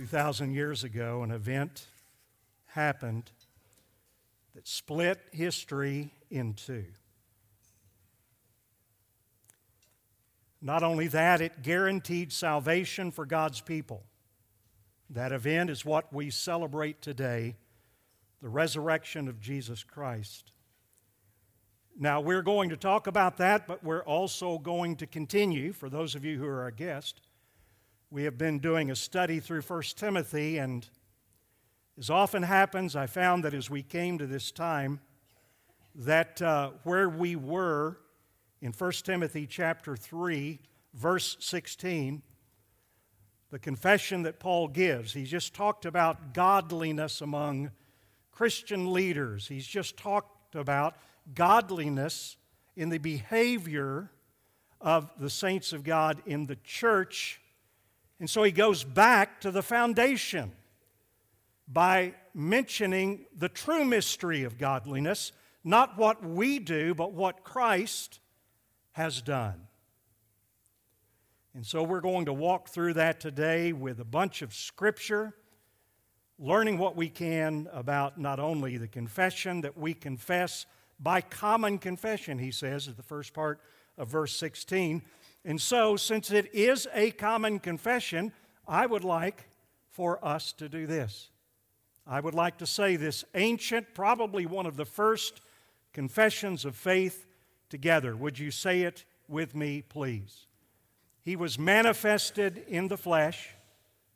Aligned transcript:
2,000 0.00 0.54
years 0.54 0.82
ago, 0.82 1.22
an 1.22 1.30
event 1.30 1.84
happened 2.68 3.30
that 4.54 4.66
split 4.66 5.20
history 5.30 6.10
in 6.30 6.54
two. 6.54 6.86
Not 10.62 10.82
only 10.82 11.06
that, 11.08 11.42
it 11.42 11.60
guaranteed 11.60 12.32
salvation 12.32 13.10
for 13.10 13.26
God's 13.26 13.60
people. 13.60 14.02
That 15.10 15.32
event 15.32 15.68
is 15.68 15.84
what 15.84 16.10
we 16.14 16.30
celebrate 16.30 17.02
today 17.02 17.56
the 18.40 18.48
resurrection 18.48 19.28
of 19.28 19.38
Jesus 19.38 19.84
Christ. 19.84 20.52
Now, 21.98 22.22
we're 22.22 22.40
going 22.40 22.70
to 22.70 22.76
talk 22.78 23.06
about 23.06 23.36
that, 23.36 23.68
but 23.68 23.84
we're 23.84 24.04
also 24.04 24.56
going 24.56 24.96
to 24.96 25.06
continue, 25.06 25.74
for 25.74 25.90
those 25.90 26.14
of 26.14 26.24
you 26.24 26.38
who 26.38 26.46
are 26.46 26.62
our 26.62 26.70
guest. 26.70 27.20
We 28.12 28.24
have 28.24 28.36
been 28.36 28.58
doing 28.58 28.90
a 28.90 28.96
study 28.96 29.38
through 29.38 29.60
1 29.60 29.82
Timothy, 29.94 30.58
and 30.58 30.84
as 31.96 32.10
often 32.10 32.42
happens, 32.42 32.96
I 32.96 33.06
found 33.06 33.44
that 33.44 33.54
as 33.54 33.70
we 33.70 33.84
came 33.84 34.18
to 34.18 34.26
this 34.26 34.50
time, 34.50 34.98
that 35.94 36.42
uh, 36.42 36.70
where 36.82 37.08
we 37.08 37.36
were 37.36 37.98
in 38.60 38.72
1 38.72 38.92
Timothy 39.04 39.46
chapter 39.46 39.94
3, 39.94 40.58
verse 40.92 41.36
16, 41.38 42.20
the 43.52 43.60
confession 43.60 44.24
that 44.24 44.40
Paul 44.40 44.66
gives, 44.66 45.12
he 45.12 45.22
just 45.22 45.54
talked 45.54 45.86
about 45.86 46.34
godliness 46.34 47.20
among 47.20 47.70
Christian 48.32 48.92
leaders. 48.92 49.46
He's 49.46 49.68
just 49.68 49.96
talked 49.96 50.56
about 50.56 50.96
godliness 51.32 52.38
in 52.74 52.88
the 52.88 52.98
behavior 52.98 54.10
of 54.80 55.12
the 55.16 55.30
saints 55.30 55.72
of 55.72 55.84
God 55.84 56.20
in 56.26 56.46
the 56.46 56.56
church. 56.56 57.40
And 58.20 58.28
so 58.28 58.42
he 58.42 58.52
goes 58.52 58.84
back 58.84 59.40
to 59.40 59.50
the 59.50 59.62
foundation 59.62 60.52
by 61.66 62.14
mentioning 62.34 63.24
the 63.34 63.48
true 63.48 63.84
mystery 63.84 64.44
of 64.44 64.58
godliness, 64.58 65.32
not 65.64 65.96
what 65.96 66.22
we 66.22 66.58
do, 66.58 66.94
but 66.94 67.12
what 67.12 67.42
Christ 67.42 68.20
has 68.92 69.22
done. 69.22 69.66
And 71.54 71.66
so 71.66 71.82
we're 71.82 72.02
going 72.02 72.26
to 72.26 72.32
walk 72.32 72.68
through 72.68 72.94
that 72.94 73.20
today 73.20 73.72
with 73.72 73.98
a 74.00 74.04
bunch 74.04 74.42
of 74.42 74.54
scripture, 74.54 75.34
learning 76.38 76.78
what 76.78 76.96
we 76.96 77.08
can 77.08 77.68
about 77.72 78.20
not 78.20 78.38
only 78.38 78.76
the 78.76 78.86
confession 78.86 79.62
that 79.62 79.76
we 79.76 79.94
confess 79.94 80.66
by 81.00 81.22
common 81.22 81.78
confession, 81.78 82.38
he 82.38 82.50
says 82.50 82.86
at 82.86 82.96
the 82.96 83.02
first 83.02 83.32
part 83.32 83.60
of 83.96 84.08
verse 84.08 84.36
16. 84.36 85.02
And 85.44 85.60
so, 85.60 85.96
since 85.96 86.30
it 86.30 86.54
is 86.54 86.86
a 86.92 87.12
common 87.12 87.58
confession, 87.58 88.32
I 88.68 88.86
would 88.86 89.04
like 89.04 89.48
for 89.90 90.24
us 90.24 90.52
to 90.54 90.68
do 90.68 90.86
this. 90.86 91.30
I 92.06 92.20
would 92.20 92.34
like 92.34 92.58
to 92.58 92.66
say 92.66 92.96
this 92.96 93.24
ancient, 93.34 93.94
probably 93.94 94.46
one 94.46 94.66
of 94.66 94.76
the 94.76 94.84
first 94.84 95.40
confessions 95.92 96.64
of 96.64 96.76
faith 96.76 97.26
together. 97.68 98.16
Would 98.16 98.38
you 98.38 98.50
say 98.50 98.82
it 98.82 99.04
with 99.28 99.54
me, 99.54 99.82
please? 99.82 100.46
He 101.22 101.36
was 101.36 101.58
manifested 101.58 102.64
in 102.68 102.88
the 102.88 102.96
flesh, 102.96 103.50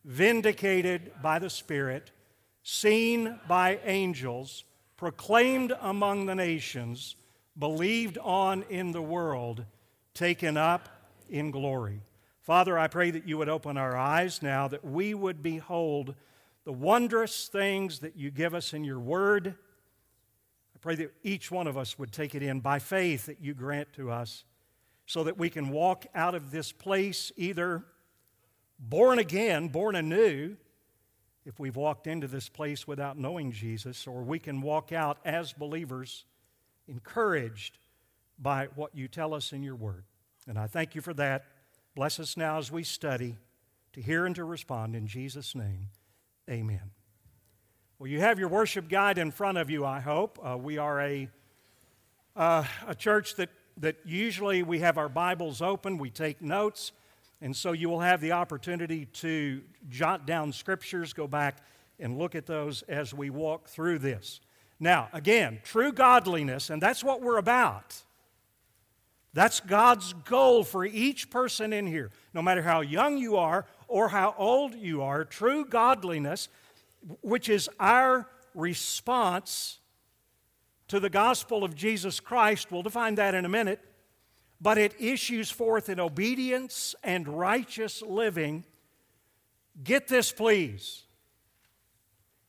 vindicated 0.05 1.12
by 1.22 1.38
the 1.38 1.50
Spirit, 1.50 2.11
seen 2.62 3.38
by 3.47 3.78
angels 3.84 4.64
proclaimed 4.97 5.72
among 5.81 6.27
the 6.27 6.34
nations, 6.34 7.16
believed 7.59 8.19
on 8.19 8.64
in 8.70 8.92
the 8.92 9.03
world, 9.03 9.64
taken 10.14 10.56
up 10.56 10.88
in 11.28 11.50
glory. 11.50 12.03
Father, 12.42 12.78
I 12.78 12.89
pray 12.89 13.11
that 13.11 13.27
you 13.27 13.39
would 13.39 13.48
open 13.48 13.77
our 13.77 13.97
eyes 13.97 14.42
now, 14.42 14.69
that 14.69 14.84
we 14.84 15.14
would 15.14 15.42
behold 15.42 16.14
the 16.64 16.72
wondrous 16.72 17.48
things 17.48 18.00
that 18.00 18.16
you 18.16 18.31
give 18.31 18.55
us 18.55 18.72
in 18.72 18.84
your 18.84 19.00
word. 19.00 19.48
I 20.75 20.78
pray 20.81 20.94
that 20.97 21.14
each 21.22 21.50
one 21.50 21.66
of 21.66 21.78
us 21.78 21.98
would 21.98 22.12
take 22.12 22.34
it 22.34 22.42
in 22.42 22.61
by 22.61 22.78
faith 22.78 23.27
that 23.27 23.41
you 23.41 23.54
grant 23.54 23.93
to 23.94 24.10
us, 24.10 24.44
so 25.06 25.25
that 25.25 25.38
we 25.38 25.50
can 25.50 25.69
walk 25.69 26.06
out 26.15 26.34
of 26.34 26.50
this 26.50 26.72
place 26.72 27.32
either 27.37 27.84
born 28.78 29.19
again, 29.19 29.69
born 29.69 29.97
anew, 29.97 30.56
if 31.47 31.59
we've 31.59 31.76
walked 31.76 32.06
into 32.06 32.26
this 32.26 32.49
place 32.49 32.87
without 32.87 33.19
knowing 33.19 33.53
Jesus, 33.53 34.06
or 34.06 34.22
we 34.22 34.38
can 34.38 34.62
walk 34.62 34.93
out 34.93 35.19
as 35.25 35.53
believers 35.53 36.25
encouraged 36.88 37.78
by 38.38 38.69
what 38.75 38.94
you 38.94 39.09
tell 39.09 39.34
us 39.34 39.53
in 39.53 39.62
your 39.62 39.76
word. 39.76 40.04
And 40.47 40.59
I 40.59 40.66
thank 40.66 40.94
you 40.94 41.00
for 41.00 41.15
that. 41.15 41.44
Bless 41.94 42.19
us 42.21 42.37
now 42.37 42.59
as 42.59 42.71
we 42.71 42.82
study 42.82 43.37
to 43.93 44.03
hear 44.03 44.27
and 44.27 44.34
to 44.34 44.44
respond 44.44 44.97
in 44.97 45.06
Jesus' 45.06 45.55
name. 45.55 45.91
Amen. 46.50 46.91
Well, 47.99 48.09
you 48.09 48.21
have 48.21 48.38
your 48.38 48.49
worship 48.49 48.88
guide 48.88 49.19
in 49.19 49.31
front 49.31 49.56
of 49.56 49.71
you, 49.71 49.84
I 49.84 50.00
hope. 50.00 50.38
Uh, 50.43 50.59
we 50.59 50.78
are 50.78 51.00
a, 51.00 51.28
uh, 52.37 52.65
a 52.87 52.94
church 52.94 53.37
that, 53.37 53.50
that 53.78 53.97
usually 54.05 54.62
we 54.62 54.81
have 54.81 54.99
our 54.99 55.09
Bibles 55.09 55.62
open, 55.62 55.97
we 55.97 56.10
take 56.10 56.43
notes. 56.43 56.93
And 57.41 57.55
so 57.55 57.72
you 57.72 57.88
will 57.88 58.00
have 58.00 58.21
the 58.21 58.32
opportunity 58.32 59.06
to 59.06 59.62
jot 59.88 60.26
down 60.26 60.53
scriptures, 60.53 61.12
go 61.12 61.26
back 61.26 61.59
and 62.00 62.19
look 62.19 62.34
at 62.34 62.47
those 62.47 62.82
as 62.82 63.15
we 63.15 63.31
walk 63.31 63.69
through 63.69 64.00
this. 64.00 64.41
Now, 64.81 65.09
again, 65.12 65.61
true 65.62 65.93
godliness, 65.93 66.71
and 66.71 66.82
that's 66.82 67.05
what 67.05 67.22
we're 67.22 67.38
about. 67.38 68.03
That's 69.34 69.61
God's 69.61 70.12
goal 70.12 70.65
for 70.65 70.87
each 70.87 71.28
person 71.28 71.72
in 71.72 71.87
here. 71.87 72.11
No 72.33 72.41
matter 72.41 72.62
how 72.62 72.81
young 72.81 73.19
you 73.19 73.37
are 73.37 73.67
or 73.87 74.09
how 74.09 74.34
old 74.39 74.75
you 74.75 75.03
are, 75.03 75.25
true 75.25 75.67
godliness, 75.67 76.49
which 77.21 77.50
is 77.50 77.69
our 77.78 78.27
response 78.55 79.81
to 80.89 80.99
the 80.99 81.11
gospel 81.11 81.65
of 81.65 81.75
Jesus 81.75 82.21
Christ, 82.21 82.73
we'll 82.73 82.83
define 82.83 83.17
that 83.17 83.34
in 83.34 83.44
a 83.44 83.49
minute 83.49 83.84
but 84.65 84.78
it 84.78 84.94
issues 84.99 85.50
forth 85.50 85.91
in 85.91 86.00
obedience 86.00 86.94
and 87.03 87.28
righteous 87.28 88.00
living. 88.00 88.65
Get 89.83 90.09
this, 90.09 90.33
please. 90.33 91.03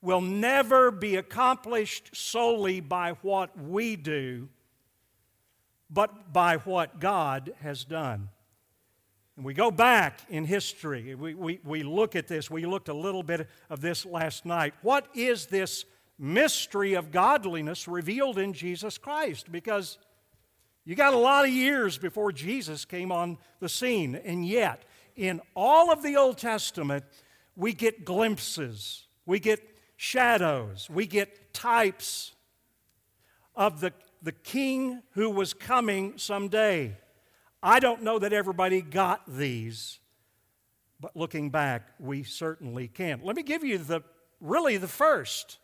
Will 0.01 0.21
never 0.21 0.91
be 0.91 1.17
accomplished 1.17 2.15
solely 2.15 2.79
by 2.79 3.11
what 3.21 3.59
we 3.59 3.97
do, 3.97 4.47
but 5.89 6.33
by 6.33 6.57
what 6.57 6.99
God 6.99 7.53
has 7.61 7.83
done. 7.83 8.29
And 9.35 9.45
we 9.45 9.53
go 9.53 9.69
back 9.69 10.21
in 10.29 10.45
history, 10.45 11.13
we, 11.13 11.33
we, 11.33 11.59
we 11.63 11.83
look 11.83 12.15
at 12.15 12.27
this, 12.27 12.49
we 12.49 12.65
looked 12.65 12.87
a 12.87 12.93
little 12.93 13.23
bit 13.23 13.49
of 13.69 13.81
this 13.81 14.05
last 14.05 14.45
night. 14.45 14.73
What 14.81 15.07
is 15.13 15.47
this 15.47 15.85
mystery 16.17 16.93
of 16.93 17.11
godliness 17.11 17.87
revealed 17.87 18.37
in 18.37 18.53
Jesus 18.53 18.97
Christ? 18.97 19.51
Because 19.51 19.97
you 20.85 20.95
got 20.95 21.13
a 21.13 21.17
lot 21.17 21.45
of 21.45 21.51
years 21.51 21.97
before 21.97 22.31
Jesus 22.31 22.85
came 22.85 23.11
on 23.11 23.37
the 23.59 23.67
scene, 23.67 24.15
and 24.15 24.45
yet, 24.45 24.83
in 25.15 25.41
all 25.55 25.91
of 25.91 26.03
the 26.03 26.15
Old 26.15 26.37
Testament, 26.37 27.03
we 27.55 27.73
get 27.73 28.05
glimpses, 28.05 29.07
we 29.25 29.39
get 29.39 29.59
shadows, 29.97 30.89
we 30.89 31.07
get 31.07 31.53
types 31.53 32.33
of 33.55 33.81
the, 33.81 33.91
the 34.25 34.31
king 34.31 35.03
who 35.11 35.29
was 35.29 35.53
coming 35.53 36.17
someday. 36.17 36.97
I 37.61 37.79
don't 37.79 38.01
know 38.01 38.17
that 38.17 38.33
everybody 38.33 38.81
got 38.81 39.21
these, 39.27 39.99
but 40.99 41.15
looking 41.15 41.51
back, 41.51 41.91
we 41.99 42.23
certainly 42.23 42.87
can. 42.87 43.21
Let 43.23 43.35
me 43.35 43.43
give 43.43 43.63
you 43.63 43.77
the 43.77 44.01
really 44.41 44.77
the 44.77 44.87
first. 44.87 45.59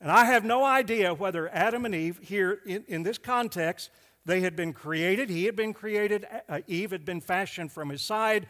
And 0.00 0.10
I 0.10 0.24
have 0.24 0.44
no 0.44 0.64
idea 0.64 1.14
whether 1.14 1.48
Adam 1.48 1.84
and 1.84 1.94
Eve, 1.94 2.18
here 2.20 2.58
in, 2.66 2.84
in 2.88 3.02
this 3.04 3.18
context, 3.18 3.90
they 4.26 4.40
had 4.40 4.56
been 4.56 4.72
created. 4.72 5.30
He 5.30 5.44
had 5.44 5.54
been 5.54 5.72
created. 5.74 6.26
Uh, 6.48 6.60
Eve 6.66 6.90
had 6.90 7.04
been 7.04 7.20
fashioned 7.20 7.70
from 7.70 7.88
his 7.88 8.02
side. 8.02 8.48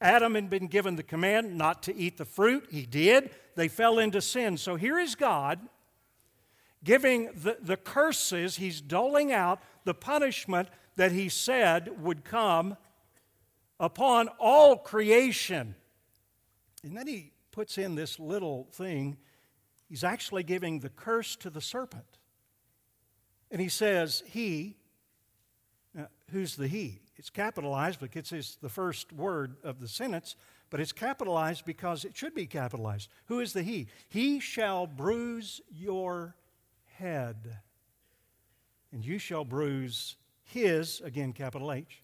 Adam 0.00 0.34
had 0.34 0.48
been 0.48 0.66
given 0.66 0.96
the 0.96 1.02
command 1.02 1.58
not 1.58 1.82
to 1.82 1.94
eat 1.94 2.16
the 2.16 2.24
fruit. 2.24 2.68
He 2.70 2.86
did. 2.86 3.30
They 3.54 3.68
fell 3.68 3.98
into 3.98 4.22
sin. 4.22 4.56
So 4.56 4.76
here 4.76 4.98
is 4.98 5.14
God 5.14 5.60
giving 6.84 7.30
the, 7.34 7.58
the 7.60 7.76
curses. 7.76 8.56
He's 8.56 8.80
doling 8.80 9.32
out 9.32 9.60
the 9.84 9.94
punishment 9.94 10.68
that 10.96 11.12
he 11.12 11.28
said 11.28 12.02
would 12.02 12.24
come 12.24 12.76
upon 13.78 14.28
all 14.38 14.76
creation. 14.76 15.74
And 16.82 16.96
then 16.96 17.06
he 17.06 17.32
puts 17.52 17.78
in 17.78 17.94
this 17.94 18.18
little 18.18 18.68
thing. 18.72 19.16
He's 19.88 20.04
actually 20.04 20.42
giving 20.42 20.80
the 20.80 20.88
curse 20.88 21.36
to 21.36 21.50
the 21.50 21.60
serpent. 21.60 22.04
And 23.50 23.60
he 23.60 23.68
says, 23.68 24.22
He, 24.26 24.76
uh, 25.98 26.04
who's 26.30 26.56
the 26.56 26.68
he? 26.68 27.00
It's 27.16 27.30
capitalized 27.30 28.00
because 28.00 28.32
it's 28.32 28.56
the 28.56 28.68
first 28.68 29.12
word 29.12 29.56
of 29.62 29.80
the 29.80 29.88
sentence, 29.88 30.36
but 30.70 30.80
it's 30.80 30.92
capitalized 30.92 31.64
because 31.64 32.04
it 32.04 32.16
should 32.16 32.34
be 32.34 32.46
capitalized. 32.46 33.10
Who 33.26 33.40
is 33.40 33.52
the 33.52 33.62
he? 33.62 33.88
He 34.08 34.40
shall 34.40 34.86
bruise 34.86 35.60
your 35.70 36.34
head, 37.00 37.58
and 38.92 39.04
you 39.04 39.18
shall 39.18 39.44
bruise 39.44 40.16
his, 40.44 41.00
again, 41.00 41.32
capital 41.32 41.72
H, 41.72 42.02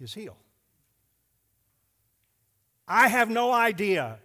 his 0.00 0.14
heel. 0.14 0.36
I 2.88 3.08
have 3.08 3.28
no 3.30 3.52
idea 3.52 4.18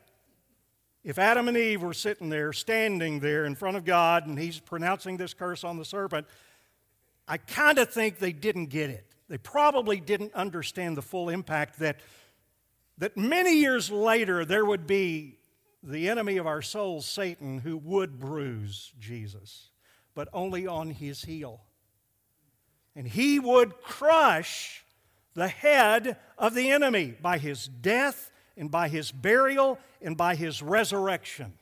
If 1.04 1.18
Adam 1.18 1.48
and 1.48 1.58
Eve 1.58 1.82
were 1.82 1.94
sitting 1.94 2.30
there, 2.30 2.54
standing 2.54 3.20
there 3.22 3.46
in 3.46 3.56
front 3.56 3.76
of 3.76 3.86
God, 3.86 4.28
and 4.28 4.38
he's 4.38 4.60
pronouncing 4.60 5.18
this 5.18 5.34
curse 5.34 5.64
on 5.64 5.78
the 5.78 5.86
serpent, 5.86 6.28
I 7.28 7.38
kind 7.38 7.80
of 7.80 7.92
think 7.92 8.20
they 8.20 8.34
didn't 8.34 8.68
get 8.68 8.92
it. 8.92 9.06
They 9.28 9.40
probably 9.40 10.00
didn't 10.00 10.34
understand 10.36 10.96
the 10.96 11.02
full 11.02 11.30
impact 11.30 11.80
that, 11.80 12.00
that 13.00 13.18
many 13.18 13.58
years 13.58 13.90
later 13.90 14.46
there 14.46 14.66
would 14.66 14.86
be 14.86 15.40
the 15.82 16.10
enemy 16.10 16.38
of 16.38 16.46
our 16.46 16.62
souls, 16.62 17.08
Satan, 17.08 17.60
who 17.60 17.78
would 17.78 18.20
bruise 18.20 18.94
Jesus, 19.00 19.71
but 20.14 20.28
only 20.34 20.68
on 20.68 20.92
his 20.92 21.24
heel. 21.24 21.62
And 22.96 23.08
he 23.08 23.40
would 23.40 23.82
crush 23.82 24.84
the 25.34 25.48
head 25.48 26.18
of 26.38 26.54
the 26.54 26.72
enemy 26.72 27.16
by 27.22 27.38
his 27.38 27.68
death 27.68 28.32
and 28.58 28.70
by 28.70 28.90
his 28.90 29.12
burial 29.12 29.80
and 30.02 30.18
by 30.18 30.36
his 30.36 30.62
resurrection. 30.62 31.54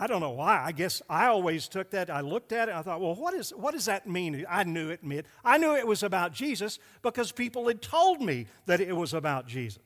I 0.00 0.06
don't 0.06 0.20
know 0.20 0.30
why. 0.30 0.62
I 0.64 0.70
guess 0.72 1.02
I 1.10 1.26
always 1.26 1.66
took 1.66 1.90
that. 1.90 2.08
I 2.08 2.20
looked 2.20 2.52
at 2.52 2.68
it. 2.68 2.74
I 2.74 2.82
thought, 2.82 3.00
well, 3.00 3.16
what, 3.16 3.34
is, 3.34 3.50
what 3.50 3.74
does 3.74 3.86
that 3.86 4.08
mean? 4.08 4.44
I 4.48 4.62
knew 4.62 4.90
it 4.90 5.02
meant. 5.02 5.26
I 5.44 5.58
knew 5.58 5.74
it 5.74 5.86
was 5.86 6.04
about 6.04 6.32
Jesus 6.32 6.78
because 7.02 7.32
people 7.32 7.66
had 7.66 7.82
told 7.82 8.20
me 8.20 8.46
that 8.66 8.80
it 8.80 8.96
was 8.96 9.12
about 9.12 9.48
Jesus. 9.48 9.82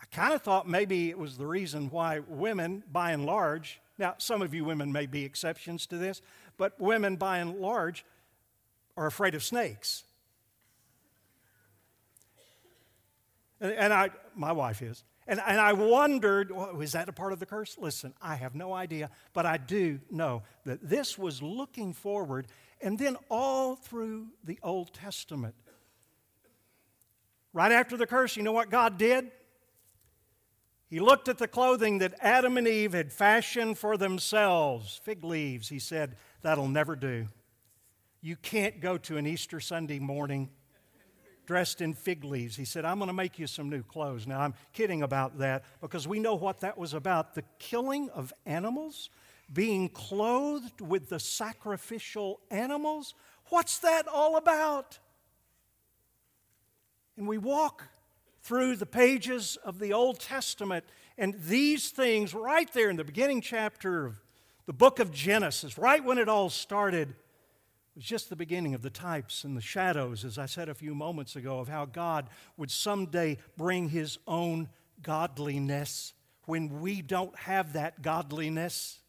I 0.00 0.06
kind 0.14 0.32
of 0.32 0.42
thought 0.42 0.68
maybe 0.68 1.08
it 1.08 1.18
was 1.18 1.36
the 1.36 1.46
reason 1.46 1.88
why 1.90 2.18
women, 2.18 2.82
by 2.90 3.12
and 3.12 3.26
large, 3.26 3.80
now 3.98 4.14
some 4.18 4.42
of 4.42 4.54
you 4.54 4.64
women 4.64 4.92
may 4.92 5.06
be 5.06 5.24
exceptions 5.24 5.86
to 5.88 5.98
this, 5.98 6.22
but 6.56 6.80
women, 6.80 7.16
by 7.16 7.38
and 7.38 7.58
large, 7.58 8.04
are 8.96 9.06
afraid 9.06 9.34
of 9.34 9.42
snakes. 9.42 10.04
And, 13.60 13.72
and 13.72 13.92
I, 13.92 14.10
my 14.34 14.52
wife 14.52 14.82
is. 14.82 15.04
And, 15.26 15.40
and 15.46 15.60
I 15.60 15.74
wondered, 15.74 16.50
well, 16.50 16.80
is 16.80 16.92
that 16.92 17.08
a 17.08 17.12
part 17.12 17.32
of 17.32 17.38
the 17.38 17.46
curse? 17.46 17.76
Listen, 17.78 18.14
I 18.22 18.36
have 18.36 18.54
no 18.54 18.72
idea, 18.72 19.10
but 19.34 19.44
I 19.44 19.58
do 19.58 20.00
know 20.10 20.42
that 20.64 20.88
this 20.88 21.18
was 21.18 21.42
looking 21.42 21.92
forward. 21.92 22.46
And 22.80 22.98
then 22.98 23.16
all 23.28 23.76
through 23.76 24.28
the 24.42 24.58
Old 24.62 24.94
Testament, 24.94 25.54
right 27.52 27.72
after 27.72 27.96
the 27.96 28.06
curse, 28.06 28.36
you 28.36 28.42
know 28.42 28.52
what 28.52 28.70
God 28.70 28.96
did? 28.96 29.30
He 30.88 31.00
looked 31.00 31.28
at 31.28 31.38
the 31.38 31.48
clothing 31.48 31.98
that 31.98 32.14
Adam 32.20 32.56
and 32.56 32.66
Eve 32.66 32.94
had 32.94 33.12
fashioned 33.12 33.76
for 33.76 33.96
themselves, 33.96 35.00
fig 35.04 35.22
leaves. 35.22 35.68
He 35.68 35.78
said, 35.78 36.16
That'll 36.40 36.68
never 36.68 36.96
do. 36.96 37.26
You 38.22 38.36
can't 38.36 38.80
go 38.80 38.96
to 38.98 39.16
an 39.16 39.26
Easter 39.26 39.60
Sunday 39.60 39.98
morning 39.98 40.50
dressed 41.48 41.80
in 41.80 41.94
fig 41.94 42.24
leaves. 42.24 42.56
He 42.56 42.66
said, 42.66 42.84
I'm 42.84 42.98
going 42.98 43.08
to 43.08 43.14
make 43.14 43.38
you 43.38 43.46
some 43.46 43.70
new 43.70 43.82
clothes. 43.82 44.26
Now, 44.26 44.40
I'm 44.40 44.52
kidding 44.74 45.02
about 45.02 45.38
that 45.38 45.64
because 45.80 46.06
we 46.06 46.18
know 46.20 46.34
what 46.34 46.60
that 46.60 46.76
was 46.76 46.92
about 46.92 47.34
the 47.34 47.44
killing 47.58 48.10
of 48.10 48.34
animals, 48.44 49.08
being 49.50 49.88
clothed 49.88 50.82
with 50.82 51.08
the 51.08 51.18
sacrificial 51.18 52.40
animals. 52.50 53.14
What's 53.48 53.78
that 53.78 54.06
all 54.06 54.36
about? 54.36 54.98
And 57.16 57.26
we 57.26 57.38
walk 57.38 57.84
through 58.42 58.76
the 58.76 58.86
pages 58.86 59.56
of 59.64 59.78
the 59.78 59.92
Old 59.92 60.20
Testament, 60.20 60.84
and 61.16 61.34
these 61.34 61.90
things 61.90 62.34
right 62.34 62.72
there 62.72 62.90
in 62.90 62.96
the 62.96 63.04
beginning 63.04 63.40
chapter 63.40 64.06
of 64.06 64.20
the 64.66 64.72
book 64.72 64.98
of 64.98 65.10
Genesis, 65.10 65.78
right 65.78 66.04
when 66.04 66.18
it 66.18 66.28
all 66.28 66.50
started 66.50 67.14
was 67.94 68.04
just 68.04 68.30
the 68.30 68.36
beginning 68.36 68.74
of 68.74 68.82
the 68.82 68.90
types 68.90 69.42
and 69.42 69.56
the 69.56 69.60
shadows, 69.60 70.24
as 70.24 70.38
I 70.38 70.46
said 70.46 70.68
a 70.68 70.74
few 70.74 70.94
moments 70.94 71.34
ago, 71.34 71.58
of 71.58 71.68
how 71.68 71.84
God 71.84 72.28
would 72.56 72.70
someday 72.70 73.38
bring 73.56 73.88
His 73.88 74.18
own 74.26 74.68
godliness 75.02 76.12
when 76.44 76.80
we 76.80 77.02
don't 77.02 77.36
have 77.36 77.72
that 77.72 78.00
godliness. 78.00 79.00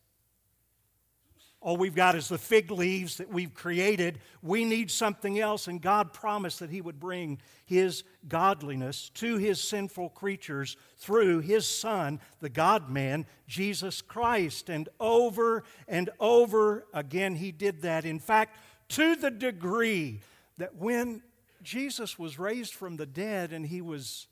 All 1.62 1.76
we've 1.76 1.96
got 1.96 2.16
is 2.16 2.30
the 2.30 2.38
fig 2.38 2.72
leaves 2.72 3.18
that 3.18 3.30
we've 3.30 3.54
created. 3.54 4.20
We 4.42 4.64
need 4.64 4.90
something 4.90 5.40
else, 5.40 5.68
and 5.68 5.82
God 5.82 6.14
promised 6.14 6.60
that 6.60 6.70
He 6.70 6.80
would 6.80 7.00
bring 7.00 7.40
His 7.66 8.04
godliness 8.28 9.10
to 9.16 9.38
His 9.38 9.62
sinful 9.62 10.10
creatures 10.10 10.78
through 10.98 11.40
His 11.40 11.68
Son, 11.68 12.22
the 12.40 12.50
God 12.50 12.90
man, 12.90 13.26
Jesus 13.48 14.02
Christ. 14.02 14.70
And 14.70 14.88
over 15.00 15.64
and 15.88 16.10
over 16.20 16.86
again, 16.94 17.36
He 17.36 17.52
did 17.52 17.82
that. 17.82 18.06
In 18.06 18.20
fact, 18.20 18.58
to 18.90 19.16
the 19.16 19.32
degree 19.32 20.22
that 20.58 20.76
when 20.76 21.22
Jesus 21.62 22.18
was 22.18 22.40
raised 22.40 22.74
from 22.74 22.98
the 22.98 23.06
dead 23.06 23.52
and 23.52 23.66
he 23.66 23.82
was 23.82 24.28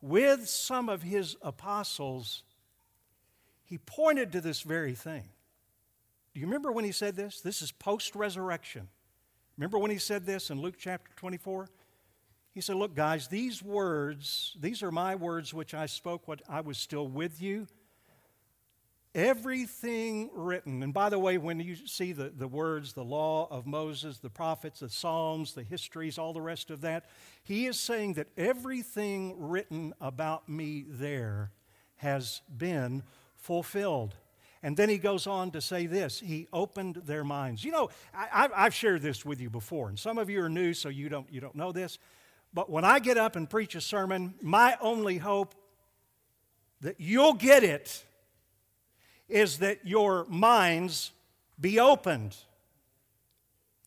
with 0.00 0.48
some 0.48 0.88
of 0.88 1.02
his 1.02 1.36
apostles, 1.42 2.42
he 3.64 3.78
pointed 3.78 4.32
to 4.32 4.40
this 4.40 4.62
very 4.62 4.94
thing. 4.94 5.28
Do 6.34 6.40
you 6.40 6.46
remember 6.46 6.72
when 6.72 6.84
he 6.84 6.92
said 6.92 7.16
this? 7.16 7.40
This 7.40 7.62
is 7.62 7.72
post 7.72 8.14
resurrection. 8.14 8.88
Remember 9.56 9.78
when 9.78 9.90
he 9.90 9.98
said 9.98 10.24
this 10.24 10.50
in 10.50 10.60
Luke 10.60 10.76
chapter 10.78 11.10
24? 11.16 11.68
He 12.52 12.60
said, 12.60 12.76
Look, 12.76 12.94
guys, 12.94 13.28
these 13.28 13.62
words, 13.62 14.56
these 14.60 14.82
are 14.82 14.92
my 14.92 15.14
words 15.14 15.52
which 15.52 15.74
I 15.74 15.86
spoke 15.86 16.28
when 16.28 16.38
I 16.48 16.60
was 16.60 16.78
still 16.78 17.08
with 17.08 17.40
you 17.40 17.66
Everything 19.14 20.30
written, 20.34 20.82
and 20.82 20.92
by 20.92 21.08
the 21.08 21.18
way, 21.18 21.38
when 21.38 21.58
you 21.60 21.74
see 21.74 22.12
the, 22.12 22.28
the 22.28 22.46
words, 22.46 22.92
the 22.92 23.02
law 23.02 23.48
of 23.50 23.66
Moses, 23.66 24.18
the 24.18 24.28
prophets, 24.28 24.80
the 24.80 24.90
Psalms, 24.90 25.54
the 25.54 25.62
histories, 25.62 26.18
all 26.18 26.34
the 26.34 26.42
rest 26.42 26.70
of 26.70 26.82
that, 26.82 27.06
he 27.42 27.66
is 27.66 27.80
saying 27.80 28.14
that 28.14 28.28
everything 28.36 29.34
written 29.38 29.94
about 30.00 30.48
me 30.48 30.84
there 30.86 31.50
has 31.96 32.42
been 32.54 33.02
fulfilled. 33.34 34.14
And 34.62 34.76
then 34.76 34.88
he 34.88 34.98
goes 34.98 35.26
on 35.26 35.52
to 35.52 35.60
say 35.60 35.86
this 35.86 36.20
He 36.20 36.48
opened 36.52 37.02
their 37.06 37.24
minds. 37.24 37.64
You 37.64 37.72
know, 37.72 37.90
I, 38.14 38.48
have 38.54 38.74
shared 38.74 39.02
this 39.02 39.24
with 39.24 39.40
you 39.40 39.50
before, 39.50 39.88
and 39.88 39.98
some 39.98 40.18
of 40.18 40.28
you 40.28 40.42
are 40.42 40.48
new, 40.48 40.74
so 40.74 40.88
you 40.88 41.08
don't, 41.08 41.30
you 41.32 41.40
don't 41.40 41.54
know 41.54 41.72
this. 41.72 41.98
But 42.52 42.70
when 42.70 42.84
I 42.84 42.98
get 42.98 43.18
up 43.18 43.36
and 43.36 43.48
preach 43.48 43.74
a 43.74 43.80
sermon, 43.80 44.34
my 44.40 44.76
only 44.80 45.18
hope 45.18 45.54
that 46.80 46.96
you'll 46.98 47.34
get 47.34 47.62
it 47.62 48.04
is 49.28 49.58
that 49.58 49.86
your 49.86 50.24
minds 50.26 51.12
be 51.60 51.78
opened. 51.78 52.36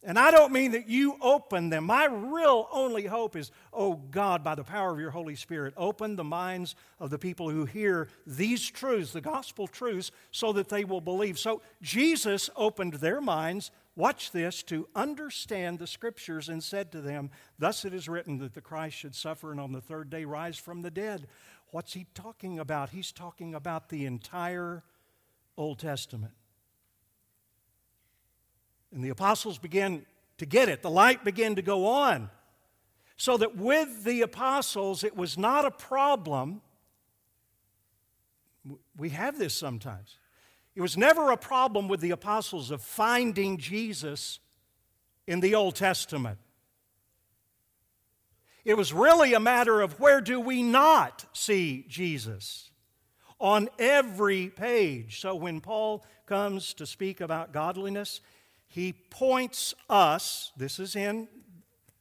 And 0.03 0.18
I 0.18 0.31
don't 0.31 0.51
mean 0.51 0.71
that 0.71 0.89
you 0.89 1.15
open 1.21 1.69
them. 1.69 1.83
My 1.86 2.06
real 2.06 2.68
only 2.71 3.06
hope 3.06 3.36
is, 3.36 3.51
oh 3.71 3.94
God, 3.94 4.44
by 4.44 4.56
the 4.56 4.63
power 4.63 4.92
of 4.92 5.00
your 5.00 5.12
Holy 5.12 5.36
Spirit, 5.36 5.75
open 5.77 6.15
the 6.15 6.24
minds 6.24 6.75
of 7.00 7.12
the 7.12 7.19
people 7.19 7.51
who 7.51 7.65
hear 7.65 8.08
these 8.25 8.67
truths, 8.67 9.13
the 9.13 9.22
gospel 9.22 9.67
truths, 9.67 10.12
so 10.31 10.53
that 10.53 10.70
they 10.70 10.86
will 10.86 11.01
believe. 11.01 11.38
So 11.38 11.62
Jesus 11.84 12.50
opened 12.55 12.96
their 12.96 13.22
minds, 13.22 13.70
watch 13.96 14.31
this, 14.31 14.63
to 14.63 14.88
understand 14.96 15.77
the 15.77 15.86
scriptures 15.86 16.50
and 16.50 16.63
said 16.63 16.91
to 16.93 17.01
them, 17.01 17.29
Thus 17.60 17.86
it 17.86 17.93
is 17.93 18.10
written 18.10 18.39
that 18.39 18.55
the 18.55 18.62
Christ 18.62 18.98
should 18.98 19.13
suffer 19.13 19.51
and 19.51 19.60
on 19.60 19.72
the 19.72 19.81
third 19.81 20.10
day 20.10 20.25
rise 20.25 20.58
from 20.58 20.81
the 20.81 20.91
dead. 20.91 21.27
What's 21.70 21.93
he 21.93 22.08
talking 22.15 22.58
about? 22.58 22.89
He's 22.89 23.12
talking 23.12 23.53
about 23.53 23.89
the 23.89 24.08
entire 24.08 24.81
Old 25.58 25.77
Testament. 25.77 26.34
And 28.93 29.03
the 29.03 29.10
apostles 29.10 29.57
began 29.57 30.05
to 30.38 30.45
get 30.45 30.69
it. 30.69 30.81
The 30.81 30.89
light 30.89 31.24
began 31.24 31.55
to 31.55 31.62
go 31.62 31.88
on. 31.88 32.29
So 33.17 33.38
that 33.38 33.55
with 33.55 34.03
the 34.03 34.21
apostles, 34.21 35.03
it 35.03 35.15
was 35.15 35.38
not 35.38 35.65
a 35.65 35.71
problem. 35.71 36.62
We 38.98 39.10
have 39.10 39.38
this 39.38 39.53
sometimes. 39.53 40.17
It 40.75 40.81
was 40.81 40.98
never 40.98 41.31
a 41.31 41.38
problem 41.38 41.88
with 41.88 42.00
the 42.00 42.12
apostles 42.12 42.71
of 42.71 42.81
finding 42.81 43.57
Jesus 43.57 44.39
in 45.27 45.39
the 45.39 45.55
Old 45.55 45.75
Testament. 45.75 46.39
It 48.63 48.77
was 48.77 48.93
really 48.93 49.33
a 49.33 49.39
matter 49.39 49.81
of 49.81 50.00
where 50.00 50.21
do 50.21 50.39
we 50.39 50.63
not 50.63 51.25
see 51.33 51.86
Jesus? 51.88 52.71
on 53.41 53.67
every 53.79 54.50
page. 54.50 55.19
So 55.19 55.33
when 55.33 55.60
Paul 55.60 56.05
comes 56.27 56.75
to 56.75 56.86
speak 56.86 57.19
about 57.19 57.51
godliness, 57.51 58.21
he 58.72 58.94
points 58.94 59.74
us, 59.90 60.54
this 60.56 60.80
is 60.80 60.96
in 60.96 61.28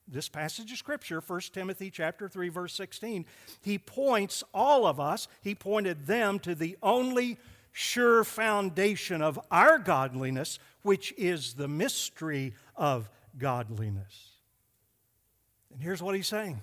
this 0.07 0.29
passage 0.29 0.73
of 0.73 0.79
scripture 0.79 1.23
1 1.25 1.41
timothy 1.53 1.89
chapter 1.89 2.29
3 2.29 2.49
verse 2.49 2.75
16 2.75 3.25
he 3.63 3.79
points 3.79 4.43
all 4.53 4.85
of 4.85 4.99
us 4.99 5.29
he 5.41 5.55
pointed 5.55 6.05
them 6.09 6.41
to 6.41 6.53
the 6.53 6.77
only 6.83 7.39
sure 7.71 8.25
foundation 8.25 9.23
of 9.23 9.39
our 9.53 9.79
godliness 9.79 10.59
which 10.83 11.15
is 11.17 11.55
the 11.55 11.69
mystery 11.69 12.53
of 12.75 13.09
godliness 13.39 14.31
and 15.73 15.81
here's 15.81 16.03
what 16.03 16.17
he's 16.17 16.27
saying 16.27 16.61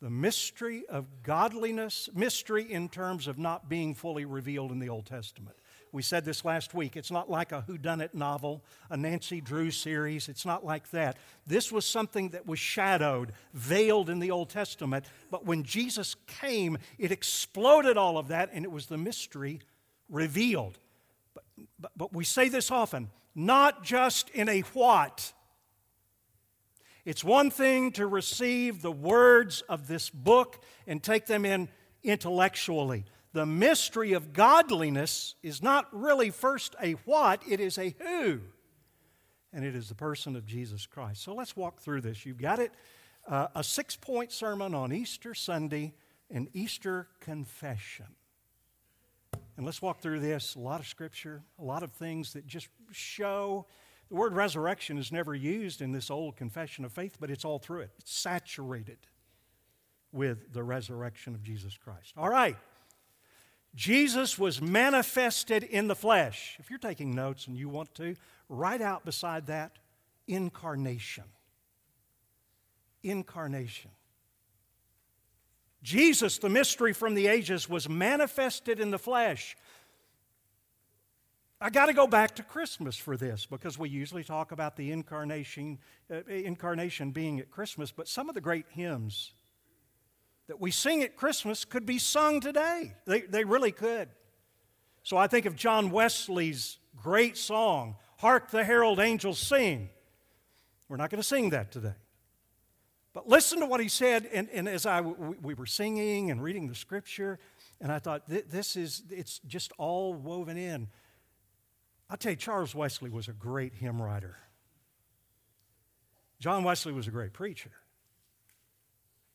the 0.00 0.10
mystery 0.10 0.84
of 0.88 1.06
godliness, 1.24 2.08
mystery 2.14 2.70
in 2.70 2.88
terms 2.88 3.26
of 3.26 3.38
not 3.38 3.68
being 3.68 3.94
fully 3.94 4.24
revealed 4.24 4.70
in 4.70 4.78
the 4.78 4.88
Old 4.88 5.06
Testament. 5.06 5.56
We 5.92 6.02
said 6.02 6.24
this 6.24 6.44
last 6.44 6.74
week. 6.74 6.96
It's 6.96 7.10
not 7.10 7.30
like 7.30 7.52
a 7.52 7.64
whodunit 7.68 8.14
novel, 8.14 8.62
a 8.90 8.96
Nancy 8.96 9.40
Drew 9.40 9.70
series. 9.70 10.28
It's 10.28 10.44
not 10.44 10.64
like 10.64 10.90
that. 10.90 11.16
This 11.46 11.72
was 11.72 11.86
something 11.86 12.30
that 12.30 12.46
was 12.46 12.58
shadowed, 12.58 13.32
veiled 13.54 14.10
in 14.10 14.18
the 14.18 14.30
Old 14.30 14.50
Testament. 14.50 15.04
But 15.30 15.44
when 15.44 15.62
Jesus 15.62 16.16
came, 16.26 16.78
it 16.98 17.10
exploded 17.10 17.96
all 17.96 18.18
of 18.18 18.28
that, 18.28 18.50
and 18.52 18.64
it 18.64 18.70
was 18.70 18.86
the 18.86 18.98
mystery 18.98 19.60
revealed. 20.08 20.78
But, 21.34 21.44
but, 21.78 21.92
but 21.96 22.12
we 22.14 22.24
say 22.24 22.48
this 22.48 22.70
often 22.70 23.10
not 23.34 23.84
just 23.84 24.30
in 24.30 24.48
a 24.48 24.60
what. 24.60 25.32
It's 27.04 27.22
one 27.22 27.50
thing 27.50 27.92
to 27.92 28.06
receive 28.06 28.82
the 28.82 28.92
words 28.92 29.62
of 29.68 29.86
this 29.86 30.10
book 30.10 30.62
and 30.86 31.02
take 31.02 31.26
them 31.26 31.44
in 31.44 31.68
intellectually. 32.02 33.04
The 33.38 33.46
mystery 33.46 34.14
of 34.14 34.32
godliness 34.32 35.36
is 35.44 35.62
not 35.62 35.86
really 35.92 36.30
first 36.30 36.74
a 36.82 36.94
what, 37.04 37.40
it 37.48 37.60
is 37.60 37.78
a 37.78 37.94
who. 38.00 38.40
And 39.52 39.64
it 39.64 39.76
is 39.76 39.88
the 39.88 39.94
person 39.94 40.34
of 40.34 40.44
Jesus 40.44 40.86
Christ. 40.86 41.22
So 41.22 41.36
let's 41.36 41.56
walk 41.56 41.78
through 41.78 42.00
this. 42.00 42.26
You've 42.26 42.42
got 42.42 42.58
it 42.58 42.72
uh, 43.28 43.46
a 43.54 43.62
six 43.62 43.94
point 43.94 44.32
sermon 44.32 44.74
on 44.74 44.92
Easter 44.92 45.34
Sunday, 45.34 45.94
an 46.32 46.48
Easter 46.52 47.06
confession. 47.20 48.06
And 49.56 49.64
let's 49.64 49.80
walk 49.80 50.00
through 50.00 50.18
this. 50.18 50.56
A 50.56 50.58
lot 50.58 50.80
of 50.80 50.88
scripture, 50.88 51.44
a 51.60 51.64
lot 51.64 51.84
of 51.84 51.92
things 51.92 52.32
that 52.32 52.44
just 52.44 52.66
show. 52.90 53.66
The 54.08 54.16
word 54.16 54.32
resurrection 54.32 54.98
is 54.98 55.12
never 55.12 55.32
used 55.32 55.80
in 55.80 55.92
this 55.92 56.10
old 56.10 56.34
confession 56.34 56.84
of 56.84 56.90
faith, 56.90 57.18
but 57.20 57.30
it's 57.30 57.44
all 57.44 57.60
through 57.60 57.82
it. 57.82 57.90
It's 58.00 58.12
saturated 58.12 58.98
with 60.10 60.52
the 60.52 60.64
resurrection 60.64 61.36
of 61.36 61.44
Jesus 61.44 61.76
Christ. 61.76 62.14
All 62.16 62.28
right. 62.28 62.56
Jesus 63.74 64.38
was 64.38 64.60
manifested 64.60 65.62
in 65.62 65.88
the 65.88 65.94
flesh. 65.94 66.56
If 66.58 66.70
you're 66.70 66.78
taking 66.78 67.14
notes 67.14 67.46
and 67.46 67.56
you 67.56 67.68
want 67.68 67.94
to, 67.96 68.16
write 68.48 68.80
out 68.80 69.04
beside 69.04 69.46
that 69.46 69.72
incarnation. 70.26 71.24
Incarnation. 73.02 73.90
Jesus, 75.82 76.38
the 76.38 76.48
mystery 76.48 76.92
from 76.92 77.14
the 77.14 77.28
ages, 77.28 77.68
was 77.68 77.88
manifested 77.88 78.80
in 78.80 78.90
the 78.90 78.98
flesh. 78.98 79.56
I 81.60 81.70
got 81.70 81.86
to 81.86 81.92
go 81.92 82.06
back 82.06 82.36
to 82.36 82.42
Christmas 82.42 82.96
for 82.96 83.16
this 83.16 83.46
because 83.46 83.78
we 83.78 83.88
usually 83.88 84.24
talk 84.24 84.52
about 84.52 84.76
the 84.76 84.92
incarnation, 84.92 85.78
uh, 86.10 86.24
incarnation 86.28 87.10
being 87.10 87.40
at 87.40 87.50
Christmas, 87.50 87.90
but 87.90 88.08
some 88.08 88.28
of 88.28 88.34
the 88.34 88.40
great 88.40 88.66
hymns 88.70 89.32
that 90.48 90.60
we 90.60 90.70
sing 90.70 91.02
at 91.02 91.14
Christmas 91.14 91.64
could 91.64 91.86
be 91.86 91.98
sung 91.98 92.40
today. 92.40 92.94
They, 93.06 93.20
they 93.20 93.44
really 93.44 93.70
could. 93.70 94.08
So 95.02 95.16
I 95.16 95.26
think 95.26 95.46
of 95.46 95.54
John 95.54 95.90
Wesley's 95.90 96.78
great 96.96 97.36
song, 97.36 97.96
Hark 98.18 98.50
the 98.50 98.64
Herald 98.64 98.98
Angels 98.98 99.38
Sing. 99.38 99.90
We're 100.88 100.96
not 100.96 101.10
going 101.10 101.20
to 101.20 101.26
sing 101.26 101.50
that 101.50 101.70
today. 101.70 101.94
But 103.12 103.28
listen 103.28 103.60
to 103.60 103.66
what 103.66 103.80
he 103.80 103.88
said, 103.88 104.26
and, 104.32 104.48
and 104.50 104.68
as 104.68 104.86
I, 104.86 105.00
we 105.00 105.54
were 105.54 105.66
singing 105.66 106.30
and 106.30 106.42
reading 106.42 106.66
the 106.66 106.74
scripture, 106.74 107.38
and 107.80 107.92
I 107.92 107.98
thought, 107.98 108.28
this 108.28 108.76
is, 108.76 109.02
it's 109.10 109.40
just 109.46 109.72
all 109.76 110.14
woven 110.14 110.56
in. 110.56 110.88
I'll 112.10 112.16
tell 112.16 112.32
you, 112.32 112.36
Charles 112.36 112.74
Wesley 112.74 113.10
was 113.10 113.28
a 113.28 113.32
great 113.32 113.74
hymn 113.74 114.00
writer. 114.00 114.36
John 116.40 116.64
Wesley 116.64 116.92
was 116.92 117.06
a 117.06 117.10
great 117.10 117.32
preacher 117.32 117.72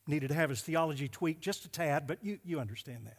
needed 0.07 0.29
to 0.29 0.33
have 0.33 0.49
his 0.49 0.61
theology 0.61 1.07
tweaked 1.07 1.41
just 1.41 1.65
a 1.65 1.69
tad, 1.69 2.07
but 2.07 2.23
you, 2.23 2.39
you 2.43 2.59
understand 2.59 3.05
that. 3.05 3.17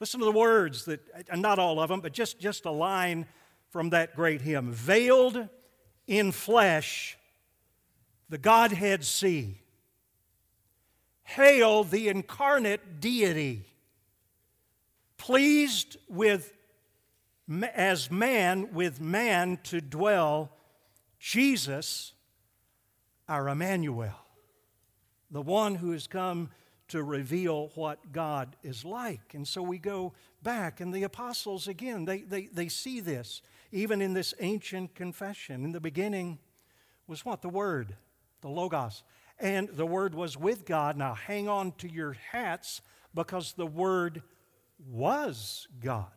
Listen 0.00 0.20
to 0.20 0.26
the 0.26 0.32
words 0.32 0.86
that, 0.86 1.00
and 1.30 1.40
not 1.40 1.58
all 1.58 1.78
of 1.78 1.88
them, 1.88 2.00
but 2.00 2.12
just, 2.12 2.40
just 2.40 2.64
a 2.64 2.70
line 2.70 3.26
from 3.70 3.90
that 3.90 4.16
great 4.16 4.40
hymn 4.40 4.72
Veiled 4.72 5.48
in 6.06 6.32
flesh, 6.32 7.16
the 8.28 8.38
Godhead 8.38 9.04
see. 9.04 9.58
Hail 11.22 11.84
the 11.84 12.08
incarnate 12.08 13.00
deity, 13.00 13.64
pleased 15.16 15.96
with 16.08 16.52
as 17.74 18.10
man 18.10 18.72
with 18.72 19.00
man 19.00 19.58
to 19.64 19.80
dwell, 19.80 20.50
Jesus 21.18 22.12
our 23.32 23.48
Emmanuel, 23.48 24.12
the 25.30 25.40
one 25.40 25.76
who 25.76 25.92
has 25.92 26.06
come 26.06 26.50
to 26.86 27.02
reveal 27.02 27.70
what 27.74 28.12
God 28.12 28.54
is 28.62 28.84
like. 28.84 29.32
And 29.32 29.48
so 29.48 29.62
we 29.62 29.78
go 29.78 30.12
back, 30.42 30.82
and 30.82 30.92
the 30.92 31.04
apostles, 31.04 31.66
again, 31.66 32.04
they, 32.04 32.18
they, 32.18 32.48
they 32.52 32.68
see 32.68 33.00
this, 33.00 33.40
even 33.70 34.02
in 34.02 34.12
this 34.12 34.34
ancient 34.40 34.94
confession. 34.94 35.64
In 35.64 35.72
the 35.72 35.80
beginning 35.80 36.40
was 37.06 37.24
what? 37.24 37.40
The 37.40 37.48
Word, 37.48 37.96
the 38.42 38.50
Logos. 38.50 39.02
And 39.38 39.70
the 39.70 39.86
Word 39.86 40.14
was 40.14 40.36
with 40.36 40.66
God. 40.66 40.98
Now 40.98 41.14
hang 41.14 41.48
on 41.48 41.72
to 41.78 41.90
your 41.90 42.12
hats 42.32 42.82
because 43.14 43.54
the 43.54 43.66
Word 43.66 44.22
was 44.90 45.66
God. 45.80 46.10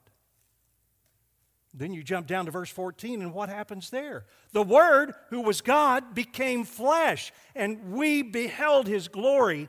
Then 1.77 1.93
you 1.93 2.03
jump 2.03 2.25
down 2.25 2.45
to 2.45 2.51
verse 2.51 2.69
14, 2.69 3.21
and 3.21 3.33
what 3.33 3.49
happens 3.49 3.89
there? 3.89 4.25
The 4.53 4.63
Word, 4.63 5.13
who 5.29 5.41
was 5.41 5.59
God, 5.59 6.15
became 6.15 6.63
flesh, 6.63 7.33
and 7.53 7.91
we 7.91 8.21
beheld 8.21 8.87
his 8.87 9.09
glory. 9.09 9.67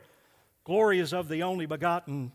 Glory 0.63 0.99
is 0.99 1.13
of 1.13 1.27
the 1.27 1.43
only 1.43 1.65
begotten, 1.65 2.31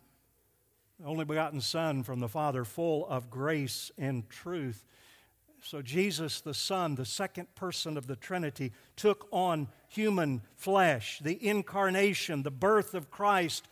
only 1.05 1.25
begotten 1.25 1.63
Son 1.63 2.03
from 2.03 2.21
the 2.21 2.29
Father, 2.29 2.67
full 2.67 3.07
of 3.07 3.31
grace 3.31 3.91
and 3.97 4.29
truth. 4.29 4.85
So, 5.63 5.81
Jesus, 5.81 6.41
the 6.41 6.55
Son, 6.55 6.97
the 6.97 7.07
second 7.07 7.55
person 7.55 7.97
of 7.97 8.07
the 8.07 8.17
Trinity, 8.17 8.73
took 8.97 9.27
on 9.31 9.69
human 9.89 10.43
flesh, 10.55 11.19
the 11.23 11.47
incarnation, 11.47 12.43
the 12.43 12.51
birth 12.51 12.95
of 12.95 13.11
Christ. 13.11 13.69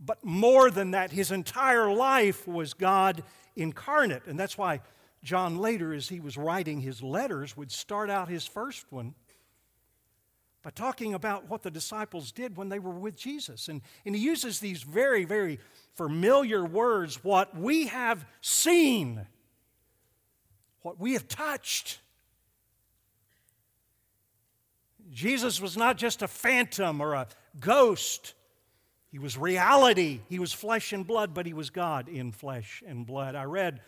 But 0.00 0.24
more 0.24 0.70
than 0.70 0.90
that, 0.92 1.12
his 1.12 1.30
entire 1.30 1.92
life 1.92 2.48
was 2.48 2.74
God 2.74 3.22
incarnate. 3.54 4.26
And 4.26 4.40
that's 4.40 4.58
why 4.58 4.80
John 5.24 5.56
later, 5.56 5.94
as 5.94 6.08
he 6.08 6.20
was 6.20 6.36
writing 6.36 6.80
his 6.80 7.02
letters, 7.02 7.56
would 7.56 7.72
start 7.72 8.10
out 8.10 8.28
his 8.28 8.46
first 8.46 8.84
one 8.90 9.14
by 10.62 10.70
talking 10.70 11.14
about 11.14 11.48
what 11.48 11.62
the 11.62 11.70
disciples 11.70 12.30
did 12.30 12.56
when 12.56 12.68
they 12.68 12.78
were 12.78 12.90
with 12.90 13.16
Jesus. 13.16 13.68
And, 13.68 13.80
and 14.04 14.14
he 14.14 14.22
uses 14.22 14.60
these 14.60 14.82
very, 14.82 15.24
very 15.24 15.58
familiar 15.94 16.64
words 16.64 17.24
what 17.24 17.56
we 17.56 17.86
have 17.86 18.26
seen, 18.42 19.26
what 20.82 21.00
we 21.00 21.14
have 21.14 21.26
touched. 21.26 22.00
Jesus 25.10 25.60
was 25.60 25.76
not 25.76 25.96
just 25.96 26.20
a 26.22 26.28
phantom 26.28 27.00
or 27.00 27.14
a 27.14 27.28
ghost. 27.60 28.34
He 29.10 29.18
was 29.18 29.38
reality. 29.38 30.20
He 30.28 30.38
was 30.38 30.52
flesh 30.52 30.92
and 30.92 31.06
blood, 31.06 31.32
but 31.32 31.46
he 31.46 31.54
was 31.54 31.70
God 31.70 32.08
in 32.08 32.32
flesh 32.32 32.82
and 32.86 33.06
blood. 33.06 33.34
I 33.34 33.44
read 33.44 33.80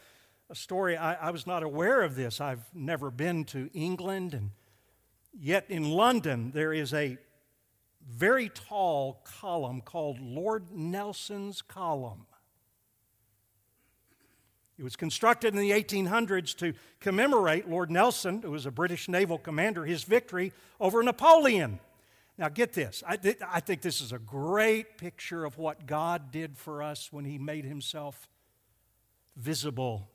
a 0.49 0.55
story. 0.55 0.97
I, 0.97 1.15
I, 1.15 1.31
was 1.31 1.47
not 1.47 1.63
aware 1.63 2.03
of 2.03 2.15
this. 2.15 2.41
I've 2.41 2.65
never 2.73 3.11
been 3.11 3.45
to 3.47 3.69
England, 3.75 4.33
and 4.33 4.51
yet 5.39 5.67
in 5.69 5.91
London 5.91 6.53
there 6.55 6.73
is 6.73 6.95
a 6.95 7.19
very 8.09 8.49
tall 8.49 9.25
column 9.25 9.81
called 9.81 10.21
Lord 10.21 10.71
Nelson's 10.71 11.63
Column. 11.63 12.27
It 14.79 14.85
was 14.85 14.95
constructed 14.95 15.55
in 15.55 15.61
the 15.61 15.71
1800s 15.71 16.55
to 16.59 16.75
commemorate 17.01 17.69
Lord 17.69 17.91
Nelson, 17.91 18.43
who 18.43 18.51
was 18.51 18.67
a 18.67 18.71
British 18.71 19.09
naval 19.09 19.39
commander, 19.39 19.85
his 19.85 20.05
victory 20.05 20.53
over 20.79 21.03
Napoleon. 21.03 21.81
Now, 22.39 22.51
get 22.51 22.75
this. 22.75 23.03
I, 23.07 23.17
th- 23.17 23.39
I 23.51 23.61
think 23.61 23.81
this 23.81 24.03
is 24.03 24.13
a 24.13 24.19
great 24.19 24.99
picture 24.99 25.47
of 25.47 25.57
what 25.57 25.87
God 25.87 26.31
did 26.31 26.59
for 26.59 26.83
us 26.83 27.11
when 27.11 27.25
He 27.25 27.39
made 27.39 27.65
Himself 27.65 28.29
visible 29.35 30.11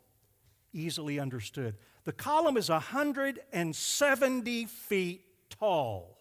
easily 0.74 1.20
understood. 1.20 1.76
The 2.04 2.14
column 2.14 2.58
is 2.58 2.70
170 2.70 4.66
feet 4.66 5.26
tall. 5.50 6.18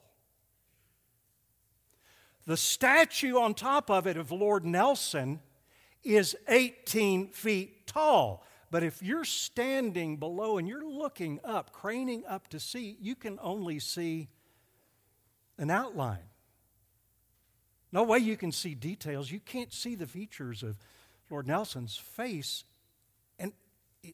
The 2.46 2.56
statue 2.56 3.38
on 3.38 3.54
top 3.54 3.90
of 3.90 4.06
it 4.06 4.16
of 4.16 4.32
Lord 4.32 4.64
Nelson 4.64 5.40
is 6.02 6.36
18 6.48 7.28
feet 7.28 7.86
tall. 7.86 8.44
But 8.70 8.82
if 8.82 9.02
you're 9.02 9.24
standing 9.24 10.16
below 10.16 10.58
and 10.58 10.68
you're 10.68 10.86
looking 10.86 11.40
up, 11.44 11.72
craning 11.72 12.22
up 12.28 12.48
to 12.48 12.60
see, 12.60 12.96
you 13.00 13.14
can 13.16 13.38
only 13.42 13.78
see 13.78 14.28
an 15.58 15.70
outline. 15.70 16.30
No 17.92 18.04
way 18.04 18.18
you 18.18 18.36
can 18.36 18.52
see 18.52 18.74
details. 18.74 19.30
You 19.30 19.40
can't 19.40 19.72
see 19.72 19.96
the 19.96 20.06
features 20.06 20.62
of 20.62 20.76
Lord 21.28 21.46
Nelson's 21.46 21.96
face 21.96 22.64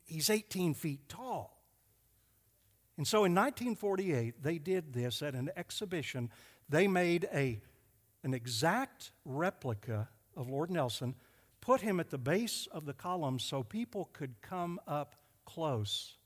he's 0.04 0.30
18 0.30 0.74
feet 0.74 1.08
tall. 1.08 1.62
And 2.96 3.06
so 3.06 3.18
in 3.18 3.34
1948, 3.34 4.42
they 4.42 4.58
did 4.58 4.92
this 4.92 5.22
at 5.22 5.34
an 5.34 5.50
exhibition. 5.56 6.30
They 6.68 6.88
made 6.88 7.28
a, 7.32 7.60
an 8.22 8.32
exact 8.32 9.12
replica 9.24 10.08
of 10.36 10.48
Lord 10.48 10.70
Nelson, 10.70 11.14
put 11.60 11.80
him 11.80 12.00
at 12.00 12.10
the 12.10 12.18
base 12.18 12.68
of 12.72 12.86
the 12.86 12.94
column 12.94 13.38
so 13.38 13.62
people 13.62 14.08
could 14.12 14.40
come 14.40 14.80
up 14.86 15.16
close 15.44 16.16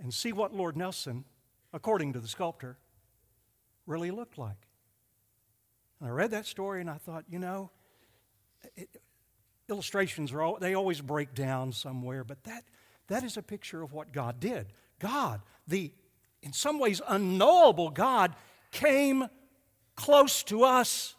and 0.00 0.12
see 0.12 0.32
what 0.32 0.52
Lord 0.52 0.76
Nelson, 0.76 1.24
according 1.72 2.12
to 2.14 2.20
the 2.20 2.28
sculptor, 2.28 2.76
really 3.86 4.10
looked 4.10 4.38
like. 4.38 4.66
And 6.00 6.08
I 6.08 6.12
read 6.12 6.32
that 6.32 6.46
story 6.46 6.80
and 6.80 6.90
I 6.90 6.96
thought, 6.96 7.24
you 7.28 7.38
know, 7.38 7.70
it, 8.74 8.88
illustrations 9.68 10.32
are 10.32 10.42
all, 10.42 10.58
they 10.60 10.74
always 10.74 11.00
break 11.00 11.34
down 11.34 11.72
somewhere, 11.72 12.24
but 12.24 12.42
that 12.44 12.64
that 13.08 13.22
is 13.22 13.36
a 13.36 13.42
picture 13.42 13.82
of 13.82 13.92
what 13.92 14.12
God 14.12 14.40
did. 14.40 14.66
God, 14.98 15.40
the 15.66 15.92
in 16.42 16.52
some 16.52 16.78
ways 16.78 17.00
unknowable 17.08 17.90
God, 17.90 18.34
came 18.70 19.26
close 19.96 20.42
to 20.44 20.62
us 20.62 21.14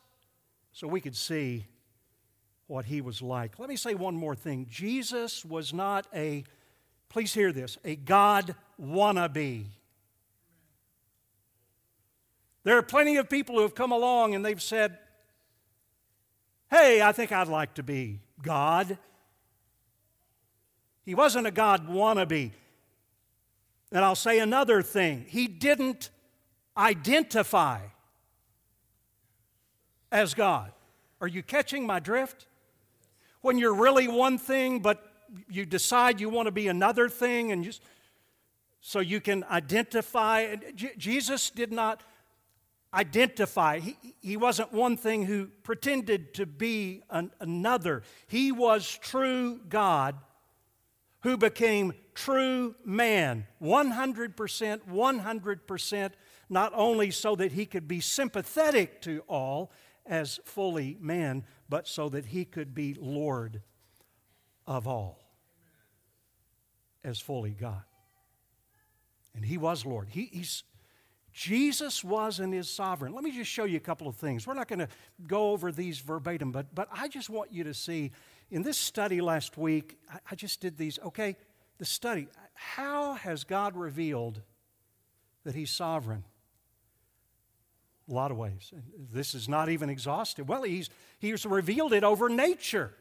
so 0.71 0.87
we 0.87 1.01
could 1.01 1.15
see 1.15 1.65
what 2.67 2.85
he 2.85 3.01
was 3.01 3.21
like. 3.21 3.59
Let 3.59 3.69
me 3.69 3.75
say 3.75 3.93
one 3.93 4.15
more 4.15 4.35
thing. 4.35 4.67
Jesus 4.69 5.43
was 5.43 5.73
not 5.73 6.07
a, 6.13 6.43
please 7.09 7.33
hear 7.33 7.51
this, 7.51 7.77
a 7.83 7.95
God 7.95 8.55
wannabe. 8.81 9.65
There 12.63 12.77
are 12.77 12.83
plenty 12.83 13.17
of 13.17 13.29
people 13.29 13.55
who 13.55 13.61
have 13.61 13.75
come 13.75 13.91
along 13.91 14.35
and 14.35 14.45
they've 14.45 14.61
said, 14.61 14.97
Hey, 16.69 17.01
I 17.01 17.13
think 17.13 17.31
I'd 17.31 17.47
like 17.47 17.75
to 17.75 17.83
be 17.83 18.19
God. 18.41 18.97
He 21.03 21.15
wasn't 21.15 21.47
a 21.47 21.51
God 21.51 21.87
wannabe. 21.87 22.51
And 23.91 24.03
I'll 24.03 24.15
say 24.15 24.39
another 24.39 24.81
thing 24.81 25.25
He 25.27 25.47
didn't 25.47 26.09
identify 26.75 27.79
as 30.11 30.33
God. 30.33 30.71
Are 31.19 31.27
you 31.27 31.41
catching 31.41 31.85
my 31.85 31.99
drift? 31.99 32.47
When 33.41 33.57
you're 33.57 33.73
really 33.73 34.07
one 34.07 34.37
thing, 34.37 34.79
but 34.79 35.11
you 35.49 35.65
decide 35.65 36.19
you 36.19 36.29
want 36.29 36.47
to 36.47 36.51
be 36.51 36.67
another 36.67 37.09
thing, 37.09 37.51
and 37.51 37.63
just 37.63 37.81
so 38.81 38.99
you 38.99 39.19
can 39.19 39.43
identify. 39.45 40.55
Jesus 40.75 41.49
did 41.49 41.71
not 41.71 42.03
identify. 42.97 43.79
He, 43.79 43.95
he 44.21 44.37
wasn't 44.37 44.73
one 44.73 44.97
thing 44.97 45.23
who 45.23 45.47
pretended 45.63 46.33
to 46.33 46.45
be 46.45 47.03
an, 47.09 47.31
another. 47.39 48.01
He 48.27 48.51
was 48.51 48.97
true 49.01 49.61
God 49.69 50.15
who 51.21 51.37
became 51.37 51.93
true 52.13 52.75
man, 52.83 53.45
100%, 53.61 54.79
100%, 54.89 56.11
not 56.49 56.71
only 56.75 57.11
so 57.11 57.35
that 57.35 57.51
he 57.51 57.65
could 57.65 57.87
be 57.87 57.99
sympathetic 57.99 59.01
to 59.01 59.23
all 59.27 59.71
as 60.05 60.39
fully 60.45 60.97
man, 60.99 61.43
but 61.69 61.87
so 61.87 62.09
that 62.09 62.27
he 62.27 62.45
could 62.45 62.73
be 62.73 62.95
Lord 62.99 63.61
of 64.65 64.87
all 64.87 65.19
as 67.03 67.19
fully 67.19 67.51
God. 67.51 67.83
And 69.35 69.45
he 69.45 69.57
was 69.57 69.85
Lord. 69.85 70.07
He, 70.09 70.29
he's, 70.31 70.63
Jesus 71.37 72.03
was 72.03 72.39
and 72.39 72.51
is 72.51 72.67
sovereign. 72.67 73.13
Let 73.13 73.23
me 73.23 73.29
just 73.29 73.51
show 73.51 73.65
you 73.65 73.77
a 73.77 73.79
couple 73.79 74.07
of 74.07 74.15
things. 74.15 74.47
We're 74.47 74.55
not 74.55 74.67
going 74.67 74.79
to 74.79 74.87
go 75.27 75.51
over 75.51 75.71
these 75.71 75.99
verbatim, 75.99 76.51
but, 76.51 76.73
but 76.73 76.87
I 76.91 77.07
just 77.07 77.29
want 77.29 77.53
you 77.53 77.63
to 77.65 77.75
see 77.75 78.11
in 78.49 78.63
this 78.63 78.75
study 78.75 79.21
last 79.21 79.55
week, 79.55 79.99
I, 80.11 80.17
I 80.31 80.35
just 80.35 80.61
did 80.61 80.79
these, 80.79 80.97
okay, 81.05 81.35
the 81.77 81.85
study. 81.85 82.27
How 82.55 83.13
has 83.13 83.43
God 83.43 83.75
revealed 83.75 84.41
that 85.43 85.53
He's 85.53 85.69
sovereign? 85.69 86.23
A 88.09 88.13
lot 88.15 88.31
of 88.31 88.37
ways. 88.37 88.73
This 89.13 89.35
is 89.35 89.47
not 89.47 89.69
even 89.69 89.91
exhaustive. 89.91 90.49
Well, 90.49 90.63
he's, 90.63 90.89
he's 91.19 91.45
revealed 91.45 91.93
it 91.93 92.03
over 92.03 92.29
nature 92.29 92.95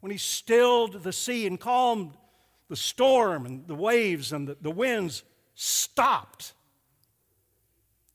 when 0.00 0.12
he 0.12 0.18
stilled 0.18 1.04
the 1.04 1.12
sea 1.14 1.46
and 1.46 1.58
calmed 1.58 2.12
the 2.68 2.76
storm 2.76 3.46
and 3.46 3.66
the 3.66 3.74
waves 3.74 4.30
and 4.30 4.46
the, 4.46 4.58
the 4.60 4.70
winds 4.70 5.22
stopped. 5.54 6.52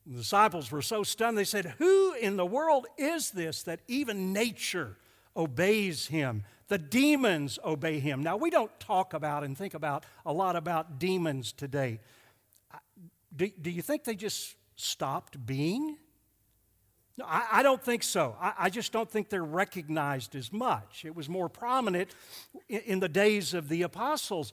The 0.06 0.18
disciples 0.18 0.72
were 0.72 0.82
so 0.82 1.04
stunned, 1.04 1.38
they 1.38 1.44
said, 1.44 1.76
Who 1.78 2.14
in 2.14 2.36
the 2.36 2.46
world 2.46 2.88
is 2.98 3.32
this 3.32 3.64
that 3.64 3.80
even 3.88 4.34
nature 4.34 4.98
obeys 5.36 6.08
him? 6.08 6.44
The 6.68 6.78
demons 6.78 7.60
obey 7.64 8.00
him. 8.00 8.24
Now, 8.24 8.36
we 8.36 8.50
don't 8.50 8.72
talk 8.80 9.14
about 9.14 9.44
and 9.44 9.58
think 9.58 9.74
about 9.74 10.06
a 10.26 10.34
lot 10.34 10.56
about 10.56 11.00
demons 11.00 11.52
today. 11.52 12.00
Do, 13.36 13.50
do 13.62 13.70
you 13.70 13.82
think 13.82 14.04
they 14.04 14.16
just 14.16 14.56
stopped 14.76 15.46
being? 15.46 15.98
No, 17.18 17.26
I, 17.26 17.48
I 17.52 17.64
don't 17.64 17.82
think 17.82 18.04
so. 18.04 18.36
I, 18.40 18.54
I, 18.58 18.70
just 18.70 18.92
don't 18.92 19.10
think 19.10 19.30
they're 19.30 19.44
recognized 19.44 20.36
as 20.36 20.52
much. 20.52 21.06
It 21.06 21.16
was 21.16 21.30
more 21.30 21.48
prominent 21.48 22.10
in, 22.68 22.80
in 22.80 23.00
the 23.00 23.10
days 23.10 23.54
of 23.54 23.70
the 23.70 23.84
apostles. 23.84 24.52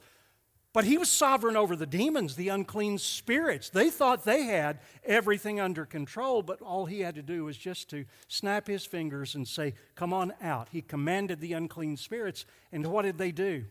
But 0.73 0.85
he 0.85 0.97
was 0.97 1.09
sovereign 1.09 1.57
over 1.57 1.75
the 1.75 1.85
demons, 1.85 2.35
the 2.35 2.47
unclean 2.47 2.97
spirits. 2.97 3.69
They 3.69 3.89
thought 3.89 4.23
they 4.23 4.43
had 4.43 4.79
everything 5.03 5.59
under 5.59 5.85
control, 5.85 6.41
but 6.41 6.61
all 6.61 6.85
he 6.85 7.01
had 7.01 7.15
to 7.15 7.21
do 7.21 7.43
was 7.43 7.57
just 7.57 7.89
to 7.89 8.05
snap 8.29 8.67
his 8.67 8.85
fingers 8.85 9.35
and 9.35 9.45
say, 9.45 9.73
Come 9.95 10.13
on 10.13 10.33
out. 10.41 10.69
He 10.71 10.81
commanded 10.81 11.41
the 11.41 11.53
unclean 11.53 11.97
spirits, 11.97 12.45
and 12.71 12.87
what 12.87 13.01
did 13.01 13.17
they 13.17 13.33
do? 13.33 13.65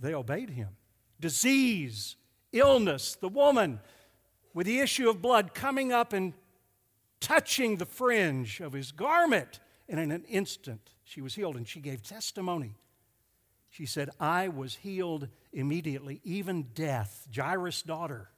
They 0.00 0.14
obeyed 0.14 0.50
him. 0.50 0.70
Disease, 1.20 2.16
illness, 2.52 3.14
the 3.14 3.28
woman 3.28 3.80
with 4.52 4.66
the 4.66 4.80
issue 4.80 5.08
of 5.08 5.22
blood 5.22 5.54
coming 5.54 5.92
up 5.92 6.12
and 6.12 6.32
touching 7.20 7.76
the 7.76 7.86
fringe 7.86 8.60
of 8.60 8.72
his 8.72 8.90
garment. 8.90 9.60
And 9.88 10.00
in 10.00 10.10
an 10.10 10.24
instant, 10.24 10.90
she 11.04 11.20
was 11.20 11.34
healed 11.34 11.56
and 11.56 11.68
she 11.68 11.80
gave 11.80 12.02
testimony. 12.02 12.74
She 13.70 13.86
said, 13.86 14.10
I 14.18 14.48
was 14.48 14.76
healed 14.76 15.28
immediately, 15.52 16.20
even 16.24 16.66
death, 16.74 17.28
Jairus' 17.34 17.82
daughter, 17.82 18.28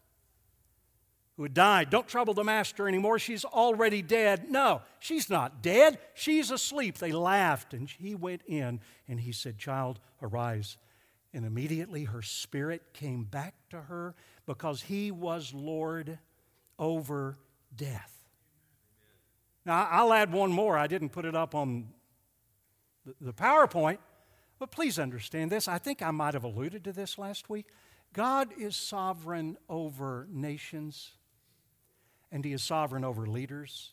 who 1.37 1.42
had 1.42 1.55
died. 1.55 1.88
Don't 1.88 2.07
trouble 2.07 2.35
the 2.35 2.45
master 2.45 2.87
anymore. 2.87 3.18
She's 3.18 3.45
already 3.45 4.03
dead. 4.03 4.51
No, 4.51 4.83
she's 4.99 5.31
not 5.31 5.62
dead. 5.62 5.99
She's 6.14 6.51
asleep. 6.51 6.99
They 6.99 7.12
laughed, 7.12 7.73
and 7.73 7.88
he 7.88 8.14
went 8.14 8.42
in 8.47 8.81
and 9.09 9.18
he 9.18 9.33
said, 9.33 9.59
Child, 9.59 9.99
arise. 10.21 10.77
And 11.33 11.47
immediately 11.47 12.05
her 12.05 12.21
spirit 12.21 12.92
came 12.92 13.25
back 13.25 13.55
to 13.71 13.81
her 13.81 14.14
because 14.45 14.83
he 14.83 15.11
was 15.11 15.55
Lord 15.55 16.18
over 16.79 17.38
death. 17.75 18.12
Now, 19.64 19.88
I'll 19.90 20.12
add 20.12 20.31
one 20.31 20.53
more. 20.53 20.77
I 20.77 20.88
didn't 20.88 21.11
put 21.11 21.25
it 21.25 21.35
up 21.35 21.55
on 21.55 21.88
the 23.21 23.33
PowerPoint, 23.33 23.99
but 24.62 24.70
please 24.70 24.96
understand 24.96 25.51
this. 25.51 25.66
I 25.66 25.79
think 25.79 26.03
I 26.03 26.12
might 26.12 26.35
have 26.35 26.44
alluded 26.44 26.85
to 26.85 26.92
this 26.92 27.18
last 27.18 27.51
week. 27.51 27.66
God 28.12 28.51
is 28.57 28.77
sovereign 28.77 29.57
over 29.68 30.29
nations, 30.31 31.11
and 32.31 32.44
He 32.44 32.53
is 32.53 32.62
sovereign 32.62 33.05
over 33.05 33.27
leaders. 33.27 33.92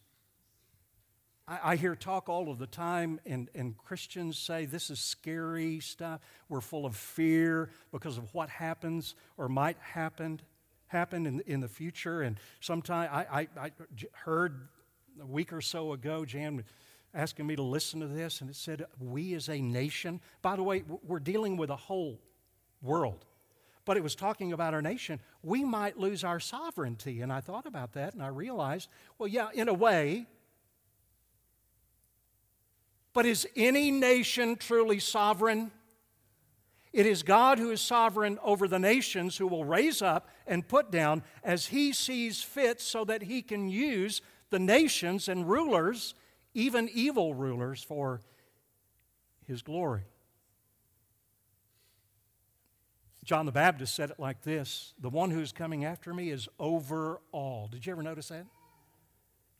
I, 1.47 1.71
I 1.71 1.75
hear 1.75 1.95
talk 1.95 2.29
all 2.29 2.51
of 2.51 2.59
the 2.59 2.67
time, 2.67 3.19
and, 3.25 3.49
and 3.55 3.79
Christians 3.79 4.37
say 4.37 4.65
this 4.65 4.91
is 4.91 4.99
scary 4.99 5.79
stuff. 5.79 6.21
We're 6.49 6.61
full 6.61 6.85
of 6.85 6.95
fear 6.95 7.71
because 7.91 8.19
of 8.19 8.31
what 8.35 8.49
happens 8.49 9.15
or 9.37 9.49
might 9.49 9.77
happen 9.79 10.39
happen 10.85 11.25
in, 11.25 11.39
in 11.47 11.61
the 11.61 11.67
future. 11.67 12.21
And 12.21 12.37
sometimes 12.59 13.09
I, 13.11 13.47
I, 13.57 13.65
I 13.65 13.71
heard 14.11 14.67
a 15.19 15.25
week 15.25 15.51
or 15.51 15.61
so 15.61 15.93
ago, 15.93 16.25
Jan 16.25 16.63
asking 17.13 17.47
me 17.47 17.55
to 17.55 17.63
listen 17.63 17.99
to 17.99 18.07
this, 18.07 18.41
and 18.41 18.49
it 18.49 18.55
said, 18.55 18.85
We 18.99 19.33
as 19.33 19.49
a 19.49 19.59
nation. 19.59 20.21
By 20.41 20.55
the 20.55 20.63
way, 20.63 20.83
we're 21.03 21.19
dealing 21.19 21.57
with 21.57 21.69
a 21.69 21.75
whole 21.75 22.19
world, 22.81 23.25
but 23.85 23.97
it 23.97 24.03
was 24.03 24.15
talking 24.15 24.53
about 24.53 24.73
our 24.73 24.81
nation. 24.81 25.19
We 25.41 25.63
might 25.63 25.97
lose 25.97 26.23
our 26.23 26.39
sovereignty. 26.39 27.21
And 27.21 27.33
I 27.33 27.41
thought 27.41 27.65
about 27.65 27.93
that, 27.93 28.13
and 28.13 28.21
I 28.21 28.27
realized, 28.27 28.89
well, 29.17 29.27
yeah, 29.27 29.49
in 29.53 29.67
a 29.67 29.73
way. 29.73 30.27
But 33.13 33.25
is 33.25 33.47
any 33.55 33.89
nation 33.91 34.55
truly 34.55 34.99
sovereign? 34.99 35.71
It 36.91 37.05
is 37.05 37.21
God 37.21 37.59
who 37.59 37.71
is 37.71 37.81
sovereign 37.81 38.39
over 38.43 38.67
the 38.67 38.79
nations 38.79 39.37
who 39.37 39.47
will 39.47 39.65
raise 39.65 40.01
up 40.01 40.29
and 40.47 40.67
put 40.67 40.91
down 40.91 41.23
as 41.43 41.67
he 41.67 41.93
sees 41.93 42.41
fit 42.41 42.81
so 42.81 43.05
that 43.05 43.23
he 43.23 43.41
can 43.41 43.69
use 43.69 44.21
the 44.49 44.59
nations 44.59 45.27
and 45.27 45.47
rulers, 45.47 46.15
even 46.53 46.89
evil 46.93 47.33
rulers, 47.33 47.83
for 47.83 48.21
his 49.47 49.61
glory. 49.61 50.03
John 53.23 53.45
the 53.45 53.51
Baptist 53.51 53.93
said 53.95 54.09
it 54.09 54.19
like 54.19 54.41
this 54.41 54.93
The 54.99 55.09
one 55.09 55.31
who's 55.31 55.51
coming 55.51 55.85
after 55.85 56.13
me 56.13 56.29
is 56.29 56.47
over 56.59 57.21
all. 57.31 57.67
Did 57.67 57.85
you 57.85 57.91
ever 57.91 58.03
notice 58.03 58.29
that? 58.29 58.45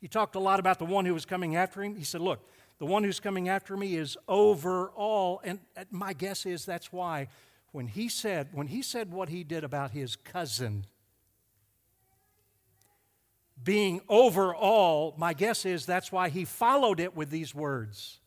He 0.02 0.08
talked 0.08 0.36
a 0.36 0.40
lot 0.40 0.60
about 0.60 0.80
the 0.80 0.86
one 0.86 1.06
who 1.06 1.14
was 1.14 1.26
coming 1.26 1.56
after 1.56 1.84
him. 1.84 1.96
He 1.96 2.04
said, 2.04 2.22
Look, 2.22 2.40
the 2.80 2.86
one 2.86 3.04
who's 3.04 3.20
coming 3.20 3.50
after 3.50 3.76
me 3.76 3.96
is 3.96 4.18
over 4.28 4.90
all. 4.96 5.42
And 5.44 5.60
uh, 5.78 5.84
my 5.92 6.14
guess 6.14 6.46
is 6.46 6.66
that's 6.66 6.92
why 6.92 7.28
when 7.72 7.88
he 7.88 8.10
said, 8.10 8.48
when 8.52 8.68
he 8.68 8.82
said 8.82 9.12
what 9.12 9.30
he 9.30 9.44
did 9.44 9.64
about 9.64 9.92
his 9.92 10.16
cousin, 10.16 10.86
being 13.64 14.02
over 14.08 14.54
all, 14.54 15.14
my 15.18 15.34
guess 15.34 15.66
is 15.66 15.86
that's 15.86 16.12
why 16.12 16.30
he 16.30 16.46
followed 16.46 17.00
it 17.00 17.16
with 17.16 17.30
these 17.30 17.54
words 17.54 18.20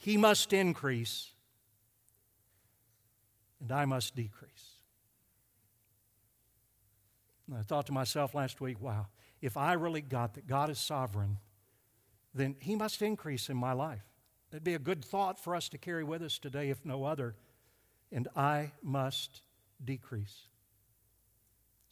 He 0.00 0.16
must 0.16 0.52
increase, 0.52 1.30
and 3.60 3.72
I 3.72 3.84
must 3.84 4.14
decrease. 4.14 4.50
And 7.46 7.56
I 7.56 7.62
thought 7.62 7.86
to 7.86 7.92
myself 7.92 8.34
last 8.34 8.60
week, 8.60 8.80
wow, 8.80 9.06
if 9.40 9.56
I 9.56 9.74
really 9.74 10.00
got 10.00 10.34
that 10.34 10.46
God 10.46 10.70
is 10.70 10.78
sovereign, 10.78 11.38
then 12.34 12.56
He 12.58 12.74
must 12.74 13.02
increase 13.02 13.48
in 13.48 13.56
my 13.56 13.72
life. 13.72 14.04
It'd 14.50 14.64
be 14.64 14.74
a 14.74 14.78
good 14.78 15.04
thought 15.04 15.38
for 15.42 15.54
us 15.54 15.68
to 15.70 15.78
carry 15.78 16.04
with 16.04 16.22
us 16.22 16.38
today, 16.38 16.70
if 16.70 16.84
no 16.84 17.04
other. 17.04 17.34
And 18.12 18.28
I 18.36 18.72
must 18.82 19.42
decrease. 19.84 20.48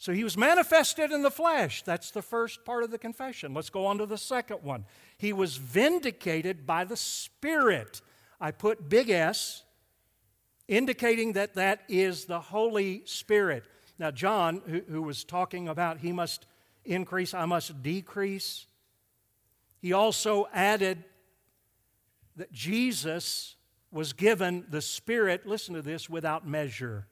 So 0.03 0.12
he 0.12 0.25
was 0.25 0.37
manifested 0.37 1.12
in 1.12 1.23
the 1.23 1.31
flesh. 1.31 1.85
That's 1.85 2.11
the 2.11 2.23
first 2.23 2.65
part 2.65 2.83
of 2.83 2.91
the 2.91 2.99
confession. 2.99 3.55
Let's 3.55 3.71
go 3.71 3.87
on 3.87 3.99
to 3.99 4.07
the 4.07 4.19
second 4.19 4.65
one. 4.65 4.85
He 5.17 5.33
was 5.33 5.59
vindicated 5.59 6.67
by 6.67 6.83
the 6.83 6.97
Spirit. 6.97 8.01
I 8.41 8.51
put 8.51 8.88
big 8.88 9.11
S, 9.11 9.62
indicating 10.67 11.35
that 11.35 11.55
that 11.55 11.83
is 11.87 12.25
the 12.25 12.41
Holy 12.41 13.03
Spirit. 13.05 13.62
Now, 13.97 14.11
John, 14.11 14.62
who, 14.67 14.81
who 14.88 15.03
was 15.03 15.23
talking 15.23 15.69
about 15.69 15.99
he 15.99 16.11
must 16.11 16.47
increase, 16.85 17.33
I 17.33 17.45
must 17.45 17.81
decrease, 17.81 18.67
he 19.81 19.93
also 19.93 20.49
added 20.53 21.05
that 22.35 22.51
Jesus 22.51 23.55
was 23.93 24.15
given 24.15 24.65
the 24.69 24.83
Spirit, 24.83 25.47
listen 25.47 25.77
to 25.77 25.83
this, 25.83 26.11
without 26.11 26.45
measure. 26.45 27.07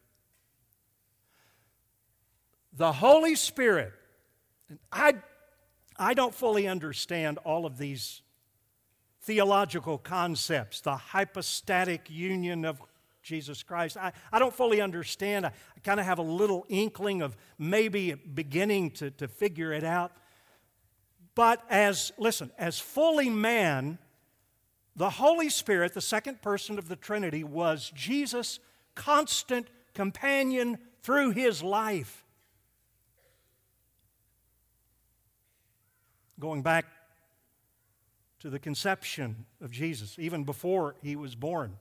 The 2.72 2.92
Holy 2.92 3.34
Spirit, 3.34 3.92
I, 4.92 5.14
I 5.96 6.14
don't 6.14 6.34
fully 6.34 6.68
understand 6.68 7.38
all 7.38 7.66
of 7.66 7.78
these 7.78 8.22
theological 9.22 9.98
concepts, 9.98 10.80
the 10.80 10.96
hypostatic 10.96 12.08
union 12.08 12.64
of 12.64 12.80
Jesus 13.22 13.62
Christ. 13.62 13.96
I, 13.96 14.12
I 14.32 14.38
don't 14.38 14.54
fully 14.54 14.80
understand. 14.80 15.46
I, 15.46 15.50
I 15.50 15.80
kind 15.82 16.00
of 16.00 16.06
have 16.06 16.18
a 16.18 16.22
little 16.22 16.64
inkling 16.68 17.22
of 17.22 17.36
maybe 17.58 18.14
beginning 18.14 18.92
to, 18.92 19.10
to 19.12 19.28
figure 19.28 19.72
it 19.72 19.84
out. 19.84 20.12
But 21.34 21.62
as, 21.68 22.12
listen, 22.18 22.50
as 22.58 22.78
fully 22.78 23.28
man, 23.28 23.98
the 24.96 25.10
Holy 25.10 25.48
Spirit, 25.48 25.94
the 25.94 26.00
second 26.00 26.42
person 26.42 26.78
of 26.78 26.88
the 26.88 26.96
Trinity, 26.96 27.44
was 27.44 27.92
Jesus' 27.94 28.58
constant 28.94 29.68
companion 29.94 30.78
through 31.02 31.30
his 31.30 31.62
life. 31.62 32.24
Going 36.40 36.62
back 36.62 36.86
to 38.38 38.48
the 38.48 38.58
conception 38.58 39.44
of 39.60 39.70
Jesus, 39.70 40.18
even 40.18 40.44
before 40.44 40.96
he 41.02 41.14
was 41.14 41.34
born, 41.34 41.76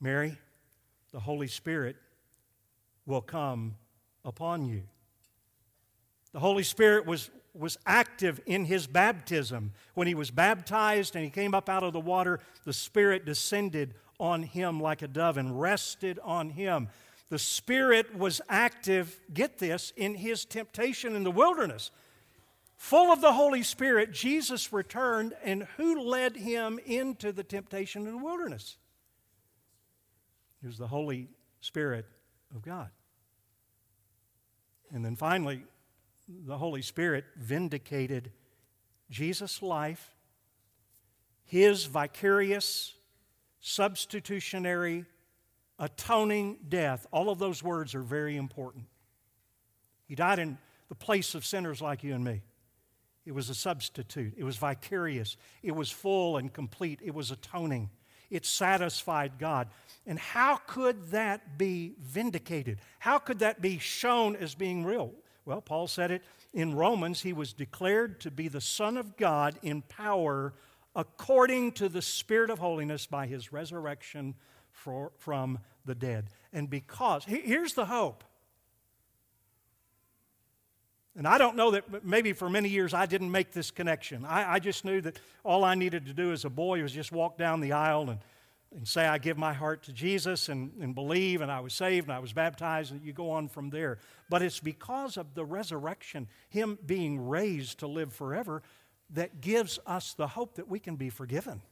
Mary, 0.00 0.36
the 1.12 1.20
Holy 1.20 1.46
Spirit 1.46 1.94
will 3.06 3.20
come 3.20 3.76
upon 4.24 4.66
you. 4.66 4.82
The 6.32 6.40
Holy 6.40 6.64
Spirit 6.64 7.06
was, 7.06 7.30
was 7.54 7.78
active 7.86 8.40
in 8.44 8.64
his 8.64 8.88
baptism. 8.88 9.72
When 9.94 10.08
he 10.08 10.16
was 10.16 10.32
baptized 10.32 11.14
and 11.14 11.24
he 11.24 11.30
came 11.30 11.54
up 11.54 11.68
out 11.68 11.84
of 11.84 11.92
the 11.92 12.00
water, 12.00 12.40
the 12.64 12.72
Spirit 12.72 13.24
descended 13.24 13.94
on 14.18 14.42
him 14.42 14.80
like 14.80 15.02
a 15.02 15.08
dove 15.08 15.36
and 15.36 15.60
rested 15.60 16.18
on 16.24 16.50
him. 16.50 16.88
The 17.28 17.38
Spirit 17.38 18.18
was 18.18 18.40
active, 18.48 19.20
get 19.32 19.58
this, 19.58 19.92
in 19.96 20.16
his 20.16 20.44
temptation 20.44 21.14
in 21.14 21.22
the 21.22 21.30
wilderness. 21.30 21.92
Full 22.76 23.10
of 23.10 23.20
the 23.20 23.32
Holy 23.32 23.62
Spirit, 23.62 24.12
Jesus 24.12 24.72
returned, 24.72 25.34
and 25.42 25.64
who 25.76 26.00
led 26.00 26.36
him 26.36 26.78
into 26.84 27.32
the 27.32 27.42
temptation 27.42 28.06
in 28.06 28.16
the 28.16 28.24
wilderness? 28.24 28.76
It 30.62 30.66
was 30.66 30.78
the 30.78 30.86
Holy 30.86 31.28
Spirit 31.60 32.06
of 32.54 32.62
God. 32.62 32.90
And 34.92 35.04
then 35.04 35.16
finally, 35.16 35.64
the 36.28 36.58
Holy 36.58 36.82
Spirit 36.82 37.24
vindicated 37.36 38.30
Jesus' 39.10 39.62
life, 39.62 40.14
his 41.44 41.86
vicarious, 41.86 42.94
substitutionary, 43.60 45.06
atoning 45.78 46.58
death. 46.68 47.06
All 47.10 47.30
of 47.30 47.38
those 47.38 47.62
words 47.62 47.94
are 47.94 48.02
very 48.02 48.36
important. 48.36 48.84
He 50.06 50.14
died 50.14 50.38
in 50.38 50.58
the 50.88 50.94
place 50.94 51.34
of 51.34 51.44
sinners 51.44 51.80
like 51.80 52.04
you 52.04 52.14
and 52.14 52.24
me. 52.24 52.42
It 53.26 53.34
was 53.34 53.50
a 53.50 53.54
substitute. 53.54 54.34
It 54.36 54.44
was 54.44 54.56
vicarious. 54.56 55.36
It 55.62 55.72
was 55.72 55.90
full 55.90 56.36
and 56.36 56.52
complete. 56.52 57.00
It 57.04 57.14
was 57.14 57.30
atoning. 57.32 57.90
It 58.30 58.46
satisfied 58.46 59.32
God. 59.38 59.68
And 60.06 60.18
how 60.18 60.56
could 60.66 61.10
that 61.10 61.58
be 61.58 61.94
vindicated? 62.00 62.78
How 63.00 63.18
could 63.18 63.40
that 63.40 63.60
be 63.60 63.78
shown 63.78 64.36
as 64.36 64.54
being 64.54 64.84
real? 64.84 65.12
Well, 65.44 65.60
Paul 65.60 65.88
said 65.88 66.10
it 66.10 66.22
in 66.54 66.74
Romans. 66.74 67.22
He 67.22 67.32
was 67.32 67.52
declared 67.52 68.20
to 68.20 68.30
be 68.30 68.48
the 68.48 68.60
Son 68.60 68.96
of 68.96 69.16
God 69.16 69.58
in 69.62 69.82
power 69.82 70.54
according 70.94 71.72
to 71.72 71.88
the 71.88 72.02
Spirit 72.02 72.50
of 72.50 72.58
holiness 72.58 73.06
by 73.06 73.26
his 73.26 73.52
resurrection 73.52 74.34
for, 74.70 75.12
from 75.18 75.58
the 75.84 75.94
dead. 75.94 76.30
And 76.52 76.70
because, 76.70 77.24
here's 77.24 77.74
the 77.74 77.86
hope. 77.86 78.24
And 81.16 81.26
I 81.26 81.38
don't 81.38 81.56
know 81.56 81.70
that 81.70 82.04
maybe 82.04 82.32
for 82.32 82.50
many 82.50 82.68
years 82.68 82.92
I 82.92 83.06
didn't 83.06 83.30
make 83.30 83.52
this 83.52 83.70
connection. 83.70 84.24
I, 84.24 84.54
I 84.54 84.58
just 84.58 84.84
knew 84.84 85.00
that 85.00 85.18
all 85.44 85.64
I 85.64 85.74
needed 85.74 86.06
to 86.06 86.12
do 86.12 86.32
as 86.32 86.44
a 86.44 86.50
boy 86.50 86.82
was 86.82 86.92
just 86.92 87.10
walk 87.10 87.38
down 87.38 87.60
the 87.60 87.72
aisle 87.72 88.10
and 88.10 88.20
and 88.74 88.86
say, 88.86 89.06
I 89.06 89.18
give 89.18 89.38
my 89.38 89.52
heart 89.52 89.84
to 89.84 89.92
Jesus 89.92 90.48
and, 90.48 90.72
and 90.80 90.94
believe, 90.94 91.40
and 91.40 91.50
I 91.50 91.60
was 91.60 91.72
saved 91.72 92.08
and 92.08 92.12
I 92.12 92.18
was 92.18 92.32
baptized, 92.32 92.92
and 92.92 93.02
you 93.02 93.12
go 93.12 93.30
on 93.30 93.48
from 93.48 93.70
there. 93.70 93.98
But 94.28 94.42
it's 94.42 94.60
because 94.60 95.16
of 95.16 95.34
the 95.34 95.44
resurrection, 95.44 96.28
Him 96.50 96.78
being 96.84 97.26
raised 97.28 97.78
to 97.80 97.86
live 97.86 98.12
forever, 98.12 98.62
that 99.10 99.40
gives 99.40 99.78
us 99.86 100.14
the 100.14 100.26
hope 100.26 100.56
that 100.56 100.68
we 100.68 100.78
can 100.78 100.96
be 100.96 101.10
forgiven. 101.10 101.62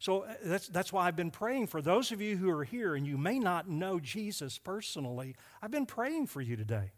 So 0.00 0.22
uh, 0.22 0.34
that's, 0.44 0.68
that's 0.68 0.92
why 0.92 1.06
I've 1.06 1.16
been 1.16 1.30
praying 1.30 1.68
for 1.68 1.80
those 1.80 2.12
of 2.12 2.20
you 2.20 2.36
who 2.36 2.50
are 2.50 2.64
here 2.64 2.94
and 2.94 3.06
you 3.06 3.16
may 3.16 3.38
not 3.38 3.68
know 3.68 3.98
Jesus 3.98 4.58
personally. 4.58 5.34
I've 5.62 5.70
been 5.70 5.86
praying 5.86 6.26
for 6.26 6.40
you 6.40 6.56
today. 6.56 6.92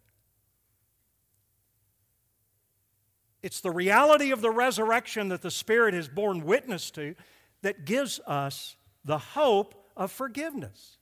It's 3.42 3.61
the 3.61 3.70
reality 3.70 4.33
of 4.33 4.42
the 4.42 4.50
resurrection 4.50 5.29
that 5.29 5.42
the 5.42 5.50
Spirit 5.50 5.94
has 5.94 6.09
borne 6.09 6.44
witness 6.44 6.90
to 6.92 7.14
that 7.62 7.85
gives 7.85 8.20
us 8.26 8.76
the 9.05 9.18
hope 9.18 9.88
of 9.96 10.12
forgiveness. 10.12 10.98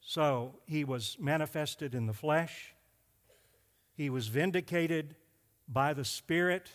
So 0.00 0.56
he 0.66 0.84
was 0.84 1.16
manifested 1.20 1.94
in 1.94 2.06
the 2.06 2.12
flesh, 2.12 2.74
he 3.94 4.10
was 4.10 4.26
vindicated 4.28 5.14
by 5.68 5.94
the 5.94 6.04
Spirit, 6.04 6.70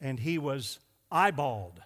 and 0.00 0.20
he 0.20 0.36
was 0.36 0.78
eyeballed 1.10 1.78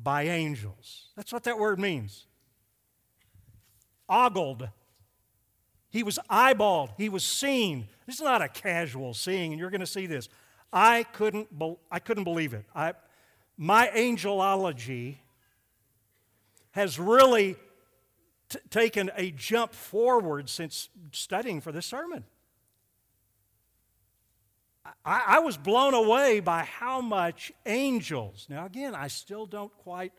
by 0.00 0.24
angels. 0.24 1.08
That's 1.16 1.32
what 1.32 1.44
that 1.44 1.58
word 1.58 1.80
means. 1.80 2.26
Ogled. 4.08 4.68
He 5.92 6.02
was 6.02 6.18
eyeballed. 6.30 6.88
He 6.96 7.10
was 7.10 7.22
seen. 7.22 7.86
This 8.06 8.16
is 8.16 8.22
not 8.22 8.40
a 8.40 8.48
casual 8.48 9.12
seeing, 9.12 9.52
and 9.52 9.60
you're 9.60 9.70
going 9.70 9.82
to 9.82 9.86
see 9.86 10.06
this. 10.06 10.30
I 10.72 11.02
couldn't, 11.02 11.56
be- 11.58 11.76
I 11.90 11.98
couldn't 11.98 12.24
believe 12.24 12.54
it. 12.54 12.64
I, 12.74 12.94
my 13.58 13.88
angelology 13.88 15.16
has 16.70 16.98
really 16.98 17.56
t- 18.48 18.58
taken 18.70 19.10
a 19.16 19.32
jump 19.32 19.74
forward 19.74 20.48
since 20.48 20.88
studying 21.12 21.60
for 21.60 21.72
this 21.72 21.84
sermon. 21.84 22.24
I, 25.04 25.22
I, 25.26 25.38
was 25.40 25.56
blown 25.56 25.94
away 25.94 26.40
by 26.40 26.62
how 26.62 27.00
much 27.02 27.52
angels. 27.66 28.46
Now, 28.48 28.64
again, 28.66 28.94
I 28.94 29.08
still 29.08 29.46
don't 29.46 29.72
quite 29.78 30.12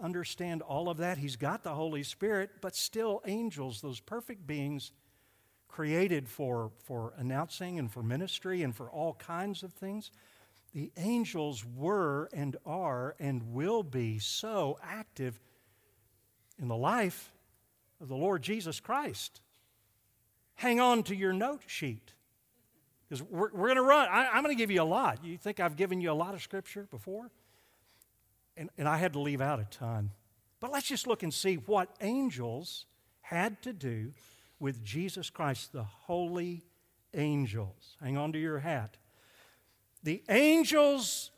understand 0.00 0.62
all 0.62 0.88
of 0.88 0.98
that. 0.98 1.18
He's 1.18 1.36
got 1.36 1.62
the 1.62 1.74
Holy 1.74 2.02
Spirit, 2.02 2.50
but 2.60 2.76
still, 2.76 3.20
angels, 3.26 3.80
those 3.80 4.00
perfect 4.00 4.46
beings 4.46 4.92
created 5.68 6.28
for, 6.28 6.72
for 6.84 7.12
announcing 7.16 7.78
and 7.78 7.90
for 7.90 8.02
ministry 8.02 8.62
and 8.62 8.74
for 8.74 8.90
all 8.90 9.14
kinds 9.14 9.62
of 9.62 9.72
things 9.72 10.10
the 10.74 10.92
angels 10.96 11.64
were 11.76 12.28
and 12.32 12.56
are 12.66 13.16
and 13.18 13.54
will 13.54 13.82
be 13.82 14.18
so 14.18 14.78
active 14.82 15.40
in 16.60 16.68
the 16.68 16.76
life 16.76 17.32
of 18.00 18.08
the 18.08 18.16
Lord 18.16 18.42
Jesus 18.42 18.80
Christ. 18.80 19.40
Hang 20.56 20.80
on 20.80 21.02
to 21.04 21.16
your 21.16 21.32
note 21.32 21.62
sheet. 21.66 22.12
Because 23.08 23.22
we're, 23.22 23.50
we're 23.52 23.68
going 23.68 23.76
to 23.76 23.82
run. 23.82 24.08
I, 24.10 24.36
am 24.36 24.44
going 24.44 24.54
to 24.54 24.60
give 24.60 24.70
you 24.70 24.82
a 24.82 24.84
lot. 24.84 25.24
You 25.24 25.38
think 25.38 25.60
I've 25.60 25.76
given 25.76 26.00
you 26.00 26.10
a 26.10 26.14
lot 26.14 26.34
of 26.34 26.42
scripture 26.42 26.86
before? 26.90 27.30
And, 28.56 28.68
and 28.76 28.86
I 28.86 28.98
had 28.98 29.14
to 29.14 29.20
leave 29.20 29.40
out 29.40 29.60
a 29.60 29.64
ton. 29.64 30.10
But 30.60 30.72
let's 30.72 30.86
just 30.86 31.06
look 31.06 31.22
and 31.22 31.32
see 31.32 31.54
what 31.54 31.88
angels 32.00 32.86
had 33.22 33.62
to 33.62 33.72
do 33.72 34.12
with 34.60 34.82
Jesus 34.84 35.30
Christ, 35.30 35.72
the 35.72 35.84
holy 35.84 36.64
angels. 37.14 37.96
Hang 38.02 38.16
on 38.16 38.32
to 38.32 38.38
your 38.38 38.58
hat. 38.58 38.96
The 40.02 40.22
angels 40.28 41.30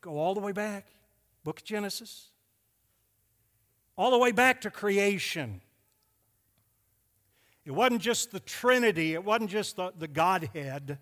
Go 0.00 0.18
all 0.18 0.34
the 0.34 0.40
way 0.40 0.52
back, 0.52 0.86
book 1.44 1.58
of 1.58 1.64
Genesis, 1.64 2.28
all 3.96 4.10
the 4.10 4.18
way 4.18 4.30
back 4.30 4.60
to 4.60 4.70
creation. 4.70 5.60
It 7.64 7.72
wasn't 7.72 8.00
just 8.00 8.30
the 8.30 8.40
Trinity, 8.40 9.14
it 9.14 9.24
wasn't 9.24 9.50
just 9.50 9.76
the, 9.76 9.92
the 9.98 10.08
Godhead. 10.08 10.98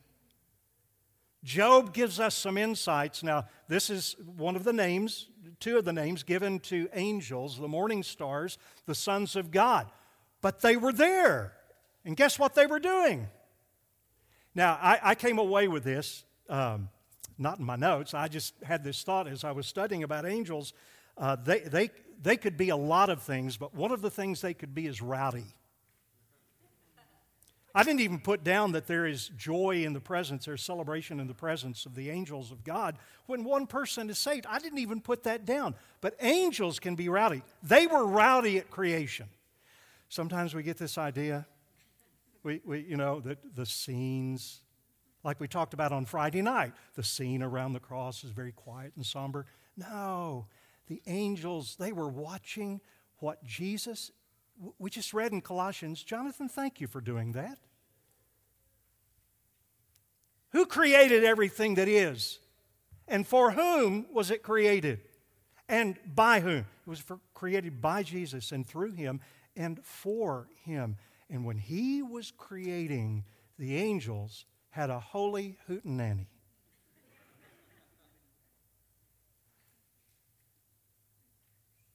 Job 1.45 1.93
gives 1.93 2.19
us 2.19 2.35
some 2.35 2.59
insights. 2.59 3.23
Now, 3.23 3.45
this 3.69 3.91
is 3.91 4.17
one 4.37 4.57
of 4.57 4.65
the 4.65 4.73
names, 4.73 5.29
two 5.61 5.79
of 5.79 5.85
the 5.85 5.93
names 5.93 6.25
given 6.25 6.59
to 6.61 6.89
angels, 6.93 7.59
the 7.59 7.69
morning 7.69 8.03
stars, 8.03 8.59
the 8.87 8.95
sons 8.95 9.37
of 9.37 9.51
God. 9.51 9.89
But 10.41 10.61
they 10.61 10.77
were 10.77 10.93
there. 10.93 11.53
And 12.05 12.17
guess 12.17 12.39
what 12.39 12.55
they 12.55 12.67
were 12.67 12.79
doing? 12.79 13.29
Now, 14.55 14.79
I, 14.81 15.01
I 15.03 15.15
came 15.15 15.39
away 15.39 15.69
with 15.69 15.85
this, 15.85 16.25
um, 16.49 16.89
not 17.37 17.59
in 17.59 17.65
my 17.65 17.77
notes. 17.77 18.15
I 18.15 18.29
just 18.29 18.55
had 18.63 18.85
this 18.85 19.03
thought 19.03 19.29
as 19.29 19.45
I 19.45 19.53
was 19.53 19.67
studying 19.67 20.03
about 20.03 20.25
angels. 20.25 20.73
Uh, 21.19 21.37
they, 21.37 21.61
they, 21.61 21.91
they 22.23 22.37
could 22.37 22.57
be 22.57 22.71
a 22.71 22.77
lot 22.77 23.11
of 23.11 23.23
things, 23.23 23.57
but 23.57 23.75
one 23.75 23.93
of 23.93 24.01
the 24.01 24.11
things 24.11 24.41
they 24.41 24.55
could 24.55 24.75
be 24.75 24.87
is 24.87 25.03
rowdy. 25.03 25.45
I 27.75 27.83
didn't 27.83 28.01
even 28.01 28.21
put 28.21 28.43
down 28.43 28.73
that 28.73 28.87
there 28.87 29.05
is 29.05 29.29
joy 29.37 29.85
in 29.85 29.93
the 29.93 30.01
presence, 30.01 30.47
there's 30.47 30.63
celebration 30.63 31.21
in 31.21 31.27
the 31.27 31.35
presence 31.35 31.85
of 31.85 31.95
the 31.95 32.09
angels 32.09 32.51
of 32.51 32.65
God 32.65 32.97
when 33.27 33.45
one 33.45 33.67
person 33.67 34.09
is 34.09 34.17
saved. 34.17 34.47
I 34.49 34.59
didn't 34.59 34.79
even 34.79 35.03
put 35.03 35.25
that 35.25 35.45
down. 35.45 35.75
But 36.01 36.17
angels 36.21 36.79
can 36.79 36.95
be 36.95 37.11
rowdy. 37.11 37.43
They 37.63 37.87
were 37.87 38.07
rowdy 38.07 38.57
at 38.57 38.71
creation. 38.71 39.27
Sometimes 40.09 40.55
we 40.55 40.63
get 40.63 40.77
this 40.77 40.99
idea, 40.99 41.47
we, 42.43 42.61
we, 42.65 42.81
you 42.81 42.97
know, 42.97 43.21
that 43.21 43.57
the 43.57 43.67
scenes, 43.67 44.61
like 45.25 45.41
we 45.41 45.49
talked 45.49 45.75
about 45.75 45.93
on 45.93 46.05
Friday 46.05 46.43
night, 46.43 46.73
the 46.95 47.03
scene 47.03 47.43
around 47.43 47.73
the 47.73 47.81
cross 47.81 48.25
is 48.25 48.31
very 48.31 48.53
quiet 48.53 48.93
and 48.97 49.05
somber. 49.05 49.47
No, 49.77 50.47
the 50.87 51.03
angels, 51.07 51.77
they 51.79 51.93
were 51.93 52.09
watching 52.09 52.81
what 53.19 53.43
Jesus 53.45 54.13
we 54.79 54.91
just 54.91 55.13
read 55.13 55.33
in 55.33 55.41
Colossians, 55.41 56.03
Jonathan, 56.03 56.49
thank 56.49 56.81
you 56.81 56.87
for 56.87 57.01
doing 57.01 57.33
that. 57.33 57.59
Who 60.51 60.67
created 60.67 61.25
everything 61.25 61.75
that 61.75 61.89
is? 61.89 62.39
And 63.09 63.27
for 63.27 63.53
whom 63.53 64.07
was 64.13 64.31
it 64.31 64.43
created? 64.43 65.01
And 65.69 65.99
by 66.07 66.41
whom? 66.41 66.59
It 66.59 66.67
was 66.87 67.01
for, 67.01 67.19
created 67.35 67.83
by 67.83 68.03
Jesus 68.03 68.53
and 68.53 68.67
through 68.67 68.93
him 68.93 69.21
and 69.57 69.83
for 69.85 70.49
him. 70.65 70.97
And 71.31 71.45
when 71.45 71.59
he 71.59 72.03
was 72.03 72.33
creating, 72.37 73.25
the 73.59 73.77
angels 73.77 74.45
had 74.71 74.91
a 74.91 75.01
holy 75.01 75.57
hootenanny. 75.69 76.27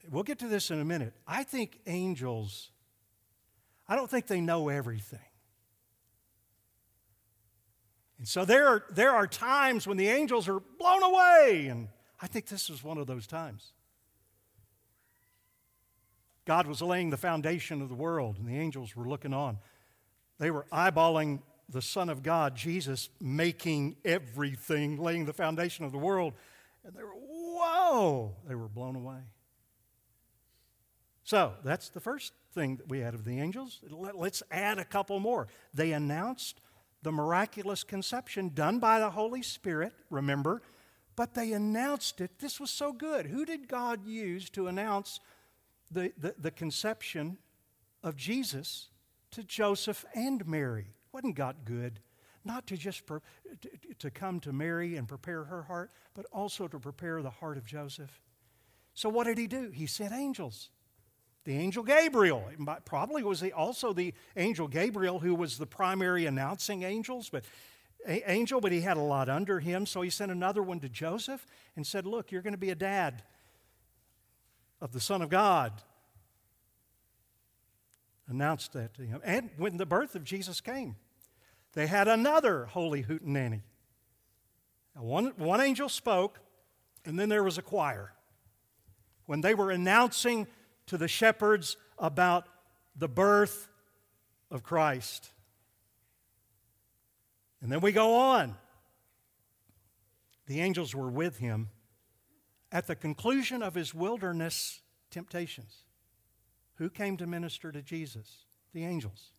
We'll 0.10 0.24
get 0.24 0.39
to 0.39 0.47
this 0.47 0.71
in 0.71 0.80
a 0.80 0.86
minute. 0.86 1.13
I 1.26 1.43
think 1.43 1.80
angels, 1.88 2.71
I 3.88 3.95
don't 3.95 4.10
think 4.10 4.28
they 4.28 4.41
know 4.41 4.67
everything. 4.67 5.19
And 8.17 8.28
so 8.28 8.43
there 8.43 8.67
are, 8.67 8.84
there 8.91 9.12
are 9.12 9.26
times 9.26 9.88
when 9.88 9.97
the 9.97 10.10
angels 10.10 10.50
are 10.50 10.60
blown 10.60 11.02
away, 11.02 11.67
and 11.69 11.88
I 12.21 12.28
think 12.28 12.47
this 12.47 12.69
is 12.69 12.84
one 12.84 12.97
of 12.97 13.08
those 13.08 13.26
times. 13.26 13.71
God 16.45 16.67
was 16.67 16.82
laying 16.82 17.10
the 17.10 17.17
foundation 17.17 17.82
of 17.82 17.89
the 17.89 17.95
world, 17.95 18.38
and 18.38 18.47
the 18.47 18.58
angels 18.58 18.95
were 18.95 19.08
looking 19.08 19.34
on. 19.34 19.58
They 20.39 20.51
were 20.51 20.65
eyeballing 20.71 21.41
the 21.69 21.82
Son 21.82 22.10
of 22.10 22.23
God, 22.23 22.56
Jesus, 22.56 23.10
making 23.19 23.95
everything, 24.04 24.97
laying 24.97 25.25
the 25.25 25.34
foundation 25.34 25.86
of 25.86 25.91
the 25.91 25.97
world. 25.97 26.34
And 26.84 26.93
they 26.95 27.04
were, 27.04 27.13
whoa, 27.13 28.36
they 28.47 28.56
were 28.56 28.67
blown 28.67 28.95
away. 28.95 29.19
So 31.23 31.54
that's 31.63 31.89
the 31.89 31.99
first 31.99 32.34
thing 32.54 32.77
that 32.77 32.89
we 32.89 32.99
had 32.99 33.13
of 33.13 33.23
the 33.23 33.39
angels. 33.39 33.80
Let's 33.89 34.43
add 34.51 34.80
a 34.80 34.84
couple 34.84 35.19
more. 35.19 35.47
They 35.73 35.93
announced 35.93 36.60
the 37.04 37.12
miraculous 37.12 37.84
conception 37.84 38.51
done 38.54 38.80
by 38.80 38.99
the 38.99 39.12
Holy 39.12 39.41
Spirit, 39.41 39.93
remember, 40.10 40.62
but 41.15 41.34
they 41.34 41.54
announced 41.54 42.19
it. 42.19 42.39
This 42.39 42.60
was 42.60 42.69
so 42.69 42.91
good. 42.91 43.27
Who 43.27 43.45
did 43.45 43.67
God 43.67 44.06
use 44.06 44.49
to 44.51 44.67
announce 44.67 45.19
the, 45.91 46.13
the, 46.17 46.36
the 46.38 46.51
conception 46.51 47.38
of 48.04 48.15
Jesus 48.15 48.89
to 49.32 49.43
Joseph 49.43 50.06
and 50.13 50.45
Mary? 50.47 50.88
Wasn't 51.12 51.36
God 51.36 51.58
good? 51.65 51.99
Not 52.43 52.65
to 52.67 52.77
just 52.77 53.06
to, 53.08 53.19
to 53.99 54.10
come 54.10 54.39
to 54.39 54.54
Mary 54.54 54.95
and 54.95 55.08
prepare 55.08 55.43
her 55.43 55.63
heart, 55.63 55.91
but 56.15 56.25
also 56.32 56.67
to 56.67 56.80
prepare 56.80 57.21
the 57.21 57.30
heart 57.30 57.58
of 57.58 57.65
Joseph. 57.65 58.21
So, 58.93 59.10
what 59.10 59.25
did 59.27 59.38
he 59.38 59.47
do? 59.47 59.69
He 59.69 59.86
sent 59.86 60.13
angels. 60.13 60.69
The 61.43 61.58
angel 61.58 61.84
Gabriel, 61.84 62.49
probably 62.86 63.23
was 63.23 63.43
also 63.56 63.93
the 63.93 64.13
angel 64.38 64.67
Gabriel 64.67 65.19
who 65.19 65.34
was 65.34 65.58
the 65.58 65.65
primary 65.65 66.27
announcing 66.27 66.84
angels, 66.84 67.30
but 67.30 67.43
angel, 68.08 68.62
but 68.62 68.71
he 68.71 68.82
had 68.82 68.97
a 68.97 69.01
lot 69.01 69.27
under 69.27 69.60
him, 69.60 69.88
so 69.88 70.01
he 70.01 70.10
sent 70.12 70.32
another 70.32 70.62
one 70.62 70.80
to 70.82 70.89
Joseph 70.89 71.45
and 71.75 71.86
said, 71.86 72.06
"Look, 72.06 72.32
you're 72.32 72.43
going 72.43 72.54
to 72.54 72.60
be 72.60 72.69
a 72.69 72.75
dad 72.75 73.23
of 74.82 74.91
the 74.91 75.00
Son 75.00 75.22
of 75.22 75.30
God." 75.30 75.84
Announced 78.28 78.74
that 78.74 78.94
to 78.96 79.04
him. 79.04 79.22
And 79.24 79.52
when 79.58 79.78
the 79.78 79.86
birth 79.86 80.15
of 80.15 80.24
Jesus 80.24 80.60
came, 80.60 80.98
they 81.74 81.88
had 81.88 82.08
another 82.08 82.65
holy 82.65 83.04
hootenanny. 83.04 83.63
One, 84.94 85.28
one 85.38 85.62
angel 85.62 85.88
spoke, 85.88 86.39
and 87.06 87.17
then 87.17 87.30
there 87.30 87.44
was 87.44 87.58
a 87.58 87.62
choir. 87.62 88.13
When 89.26 89.41
they 89.41 89.54
were 89.54 89.72
announcing 89.72 90.48
to 90.88 90.98
the 90.98 91.08
shepherds 91.08 91.78
about 91.98 92.48
the 92.96 93.08
birth 93.08 93.70
of 94.50 94.63
Christ. 94.63 95.32
And 97.62 97.72
then 97.72 97.80
we 97.80 97.91
go 97.91 98.15
on. 98.15 98.58
The 100.48 100.60
angels 100.60 100.94
were 100.94 101.10
with 101.10 101.38
him 101.38 101.70
at 102.71 102.88
the 102.88 102.95
conclusion 102.95 103.62
of 103.62 103.75
his 103.75 103.93
wilderness 103.93 104.81
temptations. 105.10 105.84
Who 106.75 106.89
came 106.89 107.17
to 107.17 107.27
minister 107.27 107.71
to 107.71 107.81
Jesus? 107.81 108.45
The 108.73 108.86
angels. 108.86 109.31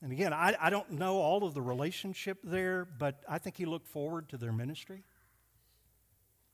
And 0.00 0.12
again, 0.12 0.32
I, 0.32 0.56
I 0.60 0.70
don't 0.70 0.92
know 0.92 1.16
all 1.16 1.44
of 1.44 1.54
the 1.54 1.62
relationship 1.62 2.38
there, 2.42 2.84
but 2.84 3.22
I 3.28 3.38
think 3.38 3.56
he 3.56 3.66
looked 3.66 3.86
forward 3.86 4.28
to 4.30 4.36
their 4.36 4.52
ministry. 4.52 5.04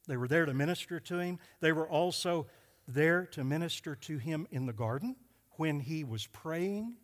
They 0.07 0.17
were 0.17 0.29
there 0.29 0.47
to 0.47 0.55
minister 0.55 1.01
to 1.01 1.19
him. 1.19 1.39
They 1.61 1.73
were 1.73 1.89
also 1.89 2.47
there 2.87 3.27
to 3.27 3.45
minister 3.45 3.95
to 3.95 4.19
him 4.19 4.47
in 4.51 4.67
the 4.67 4.73
garden 4.73 5.17
when 5.53 5.81
he 5.81 6.05
was 6.05 6.27
praying. 6.27 6.97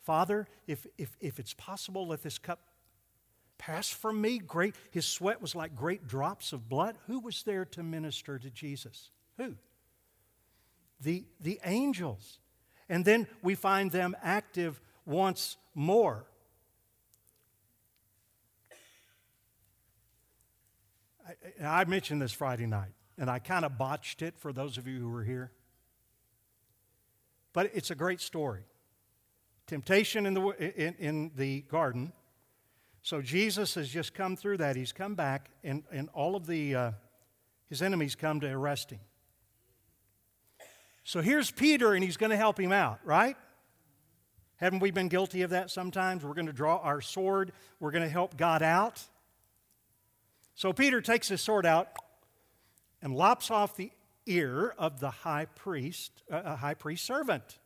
Father, 0.00 0.48
if, 0.66 0.86
if, 0.98 1.16
if 1.20 1.38
it's 1.38 1.54
possible, 1.54 2.08
let 2.08 2.22
this 2.22 2.38
cup 2.38 2.60
pass 3.62 3.88
from 3.88 4.20
me. 4.20 4.38
Great, 4.38 4.74
his 4.90 5.06
sweat 5.06 5.40
was 5.40 5.54
like 5.54 5.76
great 5.76 6.08
drops 6.08 6.52
of 6.52 6.68
blood. 6.68 6.98
Who 7.06 7.20
was 7.20 7.44
there 7.44 7.64
to 7.66 7.82
minister 7.82 8.38
to 8.38 8.50
Jesus? 8.50 9.10
Who? 9.38 9.54
The, 11.00 11.24
the 11.40 11.60
angels. 11.64 12.40
And 12.88 13.04
then 13.04 13.28
we 13.40 13.54
find 13.54 13.92
them 13.92 14.16
active 14.20 14.80
once 15.06 15.56
more. 15.76 16.26
I, 21.60 21.64
I 21.64 21.84
mentioned 21.84 22.20
this 22.20 22.32
Friday 22.32 22.66
night 22.66 22.92
and 23.16 23.30
I 23.30 23.38
kind 23.38 23.64
of 23.64 23.78
botched 23.78 24.22
it 24.22 24.34
for 24.38 24.52
those 24.52 24.76
of 24.76 24.88
you 24.88 24.98
who 24.98 25.08
were 25.08 25.24
here. 25.24 25.52
But 27.52 27.70
it's 27.74 27.92
a 27.92 27.94
great 27.94 28.20
story. 28.20 28.62
Temptation 29.68 30.26
in 30.26 30.34
the, 30.34 30.48
in, 30.76 30.94
in 30.98 31.30
the 31.36 31.60
garden. 31.62 32.12
So 33.02 33.20
Jesus 33.20 33.74
has 33.74 33.88
just 33.88 34.14
come 34.14 34.36
through 34.36 34.58
that. 34.58 34.76
He's 34.76 34.92
come 34.92 35.16
back, 35.16 35.50
and, 35.64 35.82
and 35.90 36.08
all 36.14 36.36
of 36.36 36.46
the, 36.46 36.74
uh, 36.74 36.90
his 37.68 37.82
enemies 37.82 38.14
come 38.14 38.40
to 38.40 38.48
arrest 38.48 38.90
him. 38.90 39.00
So 41.02 41.20
here's 41.20 41.50
Peter, 41.50 41.94
and 41.94 42.04
he's 42.04 42.16
going 42.16 42.30
to 42.30 42.36
help 42.36 42.60
him 42.60 42.70
out, 42.70 43.00
right? 43.04 43.36
Haven't 44.56 44.78
we 44.78 44.92
been 44.92 45.08
guilty 45.08 45.42
of 45.42 45.50
that 45.50 45.68
sometimes? 45.68 46.24
We're 46.24 46.34
going 46.34 46.46
to 46.46 46.52
draw 46.52 46.76
our 46.76 47.00
sword, 47.00 47.52
we're 47.80 47.90
going 47.90 48.04
to 48.04 48.10
help 48.10 48.36
God 48.36 48.62
out. 48.62 49.02
So 50.54 50.72
Peter 50.72 51.00
takes 51.00 51.26
his 51.26 51.40
sword 51.40 51.66
out, 51.66 51.88
and 53.02 53.16
lops 53.16 53.50
off 53.50 53.74
the 53.76 53.90
ear 54.26 54.74
of 54.78 55.00
the 55.00 55.10
high 55.10 55.46
priest, 55.46 56.22
uh, 56.30 56.42
a 56.44 56.56
high 56.56 56.74
priest 56.74 57.04
servant. 57.04 57.58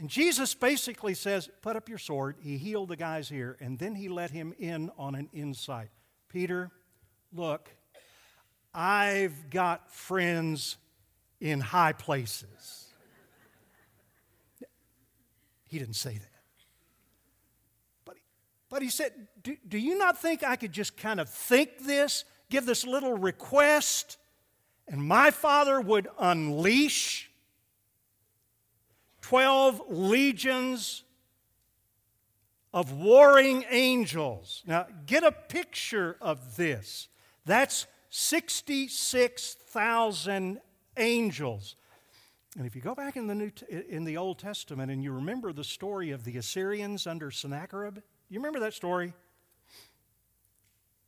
And 0.00 0.08
Jesus 0.08 0.54
basically 0.54 1.12
says, 1.12 1.50
Put 1.60 1.76
up 1.76 1.86
your 1.86 1.98
sword. 1.98 2.36
He 2.40 2.56
healed 2.56 2.88
the 2.88 2.96
guy's 2.96 3.30
ear, 3.30 3.58
and 3.60 3.78
then 3.78 3.94
he 3.94 4.08
let 4.08 4.30
him 4.30 4.54
in 4.58 4.90
on 4.96 5.14
an 5.14 5.28
insight. 5.34 5.90
Peter, 6.30 6.70
look, 7.34 7.68
I've 8.72 9.50
got 9.50 9.92
friends 9.92 10.78
in 11.38 11.60
high 11.60 11.92
places. 11.92 12.86
He 15.68 15.78
didn't 15.78 15.96
say 15.96 16.14
that. 16.14 16.42
But 18.06 18.16
But 18.70 18.80
he 18.80 18.88
said, 18.88 19.12
do, 19.42 19.54
do 19.68 19.76
you 19.76 19.98
not 19.98 20.18
think 20.18 20.42
I 20.42 20.56
could 20.56 20.72
just 20.72 20.96
kind 20.96 21.20
of 21.20 21.28
think 21.28 21.84
this, 21.84 22.24
give 22.48 22.64
this 22.64 22.86
little 22.86 23.18
request, 23.18 24.16
and 24.88 25.06
my 25.06 25.30
father 25.30 25.78
would 25.78 26.08
unleash 26.18 27.29
12 29.30 29.82
legions 29.88 31.04
of 32.74 32.92
warring 32.92 33.64
angels? 33.70 34.64
Now, 34.66 34.86
get 35.06 35.22
a 35.22 35.30
picture 35.30 36.16
of 36.20 36.56
this. 36.56 37.06
That's 37.46 37.86
66,000 38.08 40.60
angels. 40.96 41.76
And 42.58 42.66
if 42.66 42.74
you 42.74 42.82
go 42.82 42.96
back 42.96 43.16
in 43.16 43.28
the, 43.28 43.36
New, 43.36 43.52
in 43.88 44.02
the 44.02 44.16
Old 44.16 44.40
Testament 44.40 44.90
and 44.90 45.00
you 45.00 45.12
remember 45.12 45.52
the 45.52 45.62
story 45.62 46.10
of 46.10 46.24
the 46.24 46.36
Assyrians 46.36 47.06
under 47.06 47.30
Sennacherib, 47.30 47.98
you 48.30 48.40
remember 48.40 48.58
that 48.58 48.74
story? 48.74 49.12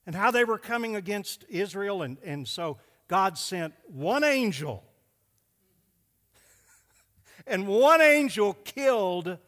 And 0.06 0.14
how 0.14 0.30
they 0.30 0.44
were 0.44 0.58
coming 0.58 0.94
against 0.94 1.44
Israel, 1.48 2.02
and, 2.02 2.18
and 2.24 2.46
so 2.46 2.78
God 3.08 3.36
sent 3.36 3.74
one 3.88 4.22
angel. 4.22 4.84
And 7.46 7.66
one 7.66 8.00
angel 8.00 8.54
killed 8.64 9.38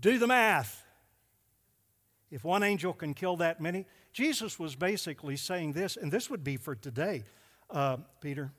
Do 0.00 0.18
the 0.18 0.26
math. 0.26 0.82
If 2.30 2.44
one 2.44 2.62
angel 2.62 2.92
can 2.92 3.14
kill 3.14 3.36
that 3.38 3.60
many, 3.60 3.86
Jesus 4.12 4.58
was 4.58 4.76
basically 4.76 5.36
saying 5.36 5.72
this, 5.72 5.96
and 5.96 6.10
this 6.10 6.30
would 6.30 6.44
be 6.44 6.56
for 6.56 6.74
today. 6.74 7.24
Uh, 7.70 7.98
Peter, 8.20 8.52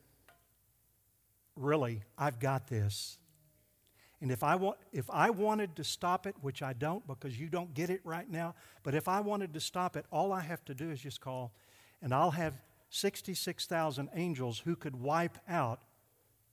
really, 1.56 2.04
I've 2.18 2.40
got 2.40 2.68
this. 2.68 3.18
And 4.22 4.32
if 4.32 4.44
I, 4.44 4.56
want, 4.56 4.78
if 4.92 5.10
I 5.10 5.30
wanted 5.30 5.76
to 5.76 5.84
stop 5.84 6.26
it, 6.26 6.36
which 6.42 6.62
I 6.62 6.74
don't 6.74 7.06
because 7.08 7.40
you 7.40 7.48
don't 7.48 7.74
get 7.74 7.90
it 7.90 8.02
right 8.04 8.30
now, 8.30 8.56
but 8.84 8.96
if 8.96 9.08
I 9.08 9.20
wanted 9.20 9.54
to 9.54 9.60
stop 9.60 9.96
it, 9.96 10.06
all 10.12 10.32
I 10.32 10.42
have 10.42 10.64
to 10.66 10.74
do 10.74 10.90
is 10.90 11.00
just 11.00 11.20
call, 11.20 11.54
and 12.02 12.14
I'll 12.14 12.32
have 12.32 12.62
66,000 12.90 14.10
angels 14.16 14.60
who 14.60 14.76
could 14.76 14.96
wipe 14.96 15.38
out 15.50 15.82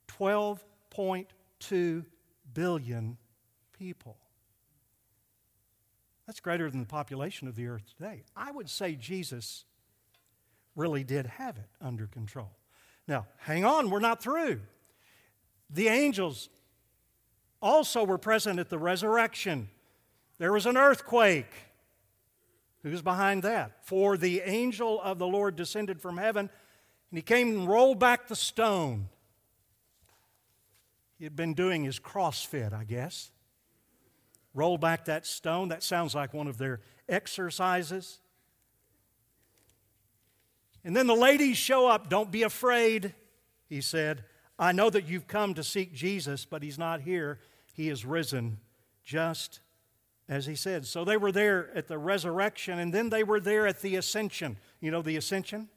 12.2 0.07 2.05
billion 2.53 3.17
people. 3.77 4.17
That's 6.27 6.39
greater 6.39 6.69
than 6.69 6.79
the 6.79 6.85
population 6.85 7.47
of 7.47 7.55
the 7.55 7.67
earth 7.67 7.83
today. 7.97 8.23
I 8.35 8.51
would 8.51 8.69
say 8.69 8.95
Jesus 8.95 9.65
really 10.75 11.03
did 11.03 11.25
have 11.25 11.57
it 11.57 11.69
under 11.81 12.07
control. 12.07 12.51
Now, 13.07 13.27
hang 13.37 13.65
on, 13.65 13.89
we're 13.89 13.99
not 13.99 14.21
through. 14.21 14.61
The 15.69 15.87
angels 15.87 16.49
also 17.63 18.03
were 18.03 18.19
present 18.19 18.59
at 18.59 18.69
the 18.69 18.77
resurrection. 18.77 19.69
There 20.37 20.53
was 20.53 20.67
an 20.67 20.77
earthquake. 20.77 21.51
Who's 22.83 23.01
behind 23.01 23.41
that? 23.43 23.85
For 23.87 24.17
the 24.17 24.41
angel 24.41 25.01
of 25.01 25.17
the 25.17 25.25
Lord 25.25 25.55
descended 25.55 26.01
from 26.01 26.17
heaven, 26.17 26.49
and 27.09 27.17
he 27.17 27.23
came 27.23 27.49
and 27.57 27.67
rolled 27.67 27.97
back 27.97 28.27
the 28.27 28.35
stone. 28.35 29.09
He 31.17 31.23
had 31.23 31.35
been 31.35 31.55
doing 31.55 31.83
his 31.83 31.99
CrossFit, 31.99 32.73
I 32.73 32.83
guess 32.83 33.31
roll 34.53 34.77
back 34.77 35.05
that 35.05 35.25
stone. 35.25 35.69
That 35.69 35.83
sounds 35.83 36.15
like 36.15 36.33
one 36.33 36.47
of 36.47 36.57
their 36.57 36.79
exercises. 37.09 38.19
And 40.83 40.95
then 40.95 41.07
the 41.07 41.15
ladies 41.15 41.57
show 41.57 41.87
up. 41.87 42.09
Don't 42.09 42.31
be 42.31 42.43
afraid, 42.43 43.13
he 43.69 43.81
said. 43.81 44.25
I 44.59 44.71
know 44.71 44.89
that 44.89 45.07
you've 45.07 45.27
come 45.27 45.53
to 45.55 45.63
seek 45.63 45.93
Jesus, 45.93 46.45
but 46.45 46.61
he's 46.61 46.77
not 46.77 47.01
here. 47.01 47.39
He 47.73 47.89
is 47.89 48.05
risen, 48.05 48.59
just 49.03 49.59
as 50.29 50.45
he 50.45 50.55
said. 50.55 50.85
So 50.85 51.03
they 51.03 51.17
were 51.17 51.31
there 51.31 51.69
at 51.75 51.87
the 51.87 51.97
resurrection, 51.97 52.79
and 52.79 52.93
then 52.93 53.09
they 53.09 53.23
were 53.23 53.39
there 53.39 53.67
at 53.67 53.81
the 53.81 53.95
ascension. 53.95 54.57
You 54.79 54.91
know 54.91 55.01
the 55.01 55.17
ascension? 55.17 55.67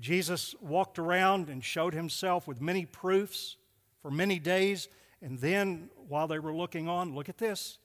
Jesus 0.00 0.54
walked 0.60 0.98
around 0.98 1.48
and 1.48 1.62
showed 1.62 1.94
himself 1.94 2.48
with 2.48 2.60
many 2.60 2.84
proofs 2.84 3.56
for 4.02 4.10
many 4.10 4.38
days. 4.38 4.88
And 5.22 5.38
then, 5.38 5.90
while 6.08 6.26
they 6.26 6.38
were 6.38 6.54
looking 6.54 6.88
on, 6.88 7.14
look 7.14 7.28
at 7.28 7.38
this. 7.38 7.78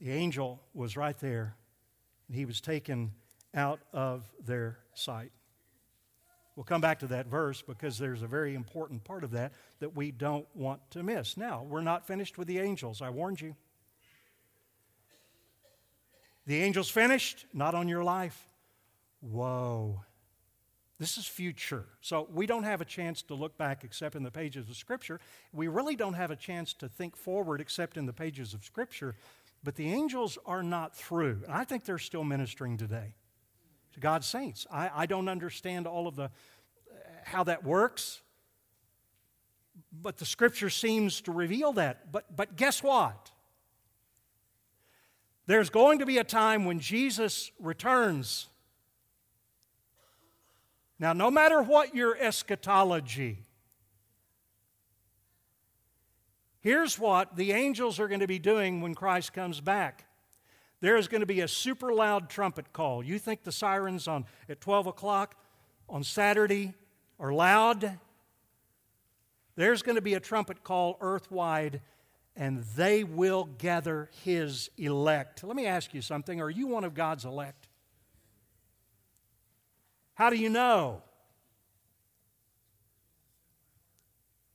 The 0.00 0.10
angel 0.10 0.62
was 0.72 0.96
right 0.96 1.18
there, 1.18 1.56
and 2.28 2.36
he 2.36 2.44
was 2.44 2.60
taken 2.60 3.12
out 3.54 3.80
of 3.92 4.24
their 4.44 4.78
sight. 4.94 5.32
We'll 6.56 6.64
come 6.64 6.80
back 6.80 7.00
to 7.00 7.08
that 7.08 7.26
verse 7.26 7.62
because 7.62 7.98
there's 7.98 8.22
a 8.22 8.28
very 8.28 8.54
important 8.54 9.02
part 9.02 9.24
of 9.24 9.32
that 9.32 9.52
that 9.80 9.96
we 9.96 10.12
don't 10.12 10.46
want 10.54 10.88
to 10.92 11.02
miss. 11.02 11.36
Now, 11.36 11.64
we're 11.68 11.82
not 11.82 12.06
finished 12.06 12.38
with 12.38 12.46
the 12.46 12.60
angels, 12.60 13.02
I 13.02 13.10
warned 13.10 13.40
you. 13.40 13.56
The 16.46 16.62
angels 16.62 16.90
finished, 16.90 17.46
not 17.52 17.74
on 17.74 17.88
your 17.88 18.04
life. 18.04 18.46
Whoa. 19.20 20.02
This 20.98 21.18
is 21.18 21.26
future. 21.26 21.86
So 22.00 22.28
we 22.32 22.46
don't 22.46 22.62
have 22.62 22.80
a 22.80 22.84
chance 22.84 23.22
to 23.22 23.34
look 23.34 23.56
back 23.58 23.82
except 23.82 24.14
in 24.14 24.22
the 24.22 24.30
pages 24.30 24.68
of 24.68 24.76
Scripture. 24.76 25.20
We 25.52 25.66
really 25.66 25.96
don't 25.96 26.14
have 26.14 26.30
a 26.30 26.36
chance 26.36 26.72
to 26.74 26.88
think 26.88 27.16
forward 27.16 27.60
except 27.60 27.96
in 27.96 28.06
the 28.06 28.12
pages 28.12 28.54
of 28.54 28.64
Scripture. 28.64 29.16
But 29.64 29.74
the 29.74 29.90
angels 29.90 30.38
are 30.46 30.62
not 30.62 30.94
through. 30.94 31.42
I 31.48 31.64
think 31.64 31.84
they're 31.84 31.98
still 31.98 32.24
ministering 32.24 32.76
today 32.76 33.14
to 33.94 34.00
God's 34.00 34.26
saints. 34.26 34.66
I, 34.70 34.90
I 34.94 35.06
don't 35.06 35.28
understand 35.28 35.86
all 35.86 36.06
of 36.06 36.16
the 36.16 36.30
how 37.24 37.44
that 37.44 37.64
works, 37.64 38.20
but 39.92 40.18
the 40.18 40.26
Scripture 40.26 40.70
seems 40.70 41.22
to 41.22 41.32
reveal 41.32 41.72
that. 41.72 42.12
But, 42.12 42.36
but 42.36 42.56
guess 42.56 42.82
what? 42.82 43.30
There's 45.46 45.70
going 45.70 45.98
to 45.98 46.06
be 46.06 46.18
a 46.18 46.24
time 46.24 46.64
when 46.64 46.80
Jesus 46.80 47.50
returns 47.58 48.48
now, 50.98 51.12
no 51.12 51.30
matter 51.30 51.60
what 51.60 51.94
your 51.94 52.16
eschatology, 52.16 53.38
here's 56.60 56.98
what 56.98 57.36
the 57.36 57.52
angels 57.52 57.98
are 57.98 58.08
going 58.08 58.20
to 58.20 58.26
be 58.26 58.38
doing 58.38 58.80
when 58.80 58.94
Christ 58.94 59.32
comes 59.32 59.60
back. 59.60 60.06
There 60.84 60.98
is 60.98 61.08
going 61.08 61.22
to 61.22 61.26
be 61.26 61.40
a 61.40 61.48
super 61.48 61.94
loud 61.94 62.28
trumpet 62.28 62.74
call. 62.74 63.02
You 63.02 63.18
think 63.18 63.42
the 63.42 63.52
sirens 63.52 64.06
on 64.06 64.26
at 64.50 64.60
12 64.60 64.86
o'clock 64.86 65.34
on 65.88 66.04
Saturday 66.04 66.74
are 67.18 67.32
loud? 67.32 67.98
There's 69.56 69.80
going 69.80 69.94
to 69.94 70.02
be 70.02 70.12
a 70.12 70.20
trumpet 70.20 70.62
call 70.62 70.98
earthwide, 71.00 71.80
and 72.36 72.64
they 72.76 73.02
will 73.02 73.44
gather 73.56 74.10
his 74.24 74.68
elect. 74.76 75.42
Let 75.42 75.56
me 75.56 75.64
ask 75.64 75.94
you 75.94 76.02
something. 76.02 76.38
Are 76.42 76.50
you 76.50 76.66
one 76.66 76.84
of 76.84 76.92
God's 76.92 77.24
elect? 77.24 77.66
How 80.12 80.28
do 80.28 80.36
you 80.36 80.50
know? 80.50 81.00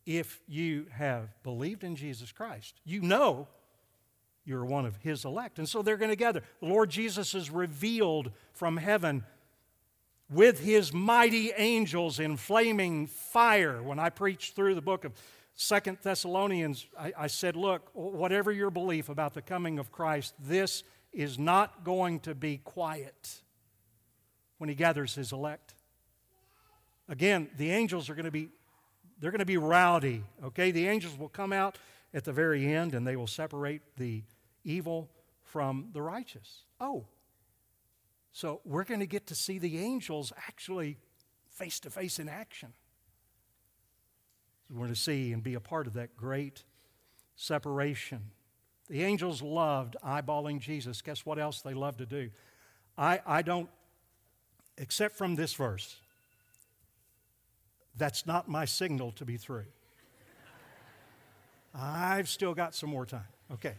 If 0.06 0.40
you 0.48 0.86
have 0.92 1.42
believed 1.42 1.84
in 1.84 1.96
Jesus 1.96 2.32
Christ, 2.32 2.80
you 2.86 3.02
know 3.02 3.48
you're 4.50 4.66
one 4.66 4.86
of 4.86 4.98
His 4.98 5.24
elect. 5.24 5.60
And 5.60 5.70
so 5.70 5.82
they're 5.82 5.98
going 5.98 6.10
to 6.10 6.16
gather. 6.16 6.42
The 6.60 6.68
Lord 6.68 6.90
Jesus 6.90 7.36
is 7.36 7.50
revealed 7.50 8.32
from 8.52 8.78
heaven 8.78 9.24
with 10.30 10.60
His 10.60 10.92
mighty 10.92 11.52
angels 11.56 12.20
in 12.20 12.36
flaming 12.36 13.08
fire. 13.08 13.82
When 13.82 14.00
I 14.00 14.10
preached 14.10 14.56
through 14.56 14.76
the 14.76 14.82
book 14.82 15.06
of 15.06 15.14
Second 15.54 16.00
Thessalonians, 16.02 16.88
I, 17.00 17.14
I 17.18 17.28
said, 17.28 17.56
Look, 17.56 17.90
whatever 17.94 18.52
your 18.52 18.72
belief 18.72 19.08
about 19.08 19.34
the 19.34 19.42
coming 19.42 19.78
of 19.78 19.92
Christ, 19.92 20.34
this 20.40 20.84
is 21.14 21.38
not 21.38 21.84
going 21.84 22.20
to 22.22 22.36
be 22.36 22.58
quiet 22.58 23.42
when 24.58 24.70
he 24.70 24.76
gathers 24.76 25.16
his 25.16 25.32
elect. 25.32 25.74
Again, 27.08 27.50
the 27.58 27.72
angels 27.72 28.10
are 28.10 28.16
going 28.16 28.26
to 28.26 28.32
be 28.32 28.50
they're 29.20 29.32
going 29.32 29.40
to 29.40 29.46
be 29.46 29.58
rowdy, 29.58 30.24
okay? 30.46 30.72
The 30.72 30.88
angels 30.88 31.18
will 31.20 31.28
come 31.28 31.52
out 31.52 31.78
at 32.14 32.24
the 32.24 32.32
very 32.32 32.74
end 32.74 32.94
and 32.94 33.06
they 33.06 33.18
will 33.18 33.28
separate 33.28 33.82
the 33.98 34.24
evil 34.64 35.10
from 35.44 35.90
the 35.94 36.02
righteous. 36.02 36.64
Oh. 36.80 37.06
So 38.32 38.62
we're 38.64 38.84
going 38.84 39.00
to 39.00 39.08
get 39.08 39.28
to 39.28 39.36
see 39.36 39.58
the 39.58 39.80
angels 39.80 40.32
actually 40.48 40.98
face 41.50 41.80
to 41.82 41.90
face 41.90 42.20
in 42.20 42.30
action. 42.30 42.74
we're 44.70 44.78
going 44.78 44.94
to 44.94 45.00
see 45.00 45.34
and 45.34 45.44
be 45.44 45.56
a 45.56 45.60
part 45.60 45.88
of 45.88 45.94
that 45.94 46.16
great 46.16 46.64
separation. 47.36 48.32
The 48.90 49.04
angels 49.04 49.42
loved 49.42 49.96
eyeballing 50.06 50.60
Jesus. 50.60 51.02
Guess 51.02 51.26
what 51.26 51.40
else 51.40 51.62
they 51.62 51.74
love 51.74 51.98
to 51.98 52.06
do? 52.06 52.30
I, 52.98 53.20
I 53.26 53.42
don't 53.42 53.70
except 54.78 55.16
from 55.16 55.36
this 55.36 55.54
verse. 55.54 55.98
That's 57.98 58.26
not 58.26 58.48
my 58.48 58.66
signal 58.66 59.12
to 59.14 59.26
be 59.26 59.38
through. 59.38 59.66
I've 61.76 62.30
still 62.30 62.54
got 62.54 62.74
some 62.74 62.90
more 62.90 63.06
time. 63.06 63.28
Okay. 63.52 63.76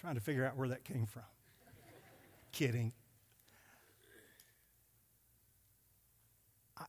Trying 0.00 0.14
to 0.14 0.20
figure 0.20 0.46
out 0.46 0.56
where 0.56 0.68
that 0.68 0.82
came 0.82 1.04
from. 1.04 1.22
Kidding. 2.52 2.92
I, 6.78 6.84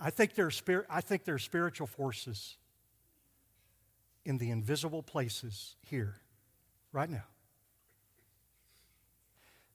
I 0.00 0.10
think 0.10 0.34
there 0.34 0.46
are 0.46 0.50
spirit, 0.50 0.86
I 0.88 1.02
think 1.02 1.24
there 1.24 1.34
are 1.34 1.38
spiritual 1.38 1.86
forces 1.86 2.56
in 4.24 4.38
the 4.38 4.50
invisible 4.50 5.02
places 5.02 5.76
here, 5.82 6.16
right 6.92 7.10
now. 7.10 7.24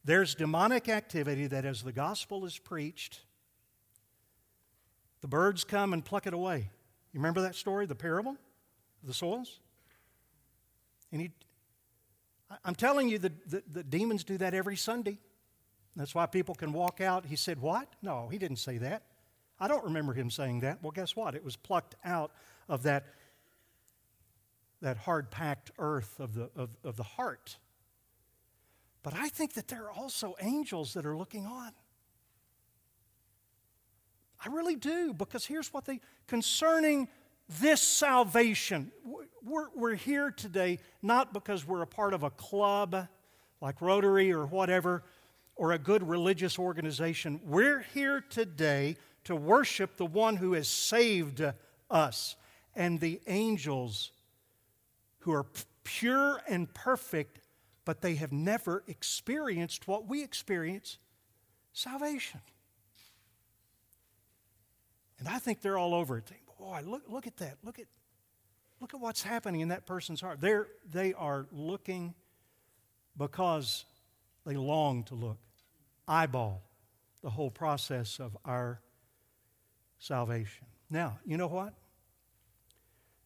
There's 0.04 0.34
demonic 0.34 0.90
activity 0.90 1.46
that, 1.46 1.66
as 1.66 1.84
the 1.84 1.92
gospel 1.92 2.46
is 2.46 2.58
preached, 2.58 3.20
the 5.22 5.28
birds 5.28 5.64
come 5.64 5.94
and 5.94 6.04
pluck 6.04 6.26
it 6.26 6.34
away. 6.34 6.72
You 7.14 7.20
remember 7.20 7.42
that 7.42 7.54
story, 7.54 7.86
the 7.86 7.94
parable 7.94 8.32
of 8.32 9.08
the 9.08 9.14
soils? 9.14 9.60
And 11.12 11.22
he, 11.22 11.32
I'm 12.64 12.76
telling 12.76 13.10
you, 13.10 13.20
the, 13.20 13.32
the, 13.46 13.64
the 13.72 13.84
demons 13.84 14.24
do 14.24 14.38
that 14.38 14.54
every 14.54 14.76
Sunday. 14.76 15.20
That's 15.96 16.16
why 16.16 16.26
people 16.26 16.56
can 16.56 16.74
walk 16.74 17.02
out. 17.02 17.26
He 17.26 17.36
said, 17.36 17.60
What? 17.60 17.88
No, 18.02 18.30
he 18.30 18.38
didn't 18.38 18.58
say 18.58 18.78
that. 18.80 19.04
I 19.60 19.68
don't 19.68 19.84
remember 19.84 20.14
him 20.14 20.30
saying 20.30 20.62
that. 20.62 20.82
Well, 20.82 20.92
guess 20.92 21.16
what? 21.16 21.36
It 21.36 21.44
was 21.44 21.56
plucked 21.56 21.96
out 22.06 22.32
of 22.70 22.84
that, 22.84 23.06
that 24.82 24.98
hard 24.98 25.30
packed 25.32 25.72
earth 25.78 26.20
of 26.20 26.34
the, 26.34 26.50
of, 26.56 26.70
of 26.84 26.96
the 26.96 27.04
heart. 27.04 27.58
But 29.04 29.14
I 29.14 29.30
think 29.30 29.54
that 29.54 29.68
there 29.68 29.86
are 29.86 29.92
also 29.92 30.36
angels 30.42 30.94
that 30.94 31.06
are 31.06 31.18
looking 31.18 31.46
on. 31.46 31.72
I 34.44 34.48
really 34.50 34.76
do, 34.76 35.14
because 35.14 35.46
here's 35.46 35.74
what 35.74 35.86
they, 35.86 36.00
concerning 36.28 37.10
this 37.58 37.82
salvation, 37.82 38.92
we're, 39.44 39.68
we're 39.76 39.96
here 39.96 40.32
today 40.32 40.80
not 41.02 41.34
because 41.34 41.66
we're 41.66 41.82
a 41.82 41.88
part 41.88 42.14
of 42.14 42.24
a 42.24 42.30
club 42.30 43.08
like 43.62 43.82
Rotary 43.82 44.32
or 44.32 44.46
whatever, 44.46 45.04
or 45.56 45.74
a 45.74 45.80
good 45.80 46.08
religious 46.08 46.58
organization. 46.58 47.42
We're 47.44 47.82
here 47.94 48.22
today 48.22 48.96
to 49.26 49.36
worship 49.36 49.98
the 49.98 50.06
one 50.06 50.38
who 50.38 50.54
has 50.54 50.70
saved 50.70 51.44
us 51.90 52.36
and 52.76 53.00
the 53.00 53.20
angels 53.28 54.12
who 55.20 55.34
are 55.34 55.46
pure 55.84 56.42
and 56.48 56.74
perfect, 56.74 57.40
but 57.84 58.02
they 58.02 58.16
have 58.16 58.32
never 58.32 58.84
experienced 58.88 59.88
what 59.88 60.08
we 60.08 60.24
experience 60.24 60.98
salvation. 61.74 62.40
And 65.20 65.28
I 65.28 65.40
think 65.40 65.62
they're 65.62 65.78
all 65.78 65.94
over 65.94 66.18
it. 66.18 66.32
Oh, 66.60 66.66
Boy, 66.66 66.82
look, 66.86 67.04
look 67.08 67.28
at 67.28 67.38
that. 67.38 67.58
Look 67.64 67.80
at, 67.80 67.86
look 68.80 68.94
at 68.94 69.00
what's 69.00 69.24
happening 69.24 69.62
in 69.62 69.70
that 69.70 69.86
person's 69.86 70.22
heart. 70.22 70.42
They're, 70.42 70.68
they 70.90 71.14
are 71.14 71.48
looking 71.52 72.14
because 73.18 73.86
they 74.46 74.56
long 74.56 75.04
to 75.06 75.16
look, 75.16 75.40
eyeball 76.08 76.64
the 77.22 77.30
whole 77.30 77.52
process 77.52 78.20
of 78.20 78.38
our 78.46 78.82
salvation. 79.98 80.68
Now, 80.90 81.20
you 81.26 81.38
know 81.38 81.48
what? 81.48 81.74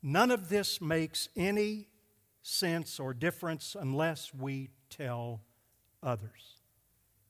None 0.02 0.32
of 0.32 0.50
this 0.50 0.82
makes 0.82 1.30
any 1.36 1.88
sense 2.42 3.00
or 3.00 3.14
difference 3.14 3.76
unless 3.80 4.34
we 4.34 4.70
tell 4.90 5.42
others. 6.02 6.58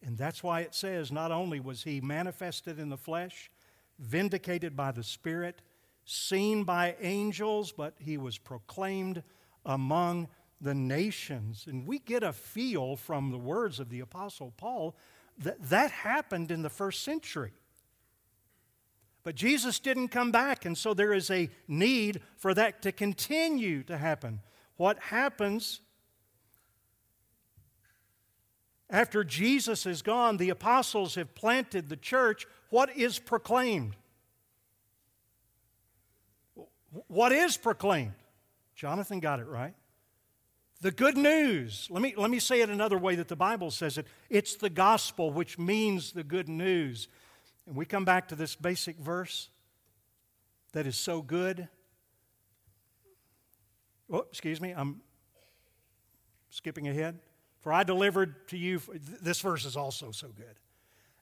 And 0.02 0.18
that's 0.18 0.42
why 0.42 0.62
it 0.62 0.74
says 0.74 1.12
not 1.12 1.32
only 1.32 1.60
was 1.60 1.84
he 1.84 2.02
manifested 2.02 2.80
in 2.80 2.90
the 2.90 2.98
flesh, 2.98 3.52
vindicated 4.00 4.76
by 4.76 4.92
the 4.92 5.04
Spirit, 5.04 5.62
seen 6.06 6.64
by 6.64 6.96
angels, 7.00 7.72
but 7.72 7.94
he 8.00 8.18
was 8.18 8.38
proclaimed 8.38 9.24
among 9.66 10.28
the 10.60 10.74
nations. 10.74 11.66
And 11.68 11.86
we 11.86 12.00
get 12.00 12.24
a 12.24 12.34
feel 12.34 12.96
from 12.96 13.32
the 13.32 13.38
words 13.38 13.80
of 13.80 13.90
the 13.90 14.00
Apostle 14.00 14.54
Paul 14.58 14.96
that 15.40 15.62
that 15.70 15.92
happened 15.92 16.52
in 16.52 16.62
the 16.62 16.70
first 16.70 17.04
century. 17.04 17.54
But 19.24 19.36
Jesus 19.36 19.80
didn't 19.80 20.10
come 20.10 20.32
back, 20.32 20.66
and 20.66 20.78
so 20.78 20.94
there 20.94 21.14
is 21.14 21.32
a 21.32 21.50
need 21.68 22.22
for 22.36 22.54
that 22.54 22.82
to 22.82 22.92
continue 22.92 23.84
to 23.84 23.98
happen. 23.98 24.42
What 24.76 25.00
happens 25.00 25.80
after 28.90 29.24
Jesus 29.24 29.86
is 29.86 30.02
gone, 30.02 30.38
the 30.38 30.50
apostles 30.50 31.16
have 31.16 31.34
planted 31.34 31.90
the 31.90 31.98
church. 31.98 32.46
What 32.70 32.96
is 32.96 33.18
proclaimed? 33.18 33.96
What 37.08 37.32
is 37.32 37.58
proclaimed? 37.58 38.14
Jonathan 38.76 39.20
got 39.20 39.40
it 39.40 39.48
right. 39.48 39.74
The 40.82 40.92
good 40.92 41.18
news. 41.18 41.88
Let 41.90 42.02
me, 42.02 42.14
let 42.18 42.30
me 42.30 42.40
say 42.40 42.62
it 42.62 42.70
another 42.70 42.98
way 42.98 43.16
that 43.16 43.30
the 43.30 43.36
Bible 43.36 43.72
says 43.72 43.98
it. 43.98 44.06
It's 44.30 44.56
the 44.56 44.70
gospel, 44.70 45.32
which 45.32 45.58
means 45.58 46.12
the 46.12 46.24
good 46.24 46.50
news. 46.50 47.08
And 47.66 47.76
we 47.76 47.86
come 47.86 48.04
back 48.04 48.28
to 48.28 48.36
this 48.36 48.56
basic 48.56 48.98
verse 48.98 49.50
that 50.74 50.86
is 50.86 50.98
so 50.98 51.22
good. 51.22 51.68
Oh, 54.12 54.26
excuse 54.30 54.60
me, 54.60 54.72
I'm 54.72 55.02
skipping 56.50 56.88
ahead. 56.88 57.20
For 57.62 57.72
I 57.72 57.84
delivered 57.84 58.48
to 58.50 58.58
you, 58.58 58.82
this 59.22 59.40
verse 59.40 59.64
is 59.64 59.78
also 59.78 60.12
so 60.12 60.28
good. 60.28 60.60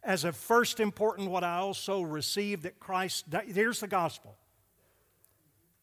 As 0.04 0.24
a 0.24 0.34
first 0.34 0.80
important, 0.80 1.30
what 1.30 1.44
I 1.44 1.58
also 1.58 2.02
received 2.02 2.64
that 2.64 2.80
Christ, 2.80 3.26
here's 3.46 3.80
the 3.80 3.88
gospel. 3.88 4.36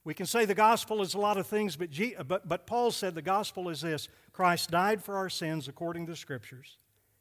We 0.08 0.14
can 0.14 0.24
say 0.24 0.46
the 0.46 0.54
gospel 0.54 1.02
is 1.02 1.12
a 1.12 1.18
lot 1.18 1.36
of 1.36 1.46
things, 1.46 1.76
but, 1.76 1.90
but, 2.26 2.48
but 2.48 2.66
Paul 2.66 2.90
said 2.92 3.14
the 3.14 3.20
gospel 3.20 3.68
is 3.68 3.82
this 3.82 4.08
Christ 4.32 4.70
died 4.70 5.04
for 5.04 5.18
our 5.18 5.28
sins 5.28 5.68
according 5.68 6.06
to 6.06 6.12
the 6.12 6.16
scriptures. 6.16 6.78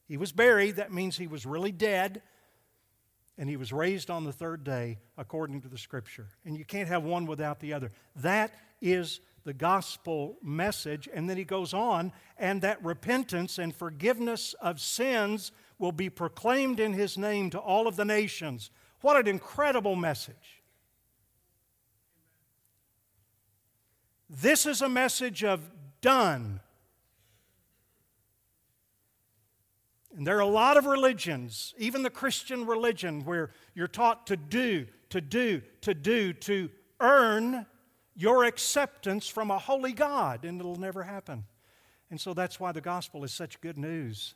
He 0.07 0.15
was 0.15 0.31
buried, 0.31 0.77
that 0.77 0.93
means 0.93 1.17
he 1.17 1.27
was 1.27 1.45
really 1.45 1.73
dead, 1.73 2.21
and 3.37 3.49
he 3.49 3.57
was 3.57 3.73
raised 3.73 4.09
on 4.09 4.23
the 4.23 4.31
third 4.31 4.63
day 4.63 4.99
according 5.17 5.63
to 5.63 5.67
the 5.67 5.77
scripture. 5.77 6.29
And 6.45 6.57
you 6.57 6.63
can't 6.63 6.87
have 6.87 7.03
one 7.03 7.25
without 7.25 7.59
the 7.59 7.73
other. 7.73 7.91
That 8.15 8.53
is 8.81 9.19
the 9.43 9.53
gospel 9.53 10.37
message. 10.41 11.09
And 11.13 11.29
then 11.29 11.35
he 11.35 11.43
goes 11.43 11.73
on, 11.73 12.13
and 12.37 12.61
that 12.61 12.81
repentance 12.85 13.57
and 13.57 13.75
forgiveness 13.75 14.55
of 14.61 14.79
sins 14.79 15.51
will 15.77 15.91
be 15.91 16.09
proclaimed 16.09 16.79
in 16.79 16.93
his 16.93 17.17
name 17.17 17.49
to 17.49 17.59
all 17.59 17.85
of 17.85 17.97
the 17.97 18.05
nations. 18.05 18.71
What 19.01 19.17
an 19.17 19.27
incredible 19.27 19.97
message! 19.97 20.56
This 24.29 24.65
is 24.65 24.81
a 24.81 24.89
message 24.89 25.43
of 25.43 25.69
done. 26.01 26.59
And 30.15 30.25
there 30.25 30.37
are 30.37 30.41
a 30.41 30.47
lot 30.47 30.77
of 30.77 30.85
religions, 30.85 31.73
even 31.77 32.03
the 32.03 32.09
Christian 32.09 32.65
religion, 32.65 33.23
where 33.23 33.51
you're 33.75 33.87
taught 33.87 34.27
to 34.27 34.37
do, 34.37 34.87
to 35.09 35.21
do, 35.21 35.61
to 35.81 35.93
do, 35.93 36.33
to 36.33 36.69
earn 36.99 37.65
your 38.15 38.45
acceptance 38.45 39.27
from 39.27 39.51
a 39.51 39.59
holy 39.59 39.93
God, 39.93 40.43
and 40.43 40.59
it'll 40.59 40.75
never 40.75 41.03
happen. 41.03 41.45
And 42.09 42.19
so 42.19 42.33
that's 42.33 42.59
why 42.59 42.71
the 42.71 42.81
gospel 42.81 43.23
is 43.23 43.31
such 43.31 43.61
good 43.61 43.77
news. 43.77 44.33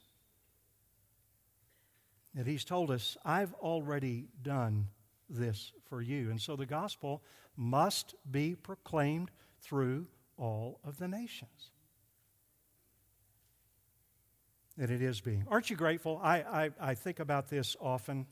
That 2.36 2.46
he's 2.46 2.64
told 2.64 2.92
us, 2.92 3.18
I've 3.26 3.54
already 3.56 4.28
done 4.42 4.88
this 5.30 5.74
for 5.90 6.02
you. 6.02 6.30
And 6.30 6.40
so 6.40 6.56
the 6.56 6.66
gospel 6.66 7.24
must 7.58 8.14
be 8.30 8.56
proclaimed 8.56 9.32
through 9.62 10.08
all 10.38 10.80
of 10.84 10.98
the 10.98 11.08
nations. 11.08 11.72
That 14.78 14.90
it 14.90 15.02
is 15.02 15.22
being. 15.22 15.46
Aren't 15.50 15.70
you 15.70 15.76
grateful? 15.76 16.20
I, 16.24 16.38
I, 16.38 16.70
I 16.80 16.96
think 16.96 17.20
about 17.20 17.50
this 17.50 17.76
often. 17.80 18.26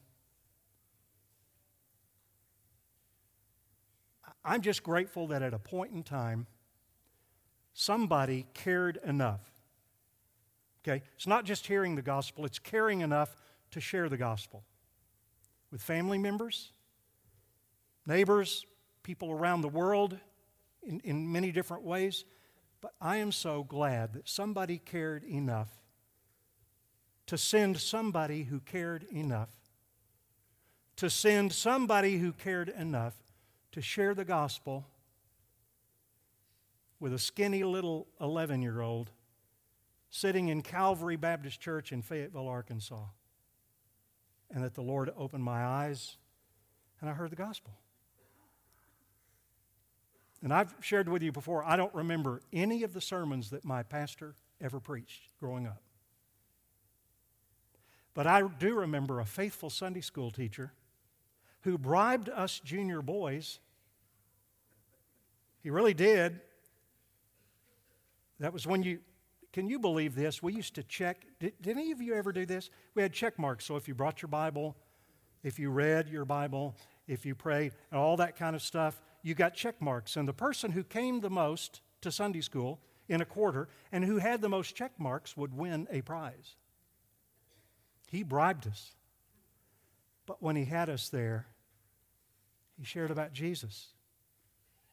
I'm 4.43 4.61
just 4.61 4.83
grateful 4.83 5.27
that 5.27 5.41
at 5.41 5.53
a 5.53 5.59
point 5.59 5.91
in 5.91 6.01
time, 6.01 6.47
somebody 7.73 8.45
cared 8.53 8.97
enough. 9.05 9.41
Okay? 10.83 11.03
It's 11.15 11.27
not 11.27 11.45
just 11.45 11.67
hearing 11.67 11.95
the 11.95 12.01
gospel, 12.01 12.45
it's 12.45 12.59
caring 12.59 13.01
enough 13.01 13.35
to 13.71 13.79
share 13.79 14.09
the 14.09 14.17
gospel 14.17 14.63
with 15.71 15.81
family 15.81 16.17
members, 16.17 16.71
neighbors, 18.07 18.65
people 19.03 19.31
around 19.31 19.61
the 19.61 19.69
world 19.69 20.17
in, 20.83 20.99
in 21.01 21.31
many 21.31 21.51
different 21.51 21.83
ways. 21.83 22.25
But 22.81 22.93
I 23.01 23.17
am 23.17 23.31
so 23.31 23.63
glad 23.63 24.13
that 24.13 24.29
somebody 24.29 24.77
cared 24.77 25.23
enough 25.23 25.69
to 27.27 27.37
send 27.37 27.77
somebody 27.79 28.43
who 28.43 28.59
cared 28.59 29.05
enough, 29.11 29.51
to 30.95 31.09
send 31.09 31.53
somebody 31.53 32.17
who 32.17 32.31
cared 32.31 32.69
enough 32.69 33.15
to 33.71 33.81
share 33.81 34.15
the 34.15 34.25
gospel 34.25 34.87
with 36.99 37.13
a 37.13 37.19
skinny 37.19 37.63
little 37.63 38.07
11 38.19 38.61
year 38.61 38.81
old 38.81 39.11
sitting 40.09 40.47
in 40.47 40.61
Calvary 40.61 41.15
Baptist 41.15 41.61
Church 41.61 41.91
in 41.91 42.01
Fayetteville, 42.01 42.47
Arkansas. 42.47 43.05
And 44.51 44.63
that 44.63 44.73
the 44.73 44.81
Lord 44.81 45.11
opened 45.15 45.43
my 45.43 45.63
eyes 45.63 46.17
and 46.99 47.09
I 47.09 47.13
heard 47.13 47.29
the 47.29 47.35
gospel. 47.35 47.73
And 50.41 50.53
I've 50.53 50.73
shared 50.79 51.09
with 51.09 51.21
you 51.21 51.31
before, 51.31 51.63
I 51.63 51.75
don't 51.75 51.93
remember 51.93 52.41
any 52.53 52.83
of 52.83 52.93
the 52.93 53.01
sermons 53.01 53.49
that 53.49 53.65
my 53.65 53.83
pastor 53.83 54.35
ever 54.61 54.79
preached 54.79 55.23
growing 55.39 55.67
up. 55.67 55.81
But 58.13 58.25
I 58.25 58.41
do 58.41 58.75
remember 58.75 59.19
a 59.19 59.25
faithful 59.25 59.69
Sunday 59.69 60.01
school 60.01 60.31
teacher 60.31 60.73
who 61.61 61.77
bribed 61.77 62.29
us 62.29 62.59
junior 62.59 63.01
boys. 63.01 63.59
He 65.61 65.69
really 65.69 65.93
did. 65.93 66.39
That 68.39 68.53
was 68.53 68.65
when 68.65 68.83
you, 68.83 68.99
can 69.51 69.67
you 69.67 69.77
believe 69.77 70.15
this? 70.15 70.41
We 70.41 70.53
used 70.53 70.75
to 70.75 70.83
check, 70.83 71.25
did, 71.39 71.53
did 71.61 71.77
any 71.77 71.91
of 71.91 72.01
you 72.01 72.15
ever 72.15 72.31
do 72.31 72.45
this? 72.45 72.69
We 72.95 73.01
had 73.01 73.11
check 73.11 73.37
marks. 73.37 73.65
So 73.65 73.75
if 73.75 73.87
you 73.89 73.93
brought 73.93 74.21
your 74.21 74.29
Bible, 74.29 74.77
if 75.43 75.59
you 75.59 75.69
read 75.69 76.07
your 76.07 76.23
Bible, 76.23 76.75
if 77.07 77.25
you 77.25 77.35
prayed, 77.35 77.73
and 77.91 77.99
all 77.99 78.17
that 78.17 78.37
kind 78.37 78.55
of 78.55 78.61
stuff, 78.61 79.01
you 79.21 79.33
got 79.33 79.53
check 79.53 79.81
marks. 79.81 80.15
And 80.15 80.27
the 80.27 80.33
person 80.33 80.71
who 80.71 80.83
came 80.83 81.21
the 81.21 81.29
most 81.29 81.81
to 82.01 82.11
Sunday 82.11 82.41
school 82.41 82.79
in 83.07 83.21
a 83.21 83.25
quarter 83.25 83.67
and 83.91 84.03
who 84.05 84.17
had 84.17 84.41
the 84.41 84.49
most 84.49 84.75
check 84.75 84.91
marks 84.97 85.35
would 85.35 85.53
win 85.53 85.87
a 85.91 86.01
prize. 86.01 86.55
He 88.09 88.23
bribed 88.23 88.67
us. 88.67 88.91
But 90.25 90.41
when 90.41 90.55
he 90.55 90.65
had 90.65 90.89
us 90.89 91.09
there, 91.09 91.47
he 92.77 92.85
shared 92.85 93.11
about 93.11 93.33
Jesus 93.33 93.87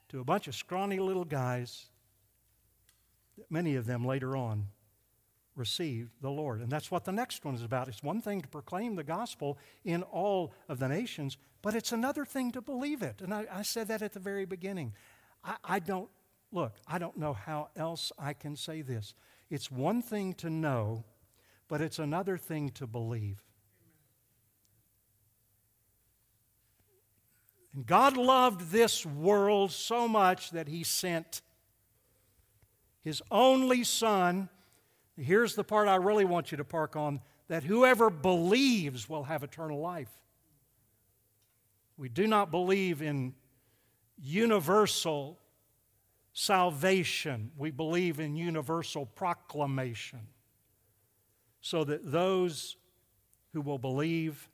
to 0.08 0.20
a 0.20 0.24
bunch 0.24 0.48
of 0.48 0.54
scrawny 0.54 0.98
little 0.98 1.24
guys, 1.24 1.86
many 3.50 3.76
of 3.76 3.86
them 3.86 4.04
later 4.04 4.36
on 4.36 4.68
received 5.57 6.11
the 6.20 6.30
Lord. 6.30 6.61
And 6.61 6.70
that's 6.70 6.90
what 6.90 7.04
the 7.04 7.12
next 7.12 7.44
one 7.44 7.54
is 7.54 7.62
about. 7.62 7.88
It's 7.88 8.02
one 8.02 8.20
thing 8.20 8.42
to 8.42 8.48
proclaim 8.48 8.94
the 8.94 9.04
gospel 9.04 9.59
in 9.84 10.02
all 10.04 10.52
of 10.68 10.78
the 10.78 10.88
nations, 10.88 11.38
but 11.62 11.74
it's 11.74 11.92
another 11.92 12.24
thing 12.24 12.52
to 12.52 12.61
believe 12.61 13.02
it. 13.02 13.20
And 13.22 13.32
I, 13.32 13.46
I 13.50 13.62
said 13.62 13.88
that 13.88 14.02
at 14.02 14.12
the 14.12 14.20
very 14.20 14.44
beginning. 14.44 14.92
I, 15.42 15.57
I 15.64 15.78
don't, 15.78 16.11
look, 16.52 16.74
I 16.86 16.98
don't 16.98 17.16
know 17.16 17.32
how 17.32 17.70
else 17.74 18.12
I 18.18 18.34
can 18.34 18.57
say 18.57 18.82
this. 18.82 19.14
It's 19.50 19.70
one 19.70 20.02
thing 20.02 20.34
to 20.34 20.50
know, 20.50 21.04
but 21.68 21.80
it's 21.80 21.98
another 21.98 22.36
thing 22.36 22.70
to 22.70 22.86
believe. 22.86 23.42
And 27.74 27.86
God 27.86 28.16
loved 28.16 28.70
this 28.72 29.04
world 29.04 29.70
so 29.70 30.09
much 30.09 30.50
that 30.50 30.66
He 30.66 30.82
sent 30.82 31.42
His 33.02 33.22
only 33.30 33.84
Son 33.84 34.48
Here's 35.16 35.54
the 35.54 35.64
part 35.64 35.88
I 35.88 35.96
really 35.96 36.24
want 36.24 36.50
you 36.50 36.58
to 36.58 36.64
park 36.64 36.96
on 36.96 37.20
that 37.48 37.62
whoever 37.62 38.10
believes 38.10 39.08
will 39.08 39.24
have 39.24 39.42
eternal 39.42 39.80
life. 39.80 40.10
We 41.96 42.08
do 42.08 42.26
not 42.26 42.50
believe 42.50 43.00
in 43.00 43.34
universal 44.18 45.38
salvation, 46.32 47.50
we 47.56 47.70
believe 47.70 48.20
in 48.20 48.36
universal 48.36 49.06
proclamation 49.06 50.20
so 51.62 51.82
that 51.84 52.12
those 52.12 52.76
who 53.54 53.62
will 53.62 53.78
believe 53.78 54.48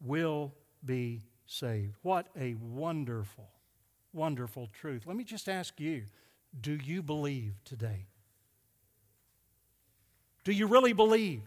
will 0.00 0.54
be 0.84 1.20
saved. 1.46 1.96
What 2.02 2.28
a 2.38 2.54
wonderful, 2.54 3.50
wonderful 4.12 4.68
truth. 4.72 5.02
Let 5.04 5.16
me 5.16 5.24
just 5.24 5.48
ask 5.48 5.80
you 5.80 6.04
do 6.60 6.76
you 6.76 7.02
believe 7.02 7.54
today? 7.64 8.06
Do 10.46 10.52
you 10.52 10.68
really 10.68 10.92
believe? 10.92 11.42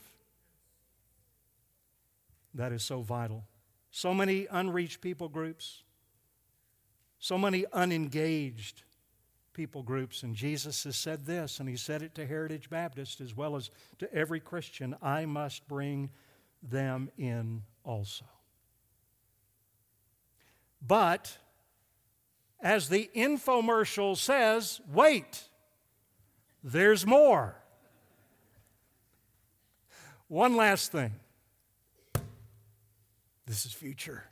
That 2.53 2.73
is 2.73 2.83
so 2.83 2.99
vital. 2.99 3.45
So 3.91 4.13
many 4.13 4.45
unreached 4.51 4.99
people 4.99 5.29
groups, 5.29 5.83
so 7.17 7.37
many 7.37 7.63
unengaged 7.71 8.83
people 9.53 9.83
groups. 9.83 10.23
And 10.23 10.35
Jesus 10.35 10.83
has 10.83 10.97
said 10.97 11.25
this, 11.25 11.61
and 11.61 11.69
he 11.69 11.77
said 11.77 12.01
it 12.01 12.13
to 12.15 12.27
Heritage 12.27 12.69
Baptist 12.69 13.21
as 13.21 13.33
well 13.33 13.55
as 13.55 13.69
to 13.99 14.13
every 14.13 14.41
Christian 14.41 14.93
I 15.01 15.25
must 15.25 15.65
bring 15.69 16.09
them 16.61 17.09
in 17.17 17.61
also. 17.85 18.25
But, 20.85 21.37
as 22.61 22.89
the 22.89 23.09
infomercial 23.15 24.17
says, 24.17 24.81
wait, 24.91 25.47
there's 26.61 27.07
more. 27.07 27.58
One 30.29 30.55
last 30.55 30.91
thing. 30.91 31.15
This 33.47 33.65
is 33.65 33.73
future. 33.73 34.23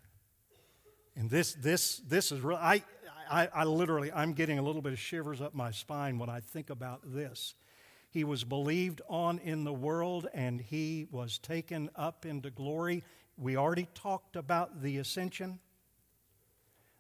And 1.16 1.28
this, 1.28 1.54
this, 1.56 1.98
this 2.08 2.32
is 2.32 2.42
real. 2.42 2.60
I, 2.62 2.84
I, 3.28 3.48
I 3.48 3.64
literally, 3.64 4.12
I'm 4.12 4.34
getting 4.34 4.60
a 4.60 4.62
little 4.62 4.84
bit 4.84 4.94
of 4.94 5.00
shivers 5.00 5.42
up 5.42 5.56
my 5.56 5.72
spine 5.72 6.20
when 6.20 6.30
I 6.30 6.40
think 6.40 6.70
about 6.70 7.02
this. 7.04 7.56
He 8.12 8.24
was 8.24 8.44
believed 8.44 9.02
on 9.10 9.40
in 9.40 9.64
the 9.64 9.74
world 9.74 10.28
and 10.36 10.62
he 10.62 11.08
was 11.10 11.40
taken 11.40 11.90
up 11.96 12.28
into 12.28 12.52
glory. 12.52 13.04
We 13.36 13.58
already 13.58 13.88
talked 13.96 14.36
about 14.36 14.84
the 14.84 15.00
ascension, 15.00 15.58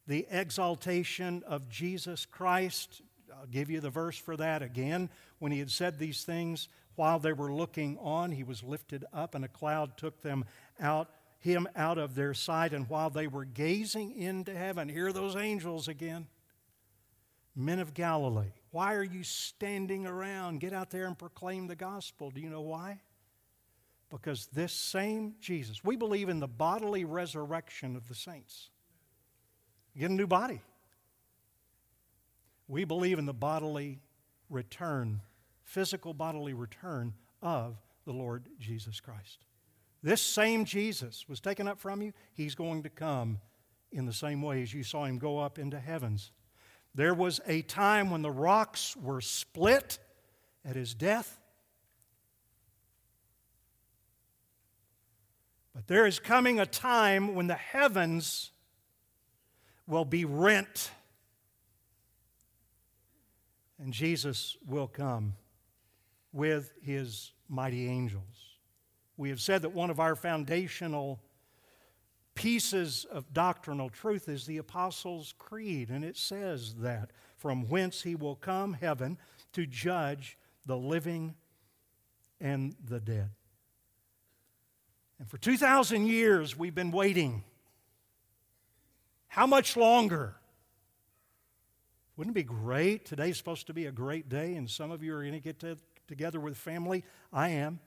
the 0.07 0.25
exaltation 0.31 1.43
of 1.45 1.69
Jesus 1.69 2.25
Christ. 2.25 3.03
I'll 3.39 3.45
give 3.45 3.69
you 3.69 3.79
the 3.79 3.91
verse 3.91 4.17
for 4.17 4.35
that 4.37 4.63
again. 4.63 5.11
When 5.37 5.51
he 5.51 5.59
had 5.59 5.69
said 5.69 5.99
these 5.99 6.23
things, 6.23 6.67
while 6.97 7.19
they 7.19 7.31
were 7.31 7.53
looking 7.53 7.97
on, 7.99 8.31
he 8.31 8.43
was 8.43 8.63
lifted 8.63 9.05
up, 9.13 9.35
and 9.35 9.45
a 9.45 9.47
cloud 9.47 9.97
took 9.97 10.21
them 10.23 10.43
out, 10.79 11.11
him 11.37 11.67
out 11.75 11.99
of 11.99 12.15
their 12.15 12.33
sight. 12.33 12.73
And 12.73 12.89
while 12.89 13.11
they 13.11 13.27
were 13.27 13.45
gazing 13.45 14.19
into 14.19 14.51
heaven, 14.53 14.89
hear 14.89 15.13
those 15.13 15.35
angels 15.35 15.87
again. 15.87 16.25
Men 17.55 17.79
of 17.79 17.93
Galilee, 17.93 18.51
why 18.71 18.95
are 18.95 19.03
you 19.03 19.23
standing 19.23 20.07
around? 20.07 20.59
Get 20.59 20.73
out 20.73 20.89
there 20.89 21.05
and 21.05 21.17
proclaim 21.17 21.67
the 21.67 21.75
gospel. 21.75 22.31
Do 22.31 22.41
you 22.41 22.49
know 22.49 22.61
why? 22.61 22.99
Because 24.09 24.47
this 24.47 24.73
same 24.73 25.35
Jesus, 25.39 25.83
we 25.83 25.95
believe 25.95 26.29
in 26.29 26.39
the 26.39 26.47
bodily 26.47 27.05
resurrection 27.05 27.95
of 27.95 28.07
the 28.07 28.15
saints. 28.15 28.69
get 29.95 30.09
a 30.09 30.13
new 30.13 30.27
body. 30.27 30.61
We 32.67 32.85
believe 32.85 33.19
in 33.19 33.27
the 33.27 33.33
bodily 33.33 33.99
return 34.49 35.21
physical 35.67 36.13
bodily 36.13 36.53
return 36.53 37.13
of 37.41 37.75
the 38.05 38.13
Lord 38.13 38.47
Jesus 38.57 39.01
Christ. 39.01 39.45
This 40.01 40.21
same 40.21 40.63
Jesus 40.63 41.25
was 41.27 41.41
taken 41.41 41.67
up 41.67 41.77
from 41.77 42.01
you, 42.01 42.13
he's 42.33 42.55
going 42.55 42.83
to 42.83 42.89
come 42.89 43.39
in 43.91 44.05
the 44.05 44.13
same 44.13 44.41
way 44.41 44.61
as 44.61 44.73
you 44.73 44.81
saw 44.81 45.03
him 45.03 45.17
go 45.17 45.39
up 45.39 45.59
into 45.59 45.77
heavens. 45.77 46.31
There 46.95 47.13
was 47.13 47.41
a 47.45 47.63
time 47.63 48.09
when 48.09 48.21
the 48.21 48.31
rocks 48.31 48.95
were 48.95 49.19
split 49.19 49.99
at 50.63 50.77
his 50.77 50.93
death. 50.93 51.37
But 55.75 55.87
there 55.87 56.07
is 56.07 56.17
coming 56.17 56.61
a 56.61 56.65
time 56.65 57.35
when 57.35 57.47
the 57.47 57.55
heavens 57.55 58.51
will 59.85 60.05
be 60.05 60.23
rent 60.23 60.91
and 63.79 63.91
Jesus 63.91 64.55
will 64.65 64.87
come 64.87 65.33
with 66.37 66.71
his 66.83 67.31
mighty 67.49 67.89
angels. 67.89 68.57
We 69.17 69.29
have 69.29 69.41
said 69.41 69.63
that 69.63 69.73
one 69.73 69.89
of 69.89 69.99
our 69.99 70.15
foundational 70.15 71.19
pieces 72.35 73.07
of 73.11 73.33
doctrinal 73.33 73.89
truth 73.89 74.29
is 74.29 74.45
the 74.45 74.59
Apostles' 74.59 75.33
Creed, 75.39 75.89
and 75.89 76.05
it 76.05 76.15
says 76.15 76.75
that 76.75 77.09
from 77.35 77.67
whence 77.67 78.03
he 78.03 78.13
will 78.13 78.35
come, 78.35 78.73
heaven, 78.73 79.17
to 79.53 79.65
judge 79.65 80.37
the 80.67 80.77
living 80.77 81.33
and 82.39 82.75
the 82.87 82.99
dead. 82.99 83.31
And 85.17 85.27
for 85.27 85.39
2,000 85.39 86.05
years, 86.05 86.55
we've 86.55 86.75
been 86.75 86.91
waiting. 86.91 87.43
How 89.27 89.47
much 89.47 89.75
longer? 89.75 90.35
Wouldn't 92.15 92.35
it 92.35 92.39
be 92.39 92.43
great? 92.43 93.05
Today's 93.05 93.37
supposed 93.37 93.65
to 93.65 93.73
be 93.73 93.87
a 93.87 93.91
great 93.91 94.29
day, 94.29 94.53
and 94.53 94.69
some 94.69 94.91
of 94.91 95.01
you 95.01 95.15
are 95.15 95.21
going 95.21 95.33
to 95.33 95.39
get 95.39 95.59
to 95.61 95.77
together 96.07 96.39
with 96.39 96.57
family? 96.57 97.03
I 97.31 97.49
am. 97.49 97.79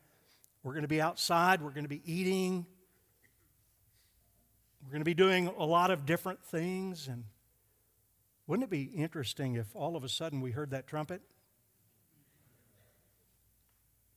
We're 0.62 0.72
going 0.72 0.82
to 0.82 0.88
be 0.88 1.00
outside, 1.00 1.62
we're 1.62 1.70
going 1.70 1.84
to 1.84 1.88
be 1.88 2.02
eating, 2.04 2.66
we're 4.84 4.90
going 4.90 5.00
to 5.00 5.04
be 5.06 5.14
doing 5.14 5.46
a 5.46 5.64
lot 5.64 5.90
of 5.90 6.06
different 6.06 6.44
things. 6.44 7.08
And 7.08 7.24
wouldn't 8.46 8.64
it 8.64 8.70
be 8.70 8.82
interesting 8.82 9.54
if 9.54 9.74
all 9.74 9.96
of 9.96 10.04
a 10.04 10.08
sudden 10.08 10.40
we 10.40 10.50
heard 10.50 10.70
that 10.70 10.86
trumpet? 10.86 11.22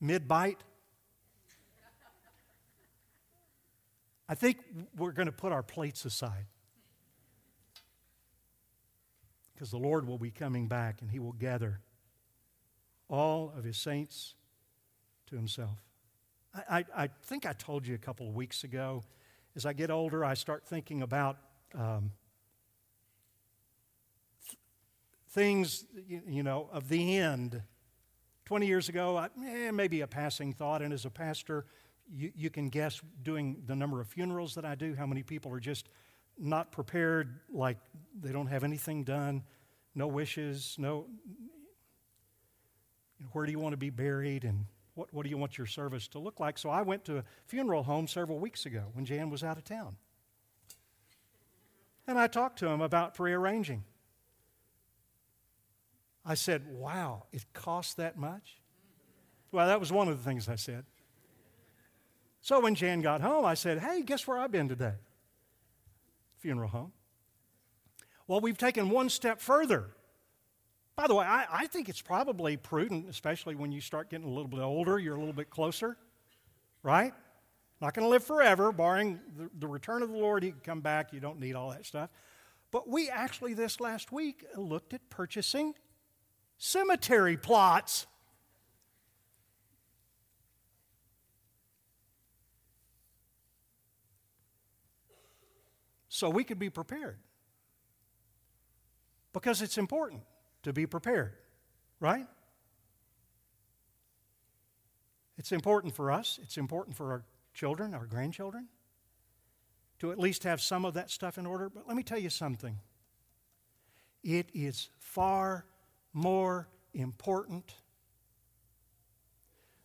Mid 0.01 0.27
bite? 0.27 0.59
I 4.27 4.35
think 4.35 4.57
we're 4.97 5.11
going 5.11 5.27
to 5.27 5.33
put 5.33 5.51
our 5.51 5.63
plates 5.63 6.05
aside 6.05 6.45
because 9.53 9.69
the 9.69 9.77
Lord 9.77 10.07
will 10.07 10.17
be 10.17 10.31
coming 10.31 10.67
back 10.67 11.01
and 11.01 11.11
He 11.11 11.19
will 11.19 11.33
gather 11.33 11.81
all 13.13 13.53
of 13.55 13.63
his 13.63 13.77
saints 13.77 14.33
to 15.27 15.35
himself. 15.35 15.77
I, 16.51 16.79
I, 16.79 17.03
I, 17.03 17.09
think 17.21 17.45
I 17.45 17.53
told 17.53 17.85
you 17.85 17.93
a 17.93 17.99
couple 17.99 18.27
of 18.27 18.33
weeks 18.33 18.63
ago, 18.63 19.03
as 19.55 19.67
I 19.67 19.73
get 19.73 19.91
older, 19.91 20.25
I 20.25 20.33
start 20.33 20.65
thinking 20.65 21.03
about 21.03 21.37
um, 21.75 22.09
th- 24.49 24.57
things, 25.29 25.85
you, 26.07 26.21
you 26.27 26.41
know, 26.41 26.67
of 26.73 26.89
the 26.89 27.17
end 27.19 27.61
20 28.45 28.65
years 28.65 28.89
ago, 28.89 29.15
I, 29.15 29.29
eh, 29.45 29.69
maybe 29.69 30.01
a 30.01 30.07
passing 30.07 30.51
thought, 30.51 30.81
and 30.81 30.91
as 30.91 31.05
a 31.05 31.11
pastor, 31.11 31.65
you, 32.11 32.31
you 32.35 32.49
can 32.49 32.69
guess 32.69 32.99
doing 33.21 33.61
the 33.67 33.75
number 33.75 34.01
of 34.01 34.07
funerals 34.07 34.55
that 34.55 34.65
I 34.65 34.73
do, 34.73 34.95
how 34.95 35.05
many 35.05 35.21
people 35.21 35.53
are 35.53 35.59
just 35.59 35.87
not 36.39 36.71
prepared, 36.71 37.41
like 37.53 37.77
they 38.19 38.31
don't 38.31 38.47
have 38.47 38.63
anything 38.63 39.03
done, 39.03 39.43
no 39.93 40.07
wishes, 40.07 40.75
no. 40.79 41.05
Where 43.31 43.45
do 43.45 43.51
you 43.51 43.59
want 43.59 43.73
to 43.73 43.77
be 43.77 43.89
buried, 43.89 44.43
and 44.43 44.65
what, 44.95 45.13
what 45.13 45.23
do 45.23 45.29
you 45.29 45.37
want 45.37 45.57
your 45.57 45.67
service 45.67 46.07
to 46.09 46.19
look 46.19 46.39
like? 46.39 46.57
So 46.57 46.69
I 46.69 46.81
went 46.81 47.05
to 47.05 47.17
a 47.17 47.23
funeral 47.45 47.83
home 47.83 48.07
several 48.07 48.39
weeks 48.39 48.65
ago 48.65 48.83
when 48.93 49.05
Jan 49.05 49.29
was 49.29 49.43
out 49.43 49.57
of 49.57 49.63
town. 49.63 49.95
And 52.05 52.19
I 52.19 52.27
talked 52.27 52.59
to 52.59 52.67
him 52.67 52.81
about 52.81 53.15
prearranging. 53.15 53.83
I 56.25 56.35
said, 56.35 56.63
Wow, 56.67 57.25
it 57.31 57.45
costs 57.53 57.93
that 57.95 58.17
much? 58.17 58.57
Well, 59.51 59.67
that 59.67 59.79
was 59.79 59.91
one 59.91 60.07
of 60.07 60.17
the 60.17 60.23
things 60.23 60.49
I 60.49 60.55
said. 60.55 60.85
So 62.41 62.59
when 62.59 62.75
Jan 62.75 63.01
got 63.01 63.21
home, 63.21 63.45
I 63.45 63.53
said, 63.53 63.79
Hey, 63.79 64.01
guess 64.01 64.27
where 64.27 64.37
I've 64.37 64.51
been 64.51 64.67
today? 64.67 64.93
Funeral 66.39 66.69
home. 66.69 66.91
Well, 68.27 68.41
we've 68.41 68.57
taken 68.57 68.89
one 68.89 69.09
step 69.09 69.41
further. 69.41 69.89
By 70.95 71.07
the 71.07 71.15
way, 71.15 71.25
I, 71.25 71.45
I 71.51 71.67
think 71.67 71.89
it's 71.89 72.01
probably 72.01 72.55
prudent, 72.55 73.09
especially 73.09 73.55
when 73.55 73.71
you 73.71 73.81
start 73.81 74.09
getting 74.09 74.27
a 74.27 74.29
little 74.29 74.47
bit 74.47 74.59
older, 74.59 74.99
you're 74.99 75.15
a 75.15 75.19
little 75.19 75.33
bit 75.33 75.49
closer, 75.49 75.97
right? 76.83 77.13
Not 77.81 77.95
going 77.95 78.05
to 78.05 78.09
live 78.09 78.23
forever, 78.23 78.71
barring 78.71 79.19
the, 79.35 79.49
the 79.59 79.67
return 79.67 80.03
of 80.03 80.09
the 80.09 80.17
Lord. 80.17 80.43
He 80.43 80.51
can 80.51 80.59
come 80.59 80.81
back. 80.81 81.11
You 81.11 81.19
don't 81.19 81.39
need 81.39 81.55
all 81.55 81.71
that 81.71 81.85
stuff. 81.85 82.11
But 82.71 82.87
we 82.87 83.09
actually, 83.09 83.55
this 83.55 83.79
last 83.79 84.11
week, 84.11 84.45
looked 84.55 84.93
at 84.93 85.09
purchasing 85.09 85.73
cemetery 86.57 87.37
plots. 87.37 88.05
So 96.07 96.29
we 96.29 96.43
could 96.43 96.59
be 96.59 96.69
prepared. 96.69 97.17
Because 99.33 99.63
it's 99.63 99.79
important 99.79 100.21
to 100.63 100.73
be 100.73 100.85
prepared, 100.85 101.33
right? 101.99 102.27
It's 105.37 105.51
important 105.51 105.95
for 105.95 106.11
us, 106.11 106.39
it's 106.41 106.57
important 106.57 106.95
for 106.95 107.11
our 107.11 107.23
children, 107.53 107.93
our 107.93 108.05
grandchildren, 108.05 108.67
to 109.99 110.11
at 110.11 110.19
least 110.19 110.43
have 110.43 110.61
some 110.61 110.85
of 110.85 110.93
that 110.95 111.09
stuff 111.11 111.37
in 111.37 111.45
order. 111.45 111.69
But 111.69 111.87
let 111.87 111.95
me 111.95 112.03
tell 112.03 112.19
you 112.19 112.29
something 112.29 112.79
it 114.23 114.49
is 114.53 114.89
far 114.99 115.65
more 116.13 116.69
important 116.93 117.75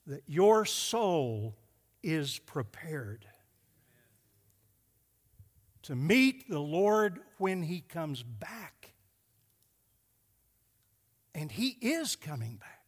that 0.07 0.23
your 0.27 0.65
soul 0.65 1.57
is 2.03 2.39
prepared 2.39 3.27
to 5.83 5.97
meet 5.97 6.49
the 6.49 6.61
Lord 6.61 7.21
when 7.39 7.63
He 7.63 7.81
comes 7.81 8.23
back. 8.23 8.78
And 11.35 11.53
He 11.53 11.77
is 11.81 12.17
coming 12.17 12.57
back. 12.57 12.79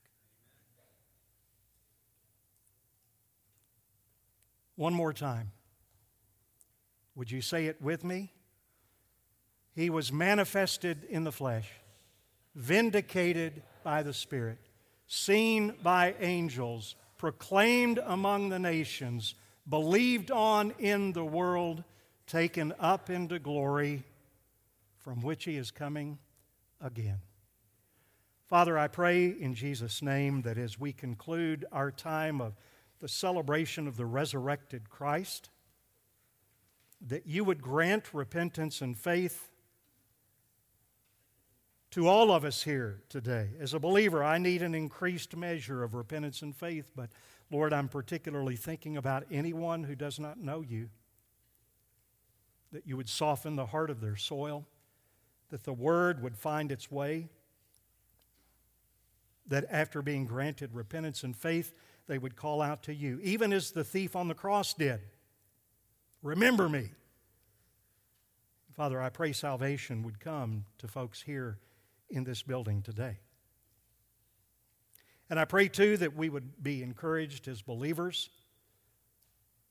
One 4.77 4.95
more 4.95 5.13
time. 5.13 5.53
Would 7.15 7.31
you 7.31 7.43
say 7.43 7.67
it 7.67 7.83
with 7.83 8.03
me? 8.03 8.33
He 9.75 9.91
was 9.91 10.13
manifested 10.13 11.05
in 11.09 11.25
the 11.25 11.33
flesh, 11.33 11.71
vindicated 12.55 13.63
by 13.85 14.03
the 14.03 14.15
Spirit, 14.15 14.59
seen 15.07 15.75
by 15.83 16.15
angels, 16.21 16.97
proclaimed 17.19 18.01
among 18.05 18.49
the 18.49 18.59
nations, 18.59 19.35
believed 19.69 20.31
on 20.31 20.73
in 20.79 21.13
the 21.13 21.25
world, 21.25 21.85
taken 22.27 22.73
up 22.81 23.11
into 23.11 23.39
glory, 23.39 24.03
from 24.97 25.21
which 25.23 25.45
he 25.45 25.57
is 25.57 25.71
coming 25.71 26.19
again. 26.81 27.19
Father, 28.51 28.77
I 28.77 28.89
pray 28.89 29.27
in 29.27 29.55
Jesus' 29.55 30.03
name 30.03 30.43
that 30.43 30.59
as 30.59 30.77
we 30.77 30.93
conclude 30.93 31.65
our 31.71 31.93
time 31.93 32.41
of 32.41 32.57
the 32.99 33.07
celebration 33.07 33.87
of 33.87 33.97
the 33.97 34.07
resurrected 34.07 34.91
Christ, 34.91 35.51
that 37.01 37.29
you 37.29 37.45
would 37.45 37.63
grant 37.63 38.13
repentance 38.13 38.81
and 38.81 38.99
faith 38.99 39.53
to 41.93 42.09
all 42.09 42.33
of 42.33 42.45
us 42.45 42.65
here 42.65 43.03
today. 43.09 43.51
As 43.61 43.73
a 43.73 43.79
believer, 43.79 44.25
I 44.25 44.39
need 44.39 44.63
an 44.63 44.75
increased 44.75 45.37
measure 45.37 45.85
of 45.85 45.95
repentance 45.95 46.43
and 46.43 46.55
faith, 46.55 46.91
but 46.97 47.11
Lord, 47.53 47.73
I'm 47.73 47.87
particularly 47.87 48.57
thinking 48.57 48.97
about 48.97 49.27
anyone 49.31 49.85
who 49.85 49.95
does 49.95 50.19
not 50.19 50.41
know 50.41 50.61
you, 50.61 50.91
that 52.73 52.85
you 52.85 52.97
would 52.97 53.09
soften 53.09 53.55
the 53.55 53.67
heart 53.67 53.91
of 53.91 54.01
their 54.01 54.17
soil, 54.17 54.67
that 55.51 55.63
the 55.63 55.73
word 55.73 56.21
would 56.21 56.37
find 56.37 56.73
its 56.73 56.91
way, 56.91 57.29
that 59.51 59.67
after 59.71 60.01
being 60.01 60.25
granted 60.25 60.75
repentance 60.75 61.23
and 61.23 61.37
faith, 61.37 61.75
they 62.07 62.19
would 62.19 62.35
call 62.35 62.63
out 62.63 62.83
to 62.85 62.95
you, 62.95 63.21
even 63.23 63.53
as 63.53 63.73
the 63.73 63.85
thief 63.85 64.17
on 64.17 64.27
the 64.27 64.35
cross 64.35 64.73
did. 64.75 65.01
Remember 66.23 66.69
me. 66.69 66.91
Father, 68.73 69.01
I 69.01 69.11
pray 69.11 69.33
salvation 69.33 70.03
would 70.05 70.21
come 70.21 70.65
to 70.79 70.89
folks 70.89 71.23
here 71.23 71.59
in 72.09 72.25
this 72.25 72.43
building 72.43 72.83
today. 72.83 73.19
And 75.29 75.39
I 75.39 75.45
pray 75.45 75.69
too 75.69 75.97
that 75.99 76.17
we 76.17 76.29
would 76.29 76.63
be 76.63 76.83
encouraged 76.83 77.47
as 77.47 77.63
believers 77.63 78.31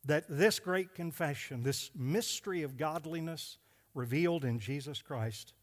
that 0.06 0.24
this 0.30 0.60
great 0.60 0.96
confession, 0.96 1.64
this 1.64 1.92
mystery 1.96 2.64
of 2.64 2.78
godliness 2.78 3.58
revealed 3.94 4.46
in 4.46 4.60
Jesus 4.60 5.02
Christ, 5.02 5.54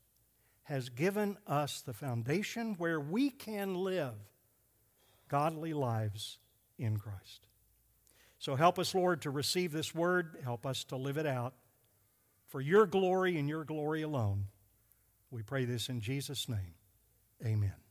has 0.66 0.88
given 0.88 1.38
us 1.46 1.80
the 1.80 1.92
foundation 1.92 2.74
where 2.78 3.00
we 3.00 3.30
can 3.30 3.74
live 3.74 4.14
godly 5.28 5.72
lives 5.72 6.38
in 6.76 6.96
Christ. 6.96 7.46
So 8.38 8.56
help 8.56 8.78
us, 8.78 8.94
Lord, 8.94 9.22
to 9.22 9.30
receive 9.30 9.72
this 9.72 9.94
word. 9.94 10.38
Help 10.42 10.66
us 10.66 10.84
to 10.84 10.96
live 10.96 11.18
it 11.18 11.26
out 11.26 11.54
for 12.48 12.60
your 12.60 12.84
glory 12.86 13.38
and 13.38 13.48
your 13.48 13.64
glory 13.64 14.02
alone. 14.02 14.46
We 15.30 15.42
pray 15.42 15.64
this 15.64 15.88
in 15.88 16.00
Jesus' 16.00 16.48
name. 16.48 16.74
Amen. 17.44 17.85